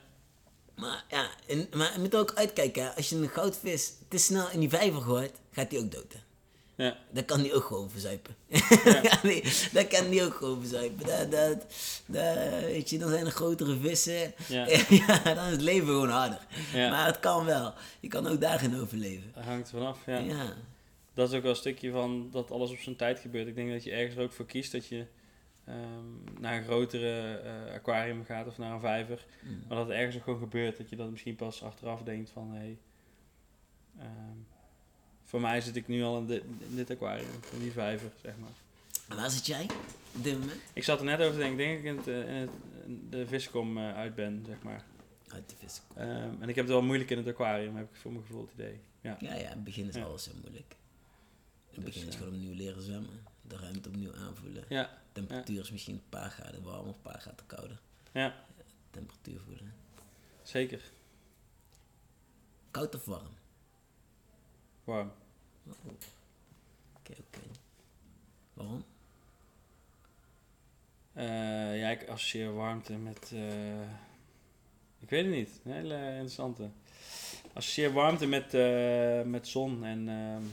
Maar 0.76 1.04
ja, 1.10 1.30
en, 1.48 1.68
maar 1.74 1.94
je 1.94 2.00
moet 2.00 2.16
ook 2.16 2.34
uitkijken, 2.34 2.84
hè. 2.84 2.96
als 2.96 3.10
je 3.10 3.16
een 3.16 3.30
goudvis 3.30 3.94
te 4.08 4.18
snel 4.18 4.50
in 4.50 4.60
die 4.60 4.70
vijver 4.70 5.02
gooit, 5.02 5.34
gaat 5.52 5.70
die 5.70 5.80
ook 5.80 5.92
dood. 5.92 6.14
Hè. 6.14 6.20
Ja, 6.76 6.98
Dat 7.12 7.26
kan 7.26 7.42
die 7.42 7.54
ook 7.54 7.64
gewoon 7.64 7.90
verzuipen. 7.90 8.36
Ja. 8.48 9.20
nee, 9.24 9.44
dat 9.72 9.88
kan 9.88 10.10
die 10.10 10.24
ook 10.24 10.34
gewoon 10.34 10.60
verzuipen. 10.60 11.06
Dat, 11.06 11.32
dat, 11.32 11.66
dat, 12.06 12.62
weet 12.62 12.90
je, 12.90 12.98
dan 12.98 13.10
zijn 13.10 13.26
er 13.26 13.32
grotere 13.32 13.78
vissen. 13.78 14.34
Ja. 14.48 14.68
Ja. 14.90 15.34
dan 15.34 15.46
is 15.46 15.52
het 15.52 15.62
leven 15.62 15.88
gewoon 15.88 16.10
harder. 16.10 16.40
Maar 16.74 17.06
het 17.06 17.20
kan 17.20 17.46
wel. 17.46 17.74
Je 18.00 18.08
kan 18.08 18.28
ook 18.28 18.42
daarin 18.42 18.80
overleven. 18.80 19.32
daar 19.34 19.44
hangt 19.44 19.70
vanaf. 19.70 20.06
Ja. 20.06 20.18
Ja. 20.18 20.54
Dat 21.14 21.30
is 21.30 21.36
ook 21.36 21.42
wel 21.42 21.52
een 21.52 21.58
stukje 21.58 21.92
van 21.92 22.30
dat 22.32 22.52
alles 22.52 22.72
op 22.72 22.78
zijn 22.78 22.96
tijd 22.96 23.20
gebeurt. 23.20 23.48
Ik 23.48 23.56
denk 23.56 23.72
dat 23.72 23.84
je 23.84 23.92
ergens 23.92 24.16
er 24.16 24.24
ook 24.24 24.32
voor 24.32 24.46
kiest 24.46 24.72
dat 24.72 24.88
je 24.88 25.06
ehm, 25.66 26.40
naar 26.40 26.58
een 26.58 26.64
grotere 26.64 27.38
eh, 27.38 27.74
aquarium 27.74 28.26
gaat 28.26 28.48
of 28.48 28.58
naar 28.58 28.74
een 28.74 28.80
vijver. 28.80 29.26
Mm. 29.42 29.64
Maar 29.68 29.78
dat 29.78 29.88
het 29.88 29.96
ergens 29.96 30.16
ook 30.16 30.24
gewoon 30.24 30.40
gebeurt. 30.40 30.78
Dat 30.78 30.90
je 30.90 30.96
dan 30.96 31.12
misschien 31.12 31.36
pas 31.36 31.64
achteraf 31.64 32.04
denkt 32.04 32.30
van 32.30 32.52
hé. 32.52 32.58
Hey, 32.58 32.78
ehm, 34.00 34.55
voor 35.26 35.42
mij 35.42 35.62
zit 35.62 35.76
ik 35.76 35.88
nu 35.88 36.04
al 36.04 36.18
in 36.18 36.26
dit, 36.26 36.44
in 36.70 36.76
dit 36.76 36.90
aquarium, 36.92 37.30
in 37.54 37.60
die 37.60 37.72
vijver, 37.72 38.12
zeg 38.24 38.34
maar. 38.38 38.50
En 39.08 39.16
waar 39.16 39.30
zit 39.32 39.46
jij 39.46 39.64
op 40.16 40.24
dit 40.24 40.40
moment? 40.40 40.60
Ik 40.74 40.84
zat 40.84 41.00
er 41.00 41.06
net 41.06 41.20
over 41.20 41.32
te 41.32 41.38
denken, 41.38 41.58
denk 41.58 41.80
ik 41.80 41.86
in, 41.86 41.98
het, 41.98 42.08
eh, 42.08 42.20
in, 42.28 42.36
het, 42.42 42.50
in 42.86 43.08
de 43.10 43.28
viskom 43.28 43.78
eh, 43.78 43.94
uit 43.96 44.16
ben, 44.16 44.44
zeg 44.48 44.62
maar. 44.64 44.84
Uit 45.28 45.50
de 45.50 45.56
vissen. 45.56 45.84
Ehm, 45.96 46.42
en 46.42 46.50
ik 46.50 46.56
heb 46.56 46.66
het 46.66 46.74
wel 46.74 46.82
moeilijk 46.82 47.10
in 47.10 47.18
het 47.18 47.28
aquarium, 47.28 47.76
heb 47.76 47.90
ik 47.94 48.00
voor 48.00 48.12
mijn 48.12 48.26
gevoel 48.26 48.42
het 48.42 48.54
idee. 48.54 48.80
Ja, 49.02 49.18
Ja, 49.20 49.34
ja, 49.34 49.40
in 49.42 49.46
het 49.48 49.64
begin 49.64 49.88
is 49.88 49.96
Ja. 49.96 50.04
alles 50.04 50.26
heel 50.26 50.36
moeilijk. 50.42 50.76
In 51.70 51.76
het 51.76 51.86
Dus, 51.86 51.94
begin 51.94 52.08
is 52.08 52.14
ja. 52.14 52.20
gewoon 52.20 52.34
opnieuw 52.36 52.54
leren 52.56 52.82
zwemmen. 52.82 53.24
De 53.42 53.58
ruimte 53.58 53.90
opnieuw 53.90 54.16
aanvoelen. 54.16 54.64
ja, 54.70 55.02
Temperatuur 55.12 55.60
is 55.60 55.72
misschien 55.72 55.96
een 55.96 56.10
paar 56.10 56.30
graden 56.30 56.64
warmer, 56.64 56.88
een 56.88 57.02
paar 57.02 57.20
graden 57.20 57.46
kouder. 57.46 57.80
ja 58.12 58.36
Temperatuur 58.92 59.40
voelen. 59.46 59.74
zeker. 60.44 60.82
Koud 62.72 62.96
of 62.96 63.06
warm? 63.06 63.28
Warm. 64.86 65.12
Oké, 66.98 67.12
oké. 67.12 67.40
Waarom? 68.54 68.84
Eh, 71.14 71.80
ja, 71.80 71.90
ik 71.90 72.10
associeer 72.10 72.54
warmte 72.54 72.94
met. 72.94 73.32
eh, 73.34 73.82
ik 75.00 75.10
weet 75.10 75.26
het 75.26 75.34
niet. 75.34 75.60
Een 75.64 75.72
hele 75.72 76.08
interessante. 76.10 76.70
Associeer 77.54 77.94
warmte 77.94 78.28
met, 78.28 78.54
eh, 78.54 79.22
met 79.22 79.48
zon 79.48 79.84
en 79.86 80.10
ehm, 80.10 80.44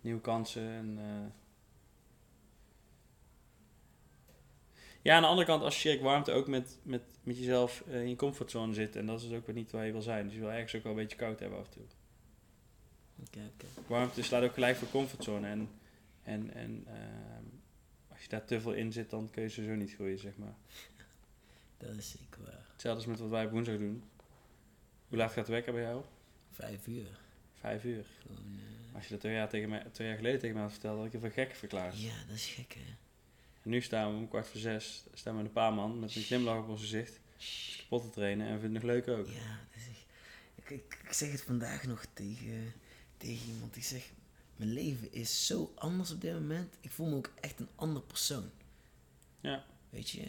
nieuwe 0.00 0.20
kansen. 0.20 0.68
En. 0.68 0.98
Ja, 5.02 5.14
aan 5.16 5.22
de 5.22 5.28
andere 5.28 5.46
kant 5.46 5.62
associeer 5.62 5.94
ik 5.94 6.00
warmte 6.00 6.32
ook 6.32 6.46
met, 6.46 6.78
met, 6.82 7.02
met 7.22 7.38
jezelf 7.38 7.80
in 7.86 8.08
je 8.08 8.16
comfortzone 8.16 8.74
zitten. 8.74 9.00
En 9.00 9.06
dat 9.06 9.20
is 9.20 9.28
dus 9.28 9.38
ook 9.38 9.46
weer 9.46 9.54
niet 9.54 9.70
waar 9.70 9.86
je 9.86 9.92
wil 9.92 10.02
zijn. 10.02 10.24
Dus 10.24 10.34
je 10.34 10.40
wil 10.40 10.50
ergens 10.50 10.74
ook 10.74 10.82
wel 10.82 10.92
een 10.92 10.98
beetje 10.98 11.16
koud 11.16 11.40
hebben 11.40 11.58
af 11.58 11.64
en 11.64 11.70
toe. 11.72 11.82
Oké, 13.20 13.50
oké. 13.54 13.66
Warmte 13.86 14.22
slaat 14.22 14.42
ook 14.42 14.54
gelijk 14.54 14.76
voor 14.76 14.88
comfortzone. 14.88 15.46
En, 15.48 15.68
en, 16.22 16.54
en 16.54 16.84
ehm, 16.86 17.44
als 18.08 18.22
je 18.22 18.28
daar 18.28 18.44
te 18.44 18.60
veel 18.60 18.72
in 18.72 18.92
zit, 18.92 19.10
dan 19.10 19.30
kun 19.30 19.42
je 19.42 19.48
sowieso 19.48 19.74
niet 19.74 19.94
groeien, 19.94 20.18
zeg 20.18 20.36
maar. 20.36 20.54
Dat 21.78 21.96
is 21.96 22.10
zeker 22.10 22.44
waar. 22.44 22.66
Hetzelfde 22.72 23.00
als 23.00 23.06
met 23.06 23.18
wat 23.18 23.28
wij 23.28 23.44
op 23.44 23.50
woensdag 23.50 23.78
doen. 23.78 24.02
Hoe 25.08 25.18
laat 25.18 25.28
gaat 25.28 25.36
het 25.36 25.48
wekken 25.48 25.72
bij 25.72 25.82
jou? 25.82 26.04
Vijf 26.50 26.86
uur. 26.86 27.18
Vijf 27.60 27.84
uur. 27.84 28.04
Gewoon, 28.22 28.58
eh, 28.58 28.94
Als 28.94 29.04
je 29.04 29.10
dat 29.10 29.20
twee 29.20 29.34
jaar, 29.34 29.48
tegen 29.48 29.68
mij, 29.68 29.84
twee 29.92 30.08
jaar 30.08 30.16
geleden 30.16 30.40
tegen 30.40 30.54
mij 30.54 30.64
had 30.64 30.72
verteld, 30.72 30.96
had 30.96 31.06
ik 31.06 31.12
je 31.12 31.18
voor 31.18 31.30
gek 31.30 31.54
verklaard. 31.54 32.00
Ja, 32.00 32.14
dat 32.28 32.36
is 32.36 32.46
gek, 32.46 32.74
hè. 32.74 32.94
En 33.62 33.70
nu 33.70 33.80
staan 33.80 34.10
we 34.10 34.16
om 34.16 34.28
kwart 34.28 34.48
voor 34.48 34.60
zes, 34.60 35.04
staan 35.12 35.36
we 35.36 35.42
een 35.42 35.52
paar 35.52 35.72
man 35.72 35.98
met 35.98 36.16
een 36.16 36.22
glimlach 36.22 36.58
op 36.58 36.68
ons 36.68 36.80
gezicht, 36.80 37.20
kapot 37.78 38.02
te 38.02 38.10
trainen 38.10 38.46
en 38.46 38.60
vinden 38.60 38.80
het 38.80 38.84
nog 38.84 38.92
leuk 38.92 39.08
ook. 39.18 39.26
Ja, 39.26 39.58
dat 39.70 39.76
is 39.76 39.88
echt... 39.88 40.04
Ik, 40.54 40.70
ik, 40.70 40.98
ik 41.04 41.12
zeg 41.12 41.30
het 41.30 41.42
vandaag 41.42 41.86
nog 41.86 42.06
tegen, 42.12 42.72
tegen 43.16 43.48
iemand. 43.52 43.76
Ik 43.76 43.84
zeg, 43.84 44.10
mijn 44.56 44.72
leven 44.72 45.12
is 45.12 45.46
zo 45.46 45.72
anders 45.74 46.10
op 46.10 46.20
dit 46.20 46.32
moment. 46.32 46.74
Ik 46.80 46.90
voel 46.90 47.06
me 47.06 47.16
ook 47.16 47.32
echt 47.40 47.60
een 47.60 47.68
ander 47.74 48.02
persoon. 48.02 48.50
Ja. 49.40 49.64
Weet 49.90 50.10
je, 50.10 50.20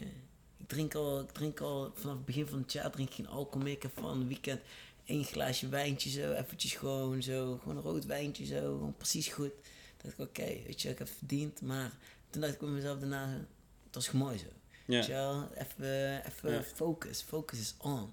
ik 0.56 0.68
drink 0.68 0.94
al, 0.94 1.20
ik 1.20 1.30
drink 1.30 1.60
al 1.60 1.92
vanaf 1.94 2.16
het 2.16 2.24
begin 2.24 2.46
van 2.46 2.58
het 2.58 2.72
jaar 2.72 2.90
drink 2.90 3.08
ik 3.08 3.14
geen 3.14 3.28
alcohol 3.28 3.62
meer. 3.62 3.72
Ik 3.72 3.82
heb 3.82 3.98
van 3.98 4.18
het 4.18 4.28
weekend 4.28 4.60
één 5.04 5.24
glaasje 5.24 5.68
wijntje 5.68 6.10
zo, 6.10 6.32
eventjes 6.32 6.74
gewoon 6.74 7.22
zo, 7.22 7.58
gewoon 7.58 7.76
een 7.76 7.82
rood 7.82 8.04
wijntje 8.06 8.46
zo, 8.46 8.56
gewoon 8.60 8.96
precies 8.96 9.28
goed. 9.28 9.52
Dat 9.96 10.16
dacht 10.16 10.18
ik, 10.18 10.26
oké, 10.28 10.62
weet 10.66 10.82
je, 10.82 10.88
ik 10.88 10.98
heb 10.98 11.08
verdiend. 11.08 11.60
Maar 11.60 11.92
toen 12.30 12.40
dacht 12.40 12.52
ik 12.52 12.58
bij 12.60 12.68
mezelf 12.68 12.98
daarna, 12.98 13.46
het 13.84 13.94
was 13.94 14.10
mooi 14.10 14.38
zo. 14.38 14.46
Weet 14.86 15.06
je 15.06 15.12
Ja. 15.12 15.18
wel, 15.18 15.48
even, 15.54 16.26
even 16.26 16.52
Ja. 16.52 16.62
focus, 16.62 17.20
focus 17.22 17.58
is 17.60 17.74
on. 17.78 18.10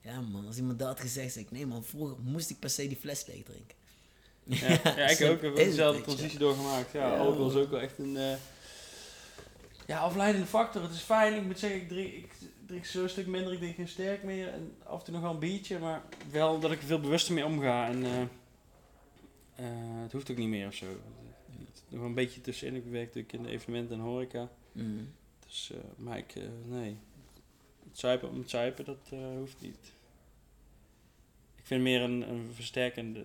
Ja 0.00 0.20
man, 0.20 0.46
als 0.46 0.56
iemand 0.56 0.78
dat 0.78 0.88
had 0.88 1.00
gezegd, 1.00 1.32
zei 1.32 1.44
ik, 1.44 1.50
nee 1.50 1.66
man, 1.66 1.84
vroeger 1.84 2.18
moest 2.20 2.50
ik 2.50 2.58
per 2.58 2.70
se 2.70 2.88
die 2.88 2.96
fles 2.96 3.26
leeg 3.26 3.44
drinken. 3.44 3.75
Ja, 4.46 4.68
ja, 4.96 5.08
ik 5.08 5.20
ook. 5.22 5.36
Ik 5.36 5.40
heb 5.42 5.54
dezelfde 5.56 6.02
transitie 6.02 6.38
doorgemaakt. 6.38 6.92
Ja, 6.92 7.06
Ja, 7.12 7.16
alcohol 7.18 7.48
is 7.50 7.54
ook 7.56 7.70
wel 7.70 7.80
echt 7.80 7.98
een... 7.98 8.16
eh, 8.16 8.36
ja, 9.86 9.98
afleidende 9.98 10.46
factor. 10.46 10.82
Het 10.82 10.90
is 10.90 11.00
fijn. 11.00 11.34
Ik 11.34 11.42
moet 11.42 11.58
zeggen, 11.58 11.80
ik 11.80 11.88
drink, 11.88 12.12
ik 12.12 12.32
drink 12.66 12.84
zo 12.84 13.02
een 13.02 13.08
stuk 13.08 13.26
minder. 13.26 13.52
Ik 13.52 13.58
drink 13.58 13.74
geen 13.74 13.88
sterk 13.88 14.22
meer. 14.22 14.48
En 14.48 14.74
af 14.84 14.98
en 14.98 15.04
toe 15.04 15.14
nog 15.14 15.22
wel 15.22 15.32
een 15.32 15.38
biertje. 15.38 15.78
Maar 15.78 16.02
wel 16.30 16.58
dat 16.60 16.72
ik 16.72 16.80
er 16.80 16.86
veel 16.86 17.00
bewuster 17.00 17.34
mee 17.34 17.44
omga. 17.44 17.86
En 17.88 18.04
eh, 18.04 18.20
eh, 18.20 20.02
het 20.02 20.12
hoeft 20.12 20.30
ook 20.30 20.36
niet 20.36 20.48
meer 20.48 20.66
of 20.66 20.74
zo. 20.74 20.86
Nog 21.88 22.02
een 22.04 22.14
beetje 22.14 22.40
tussenin. 22.40 22.74
Ik 22.74 22.84
werk 22.90 23.06
natuurlijk 23.06 23.32
in 23.32 23.42
de 23.42 23.48
evenementen 23.50 23.96
en 23.96 24.02
horeca. 24.02 24.48
Mm. 24.72 25.12
Dus, 25.46 25.72
maar 25.96 26.18
ik, 26.18 26.34
nee. 26.64 26.96
Het 27.88 27.98
zuipen 27.98 28.28
om 28.28 28.38
het 28.38 28.50
zuipen, 28.50 28.84
dat 28.84 29.10
hoeft 29.38 29.56
niet. 29.60 29.92
Ik 31.66 31.72
vind 31.72 31.84
meer 31.84 32.02
een, 32.02 32.50
versterkende. 32.52 33.24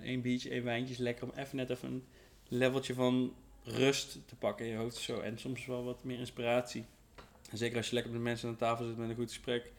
één 0.00 0.20
biertje, 0.20 0.50
één 0.50 0.64
wijntje 0.64 0.94
is 0.94 1.00
lekker 1.00 1.24
om 1.24 1.32
even 1.36 1.56
net 1.56 1.70
even 1.70 1.88
een 1.88 2.04
leveltje 2.48 2.94
van 2.94 3.34
rust 3.62 4.18
te 4.26 4.36
pakken 4.36 4.66
in 4.66 4.72
je 4.72 4.78
hoofd. 4.78 4.96
Zo. 4.96 5.20
En 5.20 5.38
soms 5.38 5.66
wel 5.66 5.84
wat 5.84 6.04
meer 6.04 6.18
inspiratie. 6.18 6.84
En 7.50 7.58
zeker 7.58 7.76
als 7.76 7.88
je 7.88 7.94
lekker 7.94 8.12
met 8.12 8.22
mensen 8.22 8.48
aan 8.48 8.56
tafel 8.56 8.86
zit 8.86 8.96
met 8.96 9.08
een 9.08 9.14
goed 9.14 9.28
gesprek, 9.28 9.72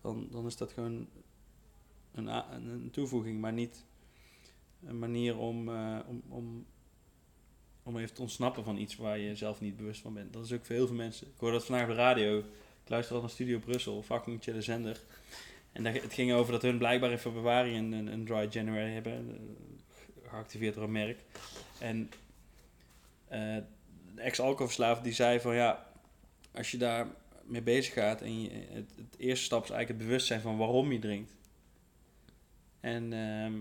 dan, 0.00 0.28
dan 0.30 0.46
is 0.46 0.56
dat 0.56 0.72
gewoon 0.72 1.08
een, 2.14 2.26
een, 2.26 2.90
toevoeging, 2.92 3.40
maar 3.40 3.52
niet 3.52 3.84
een 4.84 4.98
manier 4.98 5.38
om, 5.38 5.68
eh, 5.68 5.98
om, 6.06 6.22
om, 6.28 6.66
om 7.82 7.98
even 7.98 8.14
te 8.14 8.20
ontsnappen 8.20 8.64
van 8.64 8.76
iets 8.76 8.96
waar 8.96 9.18
je 9.18 9.36
zelf 9.36 9.60
niet 9.60 9.76
bewust 9.76 10.00
van 10.00 10.14
bent. 10.14 10.32
Dat 10.32 10.44
is 10.44 10.52
ook 10.52 10.64
voor 10.64 10.74
heel 10.74 10.86
veel 10.86 10.96
mensen. 10.96 11.26
Ik 11.26 11.32
hoorde 11.36 11.56
dat 11.56 11.66
vandaag 11.66 11.88
op 11.88 11.94
de 11.94 12.00
radio. 12.00 12.38
Ik 12.82 12.88
luister 12.88 13.14
al 13.14 13.20
naar 13.20 13.30
Studio 13.30 13.58
Brussel, 13.58 14.02
fucking 14.02 14.42
chille 14.42 14.62
zender. 14.62 15.00
En 15.76 15.82
daar, 15.82 15.94
het 15.94 16.12
ging 16.12 16.32
over 16.32 16.52
dat 16.52 16.62
hun 16.62 16.78
blijkbaar 16.78 17.10
in 17.10 17.18
februari 17.18 17.76
een, 17.76 17.92
een, 17.92 18.06
een 18.06 18.24
dry 18.24 18.46
January 18.50 18.92
hebben, 18.92 19.12
eh, 19.12 20.28
geactiveerd 20.30 20.74
door 20.74 20.84
een 20.84 20.92
merk. 20.92 21.18
En 21.78 22.10
eh, 23.28 23.56
de 24.14 24.20
ex-alcoholverslaafde 24.20 25.02
die 25.02 25.12
zei 25.12 25.40
van 25.40 25.54
ja, 25.54 25.86
als 26.52 26.70
je 26.70 26.76
daar 26.76 27.06
mee 27.44 27.62
bezig 27.62 27.92
gaat 27.92 28.22
en 28.22 28.42
je, 28.42 28.50
het, 28.72 28.90
eerste 29.16 29.44
stap 29.44 29.64
is 29.64 29.70
eigenlijk 29.70 29.98
het 29.98 30.08
bewustzijn 30.08 30.40
van 30.40 30.56
waarom 30.56 30.92
je 30.92 30.98
drinkt. 30.98 31.36
En, 32.80 33.12
ehm, 33.12 33.52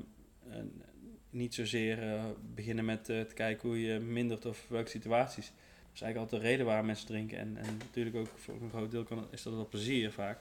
niet 1.29 1.53
zozeer 1.53 2.13
eh, 2.13 2.23
beginnen 2.53 2.85
met 2.85 3.03
te 3.05 3.31
kijken 3.33 3.69
hoe 3.69 3.81
je 3.81 3.99
mindert 3.99 4.45
of 4.45 4.65
welke 4.67 4.89
situaties. 4.89 5.45
Dat 5.45 5.93
is 5.93 6.01
eigenlijk 6.01 6.17
altijd 6.17 6.41
de 6.41 6.47
reden 6.47 6.65
waarom 6.65 6.85
mensen 6.85 7.07
drinken. 7.07 7.37
En, 7.37 7.57
en 7.57 7.77
natuurlijk 7.77 8.15
ook 8.15 8.29
voor 8.35 8.61
een 8.61 8.69
groot 8.69 8.91
deel 8.91 9.03
kan, 9.03 9.27
is 9.31 9.43
dat 9.43 9.53
wel 9.53 9.67
plezier 9.67 10.11
vaak. 10.11 10.39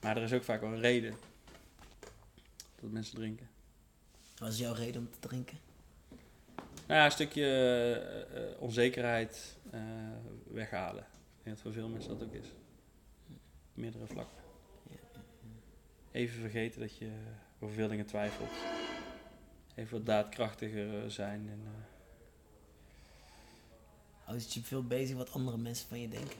Maar 0.00 0.16
er 0.16 0.22
is 0.22 0.32
ook 0.32 0.44
vaak 0.44 0.60
wel 0.60 0.72
een 0.72 0.80
reden 0.80 1.14
dat 2.80 2.90
mensen 2.90 3.14
drinken. 3.16 3.48
Wat 4.38 4.52
is 4.52 4.58
jouw 4.58 4.72
reden 4.72 5.00
om 5.00 5.10
te 5.10 5.28
drinken? 5.28 5.58
Nou 6.86 7.00
ja, 7.00 7.04
een 7.04 7.10
stukje 7.10 7.44
eh, 7.44 8.50
eh, 8.50 8.60
onzekerheid 8.60 9.56
eh, 9.70 9.80
weghalen. 10.50 11.02
Ik 11.38 11.44
denk 11.44 11.56
dat 11.56 11.64
voor 11.64 11.72
veel 11.72 11.88
mensen 11.88 12.18
dat 12.18 12.28
ook 12.28 12.34
is. 12.34 12.46
Meerdere 13.74 14.06
vlakken. 14.06 14.36
Even 16.12 16.40
vergeten 16.40 16.80
dat 16.80 16.96
je 16.96 17.10
over 17.58 17.74
veel 17.74 17.88
dingen 17.88 18.06
twijfelt. 18.06 18.50
Even 19.74 19.96
wat 19.96 20.06
daadkrachtiger 20.06 21.10
zijn. 21.10 21.48
En, 21.48 21.60
eh, 21.64 21.70
Houdt 24.24 24.52
je 24.52 24.62
veel 24.62 24.82
bezig 24.82 25.16
wat 25.16 25.32
andere 25.32 25.56
mensen 25.56 25.88
van 25.88 26.00
je 26.00 26.08
denken? 26.08 26.36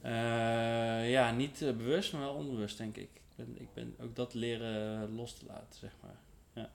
Eh, 0.00 1.10
ja, 1.10 1.30
niet 1.30 1.62
eh, 1.62 1.76
bewust, 1.76 2.12
maar 2.12 2.22
wel 2.22 2.34
onbewust, 2.34 2.78
denk 2.78 2.96
ik. 2.96 3.10
Ik 3.14 3.36
ben, 3.36 3.60
ik 3.60 3.72
ben 3.74 3.94
ook 4.00 4.16
dat 4.16 4.34
leren 4.34 5.02
eh, 5.02 5.14
los 5.16 5.34
te 5.34 5.46
laten, 5.46 5.78
zeg 5.78 5.96
maar. 6.02 6.16
Ja. 6.52 6.70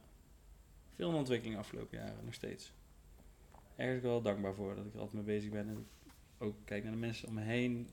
Veel 0.96 1.10
in 1.10 1.16
ontwikkeling 1.16 1.58
afgelopen 1.58 1.98
jaren, 1.98 2.26
nog 2.26 2.34
steeds. 2.34 2.72
Ergens 3.76 4.02
wel 4.02 4.22
dankbaar 4.22 4.54
voor 4.54 4.76
dat 4.76 4.86
ik 4.86 4.94
er 4.94 5.00
altijd 5.00 5.26
mee 5.26 5.36
bezig 5.36 5.52
ben. 5.52 5.68
En 5.70 5.88
ook 6.38 6.56
kijk 6.66 6.84
naar 6.84 6.92
de 6.92 6.98
mensen 6.98 7.28
om 7.28 7.34
me 7.34 7.42
heen 7.42 7.90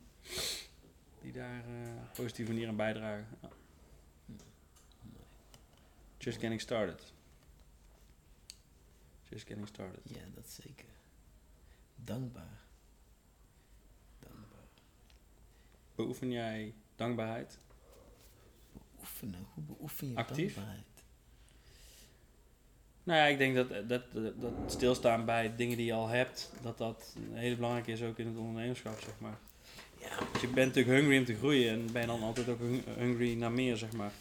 die 1.20 1.32
daar 1.32 1.64
eh, 1.64 2.02
op 2.02 2.14
positieve 2.14 2.52
manier 2.52 2.68
aan 2.68 2.76
bijdragen. 2.76 3.26
Just 6.18 6.38
getting 6.40 6.60
started. 6.60 7.12
Just 9.28 9.46
getting 9.46 9.68
started. 9.68 10.00
Ja, 10.02 10.20
dat 10.34 10.48
zeker. 10.48 10.88
Dankbaar. 11.94 12.68
Beoefen 16.02 16.30
jij 16.30 16.74
dankbaarheid? 16.96 17.58
Oefenen. 19.00 19.46
Hoe 19.54 19.62
beoefen 19.64 20.08
je 20.08 20.16
Actief? 20.16 20.54
dankbaarheid? 20.54 20.84
Nou 23.02 23.18
ja, 23.18 23.26
ik 23.26 23.38
denk 23.38 23.54
dat, 23.54 23.68
dat, 23.88 24.12
dat, 24.12 24.40
dat 24.40 24.52
stilstaan 24.66 25.24
bij 25.24 25.56
dingen 25.56 25.76
die 25.76 25.86
je 25.86 25.92
al 25.92 26.08
hebt, 26.08 26.50
dat 26.62 26.78
dat 26.78 27.14
heel 27.32 27.54
belangrijk 27.54 27.86
is 27.86 28.02
ook 28.02 28.18
in 28.18 28.26
het 28.26 28.36
ondernemerschap, 28.36 29.00
zeg 29.00 29.18
maar. 29.18 29.38
Ja, 30.00 30.18
Dus 30.32 30.40
je 30.40 30.48
bent 30.48 30.74
natuurlijk 30.74 30.98
hungry 30.98 31.18
om 31.18 31.24
te 31.24 31.36
groeien 31.36 31.70
en 31.72 31.92
ben 31.92 32.00
je 32.00 32.06
dan 32.06 32.22
altijd 32.22 32.48
ook 32.48 32.58
hung- 32.58 32.84
hungry 32.96 33.34
naar 33.34 33.52
meer, 33.52 33.76
zeg 33.76 33.92
maar. 33.92 34.12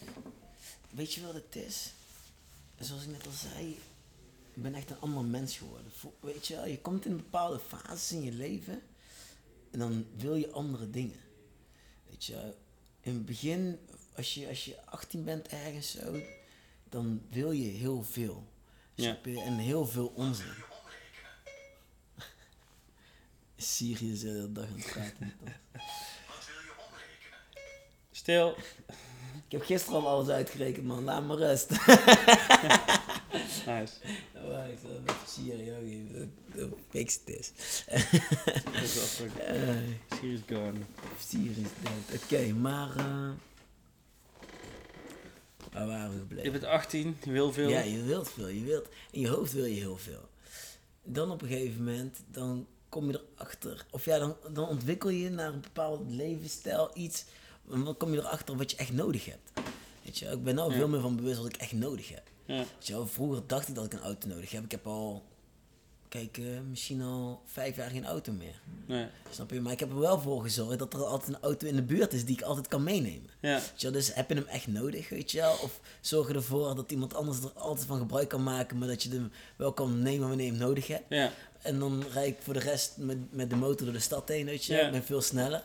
weet 0.89 1.13
je 1.13 1.21
wat 1.21 1.33
het 1.33 1.55
is? 1.55 1.93
Zoals 2.79 3.03
ik 3.03 3.09
net 3.09 3.25
al 3.25 3.31
zei, 3.31 3.69
ik 4.53 4.61
ben 4.63 4.73
echt 4.73 4.89
een 4.89 4.99
ander 4.99 5.23
mens 5.23 5.57
geworden. 5.57 5.91
Weet 6.19 6.47
je 6.47 6.55
wel, 6.55 6.67
je 6.67 6.79
komt 6.81 7.05
in 7.05 7.15
bepaalde 7.15 7.59
fases 7.59 8.11
in 8.11 8.21
je 8.23 8.31
leven 8.31 8.81
en 9.71 9.79
dan 9.79 10.05
wil 10.17 10.35
je 10.35 10.51
andere 10.51 10.89
dingen. 10.89 11.17
Weet 12.09 12.25
je, 12.25 12.53
in 13.01 13.13
het 13.13 13.25
begin, 13.25 13.79
als 14.15 14.33
je, 14.33 14.47
als 14.47 14.65
je 14.65 14.85
18 14.85 15.23
bent 15.23 15.47
ergens 15.47 15.91
zo, 15.91 16.21
dan 16.89 17.21
wil 17.29 17.51
je 17.51 17.67
heel 17.67 18.03
veel. 18.03 18.47
Ja. 18.93 19.03
Snap 19.03 19.25
je? 19.25 19.41
En 19.41 19.57
heel 19.57 19.85
veel 19.85 20.07
onzin. 20.07 20.53
Siri 23.57 24.11
is 24.11 24.19
de 24.19 24.27
hele 24.27 24.51
dag 24.51 24.67
aan 24.67 24.73
het 24.73 24.85
praten. 24.85 25.33
met 25.41 25.55
ons. 25.71 25.93
Stil. 28.11 28.55
Ik 29.49 29.55
heb 29.57 29.65
gisteren 29.65 29.99
al 29.99 30.07
alles 30.07 30.27
uitgerekend, 30.29 30.85
man. 30.85 31.03
Laat 31.03 31.25
me 31.25 31.35
rust. 31.35 31.69
Nice. 33.65 33.93
Oh, 34.35 34.67
ik 34.67 34.77
zal 36.55 36.69
fix 36.89 37.19
het 37.25 37.35
is. 37.39 37.51
Dat 38.63 38.83
is 38.83 39.19
wel. 39.19 39.27
Eh, 39.45 40.39
gone. 40.47 40.79
Siri 41.27 41.49
is 41.49 41.55
dood. 41.55 42.21
Oké, 42.23 42.53
maar... 42.53 42.89
eh 42.97 43.29
waar 45.71 45.87
waren 45.87 46.09
we 46.09 46.13
Je 46.15 46.19
gebleven? 46.19 46.51
bent 46.51 46.63
18, 46.63 47.17
je 47.23 47.31
wil 47.31 47.51
veel. 47.53 47.69
Ja, 47.69 47.79
je 47.81 48.03
wilt 48.03 48.29
veel. 48.29 48.47
Je 48.47 48.63
wilt, 48.63 48.87
in 49.11 49.21
je 49.21 49.27
hoofd 49.29 49.53
wil 49.53 49.65
je 49.65 49.79
heel 49.79 49.97
veel. 49.97 50.29
Dan 51.03 51.31
op 51.31 51.41
een 51.41 51.47
gegeven 51.47 51.83
moment, 51.83 52.17
dan 52.31 52.67
kom 52.89 53.11
je 53.11 53.21
erachter. 53.35 53.85
Of 53.91 54.05
ja, 54.05 54.19
dan, 54.19 54.35
dan 54.51 54.67
ontwikkel 54.67 55.09
je 55.09 55.29
naar 55.29 55.53
een 55.53 55.61
bepaald 55.61 56.09
levensstijl 56.09 56.91
iets. 56.93 57.25
En 57.71 57.83
dan 57.83 57.97
kom 57.97 58.11
je 58.13 58.17
erachter 58.19 58.57
wat 58.57 58.71
je 58.71 58.77
echt 58.77 58.93
nodig 58.93 59.25
hebt. 59.25 59.51
Weet 60.03 60.17
je, 60.17 60.25
ik 60.25 60.43
ben 60.43 60.55
nou 60.55 60.71
Ja. 60.71 60.77
veel 60.77 60.87
meer 60.87 61.01
van 61.01 61.15
bewust 61.15 61.37
wat 61.37 61.45
ik 61.53 61.57
echt 61.57 61.71
nodig 61.73 62.09
heb. 62.09 62.23
Ja. 62.45 62.55
Weet 62.57 62.87
je 62.87 63.03
vroeger 63.07 63.41
dacht 63.47 63.67
ik 63.67 63.75
dat 63.75 63.85
ik 63.85 63.93
een 63.93 63.99
auto 64.01 64.27
nodig 64.27 64.51
heb. 64.51 64.63
Ik 64.63 64.71
heb 64.71 64.87
al, 64.87 65.23
kijk, 66.09 66.39
misschien 66.69 67.01
al 67.01 67.41
vijf 67.45 67.75
jaar 67.75 67.89
geen 67.89 68.05
auto 68.05 68.31
meer. 68.31 68.61
Nee. 68.85 69.05
Snap 69.29 69.51
je? 69.51 69.61
Maar 69.61 69.71
ik 69.71 69.79
heb 69.79 69.89
er 69.89 69.99
wel 69.99 70.19
voor 70.19 70.41
gezorgd 70.41 70.79
dat 70.79 70.93
er 70.93 71.03
altijd 71.05 71.29
een 71.35 71.41
auto 71.41 71.67
in 71.67 71.75
de 71.75 71.81
buurt 71.83 72.13
is 72.13 72.25
die 72.25 72.35
ik 72.35 72.41
altijd 72.41 72.67
kan 72.67 72.83
meenemen. 72.83 73.29
Ja. 73.39 73.53
Weet 73.53 73.71
je 73.75 73.81
wel, 73.83 73.91
dus 73.91 74.13
heb 74.13 74.29
je 74.29 74.35
hem 74.35 74.45
echt 74.47 74.67
nodig, 74.67 75.09
weet 75.09 75.31
je 75.31 75.37
wel? 75.39 75.51
Of 75.51 75.79
zorg 76.01 76.29
ervoor 76.29 76.75
dat 76.75 76.91
iemand 76.91 77.13
anders 77.13 77.39
er 77.43 77.51
altijd 77.51 77.87
van 77.87 77.97
gebruik 77.99 78.29
kan 78.29 78.43
maken, 78.43 78.77
maar 78.77 78.87
dat 78.87 79.03
je 79.03 79.09
hem 79.09 79.31
wel 79.55 79.73
kan 79.73 80.01
nemen 80.01 80.27
wanneer 80.27 80.45
je 80.45 80.51
hem 80.51 80.61
nodig 80.61 80.87
hebt. 80.87 81.05
Ja. 81.09 81.31
En 81.61 81.79
dan 81.79 82.03
rijd 82.13 82.27
ik 82.27 82.37
voor 82.41 82.53
de 82.53 82.59
rest 82.59 82.97
met, 82.97 83.17
met 83.33 83.49
de 83.49 83.55
motor 83.55 83.85
door 83.85 83.93
de 83.95 83.99
stad 84.01 84.27
heen, 84.29 84.45
weet 84.45 84.65
je. 84.65 84.73
Ja. 84.73 84.85
Ik 84.85 84.91
ben 84.91 85.03
veel 85.03 85.21
sneller. 85.21 85.63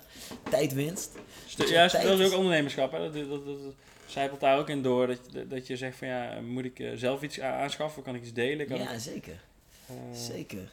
Tijdwinst. 0.50 1.10
Stu- 1.46 1.58
Weet 1.62 1.68
je, 1.68 1.74
ja, 1.74 1.88
tijd 1.88 2.06
dat 2.06 2.18
is 2.18 2.26
ook 2.26 2.36
ondernemerschap. 2.38 2.92
Hè. 2.92 2.98
Dat, 2.98 3.14
dat, 3.14 3.28
dat, 3.28 3.44
dat- 3.46 3.74
zijpelt 4.06 4.40
daar 4.40 4.58
ook 4.58 4.68
in 4.68 4.82
door 4.82 5.06
dat, 5.06 5.18
je- 5.30 5.46
dat 5.46 5.66
je 5.66 5.76
zegt 5.76 5.96
van 5.98 6.08
ja, 6.08 6.40
moet 6.40 6.64
ik 6.64 6.78
eh, 6.78 6.90
zelf 6.94 7.22
iets 7.22 7.40
aanschaffen? 7.40 8.02
Kan 8.02 8.14
ik 8.14 8.22
iets 8.22 8.32
delen? 8.32 8.66
Kan 8.66 8.78
Ja, 8.78 8.90
ik, 8.90 9.00
zeker. 9.00 9.40
Zeker. 10.14 10.70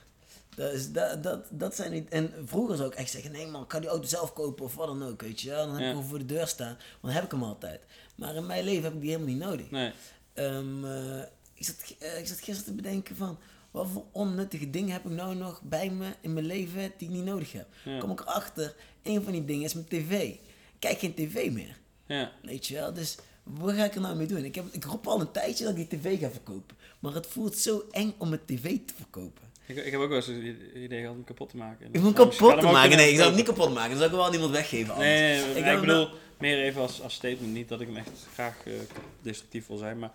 Dat, 0.56 0.72
is, 0.74 0.92
dat, 0.92 1.24
dat, 1.24 1.46
dat 1.50 1.76
zijn 1.76 1.92
niet... 1.92 2.10
En 2.10 2.32
vroeger 2.46 2.76
zou 2.78 2.90
ik 2.90 2.96
echt 2.96 3.12
zeggen, 3.12 3.32
nee 3.32 3.48
man, 3.48 3.62
ik 3.62 3.68
kan 3.68 3.82
die 3.82 3.90
auto 3.90 4.08
zelf 4.08 4.34
kopen 4.34 4.66
of 4.66 4.76
wat 4.76 4.88
dan 4.88 5.04
ook, 5.04 5.22
weet 5.22 5.42
je. 5.42 5.50
Dan 5.50 5.70
heb 5.72 5.80
Ja. 5.80 5.90
ik 5.90 5.96
hem 5.96 6.04
voor 6.06 6.18
de 6.18 6.26
deur 6.26 6.48
staan, 6.48 6.68
want 6.78 7.02
dan 7.02 7.12
heb 7.12 7.24
ik 7.24 7.32
hem 7.32 7.44
altijd. 7.44 7.82
Maar 8.16 8.36
in 8.36 8.46
mijn 8.46 8.64
leven 8.64 8.84
heb 8.84 8.94
ik 8.94 9.02
die 9.02 9.10
helemaal 9.10 9.34
niet 9.34 9.44
nodig. 9.44 9.70
Nee. 9.72 9.92
Ehm, 10.34 10.86
eh, 10.86 11.20
ik, 11.54 11.66
zat, 11.66 11.76
eh, 12.00 12.20
ik 12.20 12.28
zat 12.28 12.38
gisteren 12.38 12.64
te 12.64 12.74
bedenken 12.82 13.16
van, 13.16 13.38
wat 13.72 13.88
voor 13.94 14.04
onnuttige 14.12 14.70
dingen 14.70 14.92
heb 14.92 15.06
ik 15.06 15.12
nou 15.12 15.36
nog 15.36 15.62
bij 15.62 15.90
me 15.90 16.14
in 16.22 16.34
mijn 16.34 16.46
leven 16.46 16.92
die 16.98 17.08
ik 17.08 17.14
niet 17.16 17.24
nodig 17.26 17.52
heb. 17.52 17.68
Ja. 17.86 18.00
Kom 18.00 18.12
ik 18.12 18.20
erachter, 18.20 18.76
een 19.04 19.24
van 19.24 19.32
die 19.32 19.46
dingen 19.46 19.64
is 19.64 19.74
mijn 19.74 19.88
tv. 19.88 20.12
Ik 20.24 20.40
kijk 20.80 21.00
geen 21.00 21.14
tv 21.14 21.52
meer, 21.52 21.78
Ja. 22.06 22.32
weet 22.44 22.68
je 22.68 22.74
wel. 22.74 22.94
Dus 22.94 23.16
wat 23.44 23.76
ga 23.76 23.84
ik 23.86 23.96
er 23.96 24.02
nou 24.02 24.16
mee 24.16 24.28
doen? 24.28 24.46
Ik, 24.46 24.56
heb, 24.56 24.66
ik 24.72 24.84
roep 24.86 25.08
al 25.08 25.22
een 25.22 25.32
tijdje 25.32 25.64
dat 25.64 25.78
ik 25.78 25.90
die 25.90 26.00
tv 26.00 26.20
ga 26.20 26.30
verkopen. 26.30 26.76
Maar 27.02 27.14
het 27.14 27.28
voelt 27.28 27.56
zo 27.58 27.84
eng 27.92 28.14
om 28.18 28.30
mijn 28.30 28.42
tv 28.46 28.62
te 28.86 28.94
verkopen. 28.96 29.50
Ik, 29.66 29.78
ik 29.78 29.92
heb 29.92 30.02
ook 30.02 30.08
wel 30.08 30.18
eens 30.18 30.26
het 30.28 30.38
idee 30.76 31.00
gehad 31.02 31.16
om 31.16 31.24
kapot 31.24 31.50
te 31.50 31.58
maken. 31.58 31.88
Ik 31.92 32.02
moet 32.02 32.14
kapot 32.14 32.60
te 32.60 32.66
maken. 32.66 32.98
Nee, 32.98 33.10
ik 33.10 33.16
zou 33.18 33.32
verkopen. 33.32 33.36
niet 33.36 33.46
kapot 33.46 33.74
maken. 33.74 33.90
Dan 33.90 33.98
zou 34.00 34.10
ik 34.10 34.16
wel 34.16 34.26
aan 34.26 34.34
iemand 34.34 34.52
weggeven. 34.52 34.94
anders. 34.94 35.10
Nee, 35.10 35.44
nee, 35.54 35.64
nee, 35.64 35.74
Ik 35.74 35.80
bedoel 35.80 36.08
meer 36.40 36.62
even 36.64 36.82
als, 36.82 37.02
als 37.02 37.14
statement. 37.14 37.54
Niet 37.54 37.70
dat 37.70 37.82
ik 37.82 37.88
hem 37.88 37.98
echt 37.98 38.10
graag 38.34 38.66
eh, 38.66 38.74
destructief 39.22 39.68
wil 39.68 39.78
zijn, 39.78 40.00
maar 40.00 40.12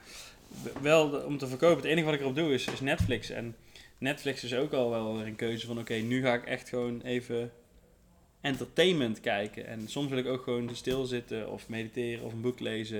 wel 0.82 1.10
de- 1.10 1.24
om 1.24 1.38
te 1.38 1.46
verkopen. 1.46 1.76
Het 1.76 1.84
enige 1.84 2.04
wat 2.04 2.14
ik 2.14 2.20
erop 2.20 2.34
doe 2.34 2.52
is, 2.52 2.66
is 2.66 2.80
Netflix. 2.80 3.30
En 3.30 3.56
Netflix 3.98 4.44
is 4.44 4.54
ook 4.54 4.72
al 4.72 4.90
wel 4.90 5.16
weer 5.16 5.26
een 5.26 5.36
keuze 5.36 5.66
van: 5.66 5.78
oké, 5.78 5.94
nu 5.94 6.22
ga 6.22 6.34
ik 6.34 6.44
echt 6.44 6.68
gewoon 6.68 7.00
even 7.02 7.52
entertainment 8.40 9.20
kijken. 9.20 9.66
En 9.66 9.88
soms 9.88 10.08
wil 10.08 10.18
ik 10.18 10.26
ook 10.26 10.42
gewoon 10.42 10.70
stilzitten 10.76 11.50
of 11.50 11.68
mediteren 11.68 12.24
of 12.24 12.32
een 12.32 12.40
boek 12.40 12.60
lezen. 12.60 12.98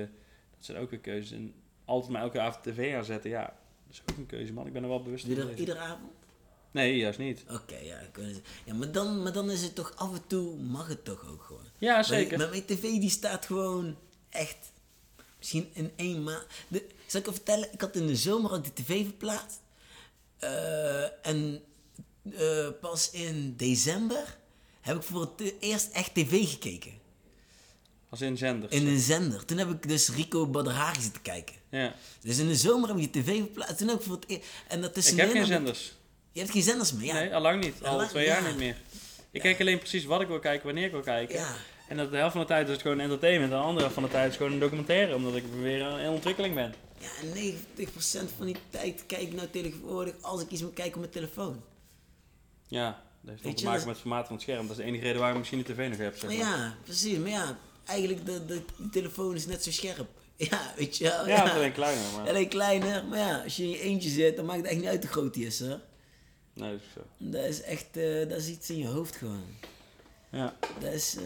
Dat 0.55 0.65
zijn 0.65 0.77
ook 0.77 0.89
weer 0.89 0.99
keuzes. 0.99 1.31
En 1.37 1.53
altijd 1.85 2.11
maar 2.11 2.21
elke 2.21 2.39
avond 2.39 2.63
tv 2.63 2.95
aanzetten, 2.95 3.29
ja, 3.29 3.55
dat 3.87 3.95
is 3.95 4.01
ook 4.01 4.17
een 4.17 4.25
keuze, 4.25 4.53
man. 4.53 4.67
Ik 4.67 4.73
ben 4.73 4.83
er 4.83 4.89
wel 4.89 5.03
bewust 5.03 5.25
van. 5.25 5.29
Ieder, 5.33 5.55
iedere 5.55 5.79
avond? 5.79 6.11
Nee, 6.71 6.97
juist 6.97 7.19
niet. 7.19 7.43
Oké, 7.49 7.77
ja. 7.77 7.99
ja 8.65 8.73
maar, 8.73 8.91
dan, 8.91 9.23
maar 9.23 9.33
dan 9.33 9.51
is 9.51 9.61
het 9.61 9.75
toch 9.75 9.93
af 9.95 10.13
en 10.13 10.27
toe, 10.27 10.55
mag 10.57 10.87
het 10.87 11.05
toch 11.05 11.29
ook 11.29 11.43
gewoon. 11.43 11.65
Ja, 11.77 12.03
zeker. 12.03 12.37
Mijn, 12.37 12.49
mijn 12.49 12.65
tv 12.65 12.81
die 12.81 13.09
staat 13.09 13.45
gewoon 13.45 13.95
echt, 14.29 14.71
misschien 15.37 15.69
in 15.73 15.91
één 15.95 16.23
maand. 16.23 16.45
Zal 17.05 17.19
ik 17.19 17.25
je 17.25 17.33
vertellen, 17.33 17.73
ik 17.73 17.81
had 17.81 17.95
in 17.95 18.07
de 18.07 18.15
zomer 18.15 18.51
ook 18.51 18.63
de 18.63 18.73
tv 18.73 19.03
verplaatst. 19.03 19.59
Eh, 20.37 21.27
en 21.27 21.61
eh, 22.33 22.67
pas 22.81 23.11
in 23.11 23.55
december 23.55 24.37
heb 24.81 24.95
ik 24.95 25.03
voor 25.03 25.21
het 25.21 25.53
eerst 25.59 25.91
echt 25.91 26.13
tv 26.13 26.49
gekeken. 26.49 26.93
Als 28.09 28.21
in 28.21 28.37
zenders. 28.37 28.73
In 28.73 28.87
een 28.87 28.99
zender. 28.99 29.45
Toen 29.45 29.57
heb 29.57 29.69
ik 29.69 29.87
dus 29.87 30.09
Rico 30.09 30.47
Badrari 30.47 31.01
zitten 31.01 31.21
kijken. 31.21 31.55
Ja. 31.69 31.95
Dus 32.21 32.37
in 32.37 32.47
de 32.47 32.55
zomer 32.55 32.89
heb 32.89 32.97
ik 32.97 33.13
die 33.13 33.23
tv 33.23 33.37
verplaatst. 33.37 33.77
Toen 33.77 33.89
ik 33.89 34.01
voor 34.01 34.15
het 34.15 34.27
eerst... 34.27 34.43
En 34.67 34.79
dat 34.81 34.89
Ik 34.89 34.95
tussenin 34.95 35.19
heb 35.19 35.31
geen 35.31 35.41
ik- 35.41 35.47
zenders. 35.47 35.93
Je 36.31 36.39
hebt 36.39 36.51
geen 36.51 36.61
zenders 36.63 36.93
meer, 36.93 37.05
ja. 37.05 37.13
Nee, 37.13 37.35
al 37.35 37.41
lang 37.41 37.63
niet. 37.63 37.75
Al 37.83 37.87
Allang- 37.87 38.09
twee 38.09 38.25
jaar 38.25 38.41
ja. 38.41 38.47
niet 38.47 38.57
meer. 38.57 38.75
Ik 39.31 39.41
kijk 39.41 39.59
alleen 39.59 39.77
precies 39.79 40.05
wat 40.05 40.21
ik 40.21 40.27
wil 40.27 40.39
kijken, 40.39 40.65
wanneer 40.65 40.85
ik 40.85 40.91
wil 40.91 41.01
kijken. 41.01 41.45
En 41.87 41.97
dat 41.97 42.11
de 42.11 42.17
helft 42.17 42.31
van 42.31 42.41
de 42.41 42.47
tijd 42.47 42.65
is 42.67 42.73
het 42.73 42.81
gewoon 42.81 42.99
entertainment. 42.99 43.51
En 43.51 43.57
de 43.57 43.63
andere 43.63 43.79
helft 43.79 43.93
van 43.93 44.03
de 44.03 44.09
tijd 44.09 44.31
is 44.31 44.37
gewoon 44.37 44.51
een 44.51 44.59
documentaire. 44.59 45.15
Omdat 45.15 45.35
ik 45.35 45.43
weer 45.61 45.99
in 45.99 46.09
ontwikkeling 46.09 46.55
ben. 46.55 46.73
Ja, 46.99 47.07
en 47.21 47.33
90% 47.33 48.29
van 48.37 48.45
die 48.45 48.55
tijd 48.69 49.03
kijk 49.05 49.21
ik 49.21 49.33
nou 49.33 49.47
tegenwoordig 49.51 50.13
als 50.21 50.41
ik 50.41 50.49
iets 50.51 50.61
moet 50.61 50.73
kijken 50.73 50.93
op 50.93 50.99
mijn 50.99 51.11
telefoon. 51.11 51.63
Ja, 52.67 53.03
dat 53.21 53.31
heeft 53.33 53.45
ook 53.45 53.53
te 53.55 53.59
je, 53.59 53.65
maken 53.65 53.79
is- 53.79 53.85
met 53.85 53.93
het 53.95 54.03
formaat 54.05 54.25
van 54.25 54.35
het 54.35 54.43
scherm. 54.43 54.61
Dat 54.67 54.71
is 54.71 54.77
de 54.77 54.83
enige 54.83 55.03
reden 55.03 55.17
waarom 55.19 55.41
ik 55.41 55.49
misschien 55.49 55.63
de 55.63 55.73
tv 55.73 55.89
nog 55.89 55.97
heb. 55.97 56.17
Zeg 56.17 56.29
Maar 56.29 56.37
maar. 56.49 56.57
ja, 56.57 56.75
precies. 56.83 57.17
Maar 57.17 57.29
ja, 57.29 57.57
eigenlijk 57.85 58.25
de, 58.25 58.45
de, 58.45 58.61
telefoon 58.91 59.35
is 59.35 59.45
net 59.45 59.63
zo 59.63 59.71
scherp. 59.71 60.07
Ja, 60.49 60.73
weet 60.75 60.97
je 60.97 61.03
wel. 61.03 61.27
Ja, 61.27 61.49
alleen 61.49 61.71
kleiner. 61.71 62.03
Maar... 62.15 62.27
Alleen 62.27 62.47
kleiner. 62.47 63.05
Maar 63.05 63.19
ja, 63.19 63.43
als 63.43 63.55
je 63.55 63.63
in 63.63 63.69
je 63.69 63.79
eentje 63.79 64.09
zit, 64.09 64.35
dan 64.35 64.45
maakt 64.45 64.59
het 64.59 64.67
echt 64.67 64.79
niet 64.79 64.87
uit 64.89 65.03
hoe 65.03 65.11
groot 65.11 65.33
die 65.33 65.45
is, 65.45 65.59
hoor. 65.59 65.79
Nee, 66.53 66.71
dat 66.71 66.79
is 66.81 66.93
zo. 66.93 67.01
Dat 67.17 67.43
is 67.43 67.61
echt, 67.61 67.97
eh, 67.97 68.29
dat 68.29 68.37
is 68.37 68.47
iets 68.47 68.69
in 68.69 68.77
je 68.77 68.87
hoofd 68.87 69.15
gewoon. 69.15 69.45
Ja. 70.29 70.55
Dat 70.79 70.93
is, 70.93 71.15
eh, 71.15 71.23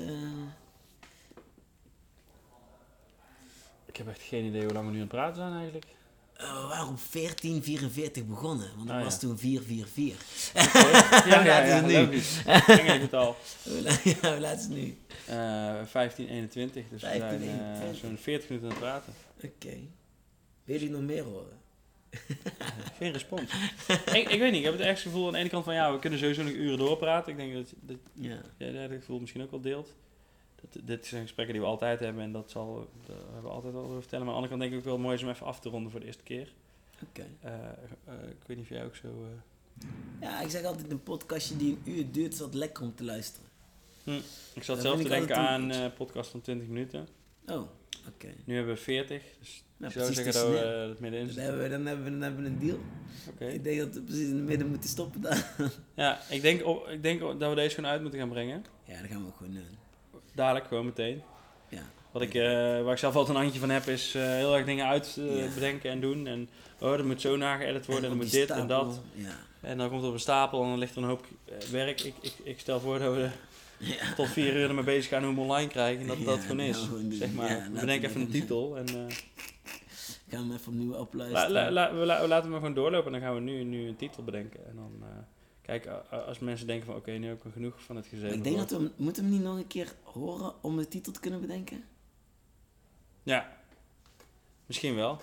Ik 3.92 3.98
heb 3.98 4.08
echt 4.08 4.22
geen 4.22 4.46
idee 4.46 4.64
hoe 4.64 4.74
lang 4.74 4.86
we 4.86 4.92
nu 4.92 4.98
aan 4.98 5.04
het 5.04 5.12
praten 5.12 5.36
zijn 5.36 5.54
eigenlijk. 5.54 5.86
Waren 6.48 6.88
op 6.88 7.00
1444 7.12 8.26
begonnen, 8.26 8.68
want 8.76 8.88
dat 8.88 8.98
Ah, 8.98 9.04
was 9.04 9.14
ja. 9.14 9.20
toen 9.20 9.38
444. 9.38 10.52
ja, 10.54 10.64
ja, 11.26 11.46
laat 11.46 11.46
ja, 11.46 11.76
het 11.76 11.86
nu. 11.86 11.94
logisch. 11.94 12.42
Engel 12.68 13.00
getal. 13.00 13.36
Hoe 13.64 13.74
hoe 14.22 14.40
laat 14.40 14.58
is 14.58 14.64
het 14.64 14.72
nu? 14.80 14.98
Eh 15.26 15.36
1521, 15.36 16.84
dus 16.90 17.02
we 17.02 17.08
zijn 17.08 17.14
eh, 17.14 17.20
1521. 17.20 17.98
zo'n 18.00 18.18
40 18.18 18.50
minuten 18.50 18.68
aan 18.70 18.76
het 18.76 18.84
praten. 18.84 19.14
Oké. 19.44 19.78
Wil 20.64 20.80
je 20.82 20.90
nog 20.90 21.02
meer 21.02 21.24
horen? 21.24 21.60
Geen 22.98 23.12
respons. 23.12 23.42
ik, 24.14 24.30
ik 24.30 24.40
weet 24.40 24.52
niet, 24.52 24.60
ik 24.60 24.64
heb 24.64 24.74
het 24.74 24.82
ergste 24.82 25.08
gevoel 25.10 25.26
aan 25.28 25.34
de 25.34 25.40
ene 25.40 25.50
kant 25.50 25.64
van 25.64 25.74
ja, 25.74 25.92
we 25.94 26.00
kunnen 26.00 26.20
sowieso 26.20 26.44
nog 26.44 26.52
uren 26.54 26.78
doorpraten. 26.78 27.32
Ik 27.32 27.38
denk 27.38 27.54
dat, 27.54 27.74
dat 27.82 27.98
Ja. 28.14 28.42
jij 28.58 28.72
dat 28.72 28.92
gevoel 29.00 29.20
misschien 29.20 29.42
ook 29.42 29.52
wel 29.52 29.62
deelt. 29.62 29.94
Dat, 30.62 30.82
dit 30.88 31.06
zijn 31.06 31.22
gesprekken 31.22 31.54
die 31.56 31.64
we 31.64 31.70
altijd 31.70 32.00
hebben 32.00 32.24
en 32.24 32.32
dat, 32.32 32.52
zal, 32.52 32.90
dat 33.06 33.16
hebben 33.24 33.44
we 33.44 33.50
altijd 33.50 33.74
al 33.74 33.82
over 33.84 34.00
vertellen. 34.02 34.26
Maar 34.26 34.36
aan 34.36 34.42
de 34.42 34.48
andere 34.48 34.60
kant 34.60 34.62
denk 34.62 34.72
ik 34.74 34.78
ook 34.80 34.94
wel 34.96 35.04
mooi 35.04 35.16
is 35.16 35.24
om 35.24 35.30
even 35.30 35.46
af 35.46 35.60
te 35.60 35.70
ronden 35.70 35.92
voor 35.92 36.00
de 36.00 36.06
eerste 36.06 36.24
keer. 36.24 36.54
Oké. 37.10 37.26
Eh, 37.42 37.54
eh, 37.54 38.30
ik 38.30 38.38
weet 38.46 38.58
niet 38.58 38.66
of 38.66 38.70
jij 38.70 38.86
ook 38.86 38.96
zo... 38.96 39.08
eh, 39.08 39.86
Ja, 40.22 40.42
ik 40.42 40.50
zeg 40.50 40.64
altijd 40.64 40.92
een 40.92 41.04
podcastje 41.04 41.58
die 41.58 41.78
een 41.86 41.92
uur 41.94 42.12
duurt, 42.12 42.34
is 42.34 42.40
wat 42.40 42.54
lekker 42.54 42.84
om 42.84 42.96
te 42.96 43.04
luisteren. 43.04 43.48
Ik 44.54 44.64
zat 44.64 44.76
Dat 44.76 44.86
zelf 44.86 45.02
te 45.02 45.08
denken 45.10 45.36
aan 45.38 45.70
een- 45.70 45.94
podcast 45.94 46.30
van 46.32 46.42
20 46.42 46.68
minuten. 46.68 47.08
Oh, 47.48 47.62
oké. 48.08 48.28
Nu 48.46 48.56
hebben 48.56 48.74
we 48.74 48.80
40, 48.82 49.24
dus 49.40 49.64
ik 49.80 49.92
zou 49.92 49.92
precies 49.92 50.16
zeggen 50.16 50.34
dat 50.34 50.50
we 50.52 50.58
het 50.68 51.00
middenin 51.00 51.28
Dan 51.36 51.44
hebben, 51.44 51.62
we, 51.64 51.70
dan, 51.70 51.86
hebben 51.86 52.06
we, 52.06 52.12
dan 52.12 52.22
hebben 52.22 52.44
we 52.44 52.50
een 52.50 52.60
deal. 52.60 52.78
Oké. 53.30 53.46
Ik 53.48 53.64
denk 53.64 53.80
dat 53.80 53.94
we 53.94 54.02
precies 54.02 54.28
in 54.30 54.36
het 54.36 54.46
midden 54.46 54.68
moeten 54.70 54.90
stoppen 54.90 55.22
dan. 55.22 55.38
Ja, 55.94 56.20
ik 56.30 56.42
denk, 56.42 56.66
oh, 56.66 56.90
ik 56.92 57.04
denk 57.04 57.20
dat 57.20 57.50
we 57.50 57.56
deze 57.56 57.76
gewoon 57.76 57.90
uit 57.90 58.02
moeten 58.02 58.20
gaan 58.20 58.30
brengen. 58.30 58.66
Ja, 58.84 59.02
dat 59.02 59.10
gaan 59.12 59.22
we 59.22 59.28
ook 59.28 59.36
gewoon 59.36 59.54
doen. 59.54 59.66
Dadelijk, 60.42 60.68
gewoon 60.68 60.86
meteen. 60.86 61.22
Ja. 61.70 61.82
Wat 62.12 62.22
ik, 62.22 62.34
eh, 62.34 62.44
waar 62.84 62.92
ik 62.92 62.98
zelf 62.98 63.16
altijd 63.16 63.36
een 63.38 63.42
handje 63.44 63.60
van 63.60 63.70
heb, 63.70 63.86
is 63.88 64.16
eh, 64.16 64.22
heel 64.24 64.56
erg 64.56 64.66
dingen 64.66 64.86
uit 64.88 65.18
eh, 65.20 65.54
bedenken 65.54 65.90
en 65.92 66.00
doen. 66.00 66.28
En 66.28 66.50
oh, 66.80 66.90
dat 66.98 67.06
moet 67.06 67.22
zo 67.22 67.36
nageëdit 67.38 67.86
worden, 67.86 68.04
en, 68.04 68.10
dan 68.10 68.18
moet 68.18 68.32
dit 68.32 68.50
en 68.50 68.68
dat. 68.68 69.02
Ja. 69.14 69.36
En 69.62 69.78
dan 69.78 69.88
komt 69.90 70.00
het 70.00 70.10
op 70.10 70.14
een 70.16 70.20
stapel 70.20 70.64
en 70.64 70.70
dan 70.70 70.78
ligt 70.80 70.96
er 70.96 71.02
een 71.02 71.08
hoop 71.08 71.26
werk. 71.72 72.02
Ik, 72.02 72.14
ik, 72.22 72.34
ik 72.44 72.60
stel 72.60 72.80
voor 72.80 73.00
dat 73.00 73.16
we 73.16 73.30
Ja. 73.78 74.14
tot 74.16 74.28
vier 74.28 74.56
uur 74.56 74.68
ermee 74.68 74.84
bezig 74.84 75.10
gaan 75.10 75.24
hoe 75.24 75.34
we 75.34 75.40
hem 75.40 75.50
online 75.50 75.70
krijgen. 75.70 76.02
En 76.02 76.08
dat 76.08 76.26
dat 76.26 76.40
gewoon 76.40 76.58
nou, 76.58 76.70
is. 76.70 76.90
doen. 76.90 77.12
zeg 77.12 77.34
maar, 77.34 77.50
Ja, 77.50 77.68
laten 77.74 77.88
we 77.88 78.08
even 78.08 78.22
een 78.22 78.30
titel. 78.30 78.78
En 78.78 78.88
eh, 78.88 79.16
Gaan 80.30 80.48
we 80.48 80.54
even 80.54 80.68
opnieuw 80.72 80.94
opluisteren. 80.94 81.52
la, 81.52 81.72
la- 81.72 81.94
we, 81.94 82.06
la- 82.06 82.22
we 82.22 82.28
laten 82.28 82.50
hem 82.50 82.60
gewoon 82.60 82.74
doorlopen 82.74 83.06
en 83.14 83.20
dan 83.20 83.22
gaan 83.30 83.36
we 83.36 83.42
nu, 83.52 83.64
nu 83.64 83.88
een 83.88 83.96
titel 83.96 84.24
bedenken. 84.24 84.60
En 84.68 84.76
dan, 84.76 84.92
kijk, 85.62 85.86
als 86.10 86.40
mensen 86.40 86.68
denken 86.68 86.86
van 86.86 86.96
oké, 86.96 87.12
nu 87.12 87.28
heb 87.28 87.46
ik 87.46 87.52
genoeg 87.54 87.82
van 87.84 87.96
het 87.96 88.06
gezeten. 88.06 88.38
ik 88.38 88.44
denk 88.44 88.58
dat 88.58 88.70
we 88.70 88.76
hem- 88.76 88.92
moeten 88.96 89.24
we 89.24 89.30
hem 89.30 89.38
niet 89.38 89.48
nog 89.48 89.58
een 89.58 89.68
keer 89.68 89.94
horen 90.04 90.54
om 90.64 90.78
de 90.78 90.88
titel 90.88 91.12
te 91.12 91.20
kunnen 91.20 91.42
bedenken. 91.42 91.84
Ja, 93.24 93.58
misschien 94.66 94.96
wel. 94.96 95.22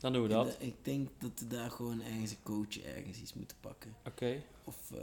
Dan 0.00 0.12
doen 0.12 0.22
we 0.22 0.28
dat. 0.28 0.56
Ik 0.58 0.74
denk 0.82 1.08
dat 1.18 1.30
we 1.38 1.46
daar 1.46 1.70
gewoon 1.70 2.02
ergens 2.02 2.30
een 2.30 2.42
coach 2.42 2.78
ergens 2.96 3.18
iets 3.20 3.34
moeten 3.34 3.56
pakken. 3.60 3.94
Oké, 4.06 4.42
Of 4.64 4.76
eh, 4.94 4.98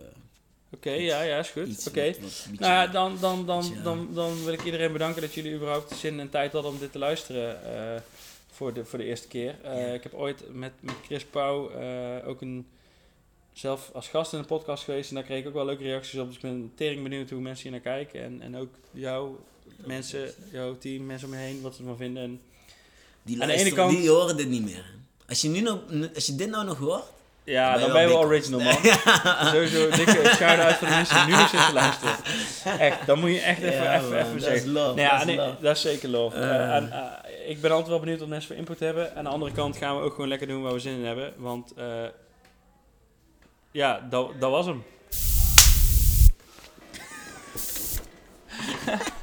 oké, 0.72 0.92
ja, 0.92 1.22
ja, 1.22 1.38
is 1.40 1.50
goed. 1.50 1.88
Oké. 1.88 2.14
Nou 2.60 2.74
ja, 2.74 2.88
dan, 2.88 3.18
dan, 3.20 3.46
dan, 3.46 3.74
dan, 3.84 4.14
dan 4.14 4.44
wil 4.44 4.54
ik 4.54 4.64
iedereen 4.64 4.92
bedanken 4.92 5.22
dat 5.22 5.34
jullie 5.34 5.56
überhaupt 5.56 5.96
zin 5.96 6.20
en 6.20 6.30
tijd 6.30 6.52
hadden 6.52 6.72
om 6.72 6.80
dit 6.80 6.92
te 6.92 6.98
luisteren 7.00 7.64
eh, 7.96 8.02
voor, 8.52 8.74
de, 8.74 8.86
voor 8.86 9.00
de 9.00 9.06
eerste 9.06 9.28
keer. 9.28 9.62
Eh, 9.64 9.88
Ja. 9.88 9.94
Ik 9.94 10.04
heb 10.04 10.14
ooit 10.14 10.54
met, 10.54 10.72
met 10.80 10.96
Chris 11.06 11.26
Pauw 11.26 11.72
ook 12.24 12.42
een, 12.42 12.68
zelf 13.54 13.90
als 13.94 14.08
gast 14.08 14.34
in 14.34 14.40
een 14.40 14.46
podcast 14.46 14.84
geweest 14.84 15.10
en 15.10 15.16
daar 15.16 15.24
kreeg 15.24 15.40
ik 15.40 15.48
ook 15.48 15.54
wel 15.54 15.66
leuke 15.66 15.84
reacties 15.84 16.20
op. 16.20 16.26
Dus 16.28 16.36
ik 16.36 16.42
ben 16.42 16.72
tering 16.76 17.04
benieuwd 17.04 17.30
hoe 17.30 17.42
mensen 17.42 17.64
hier 17.64 17.72
naar 17.72 17.94
kijken 17.96 18.24
en, 18.24 18.42
en 18.42 18.58
ook 18.58 18.70
jou, 18.92 19.36
mensen, 19.86 20.30
jouw 20.52 20.78
team, 20.78 21.06
mensen 21.06 21.28
om 21.28 21.34
je 21.34 21.40
heen, 21.40 21.62
wat 21.62 21.76
ze 21.76 21.82
ervan 21.82 21.98
vinden. 21.98 22.24
En, 22.24 22.42
die, 23.24 23.42
aan 23.42 23.48
de 23.48 23.54
ene 23.54 23.64
luisteren, 23.64 23.74
kant- 23.88 23.98
die 24.02 24.10
horen 24.10 24.38
dit 24.38 24.48
niet 24.48 24.64
meer. 24.64 24.86
Als 25.28 25.42
je, 25.42 25.50
nu 25.50 25.60
nog, 25.62 25.80
als 26.16 26.26
je 26.26 26.36
dit 26.36 26.50
nou 26.50 26.66
nog 26.66 26.78
hoort... 26.78 27.04
ja, 27.44 27.78
dan 27.78 27.92
ben 27.92 28.02
je 28.02 28.08
wel 28.08 28.18
original 28.24 28.60
man. 28.60 28.74
Sowieso 29.54 29.90
dikke 29.90 30.32
shout-out 30.36 30.76
voor 30.76 30.88
de 30.88 30.94
mensen 30.94 31.16
die 31.16 31.26
nu 31.26 31.32
nog 31.42 31.50
zitten 31.50 31.74
luisteren. 31.74 32.16
Echt, 32.80 33.06
dan 33.06 33.20
moet 33.20 33.30
je 33.32 33.40
echt 33.40 33.62
even, 33.62 33.94
even, 33.96 34.20
even 34.28 34.42
zeggen. 34.42 34.72
love, 34.72 34.88
Nou 34.96 35.00
ja, 35.00 35.10
dat 35.12 35.20
is 35.20 35.26
nee, 35.26 35.36
love. 35.36 35.56
dat 35.62 35.76
is 35.76 35.82
zeker 35.82 36.10
love. 36.10 36.36
Eh, 36.38 36.76
en, 36.76 36.92
eh, 36.92 37.50
ik 37.50 37.62
ben 37.62 37.72
altijd 37.72 37.90
wel 37.90 38.00
benieuwd 38.00 38.20
wat 38.20 38.28
mensen 38.28 38.48
voor 38.48 38.58
input 38.58 38.80
hebben. 38.80 39.16
Aan 39.16 39.24
de 39.24 39.30
andere 39.30 39.52
kant 39.52 39.78
gaan 39.78 39.98
we 39.98 40.04
ook 40.04 40.14
gewoon 40.14 40.28
lekker 40.30 40.48
doen 40.48 40.62
waar 40.62 40.74
we 40.74 40.80
zin 40.80 40.94
in 40.94 41.06
hebben. 41.06 41.34
Want 41.38 41.74
eh, 41.74 41.86
ja, 43.72 44.00
dat, 44.10 44.40
dat 44.40 44.52
was 44.52 44.66
hem. 44.66 44.84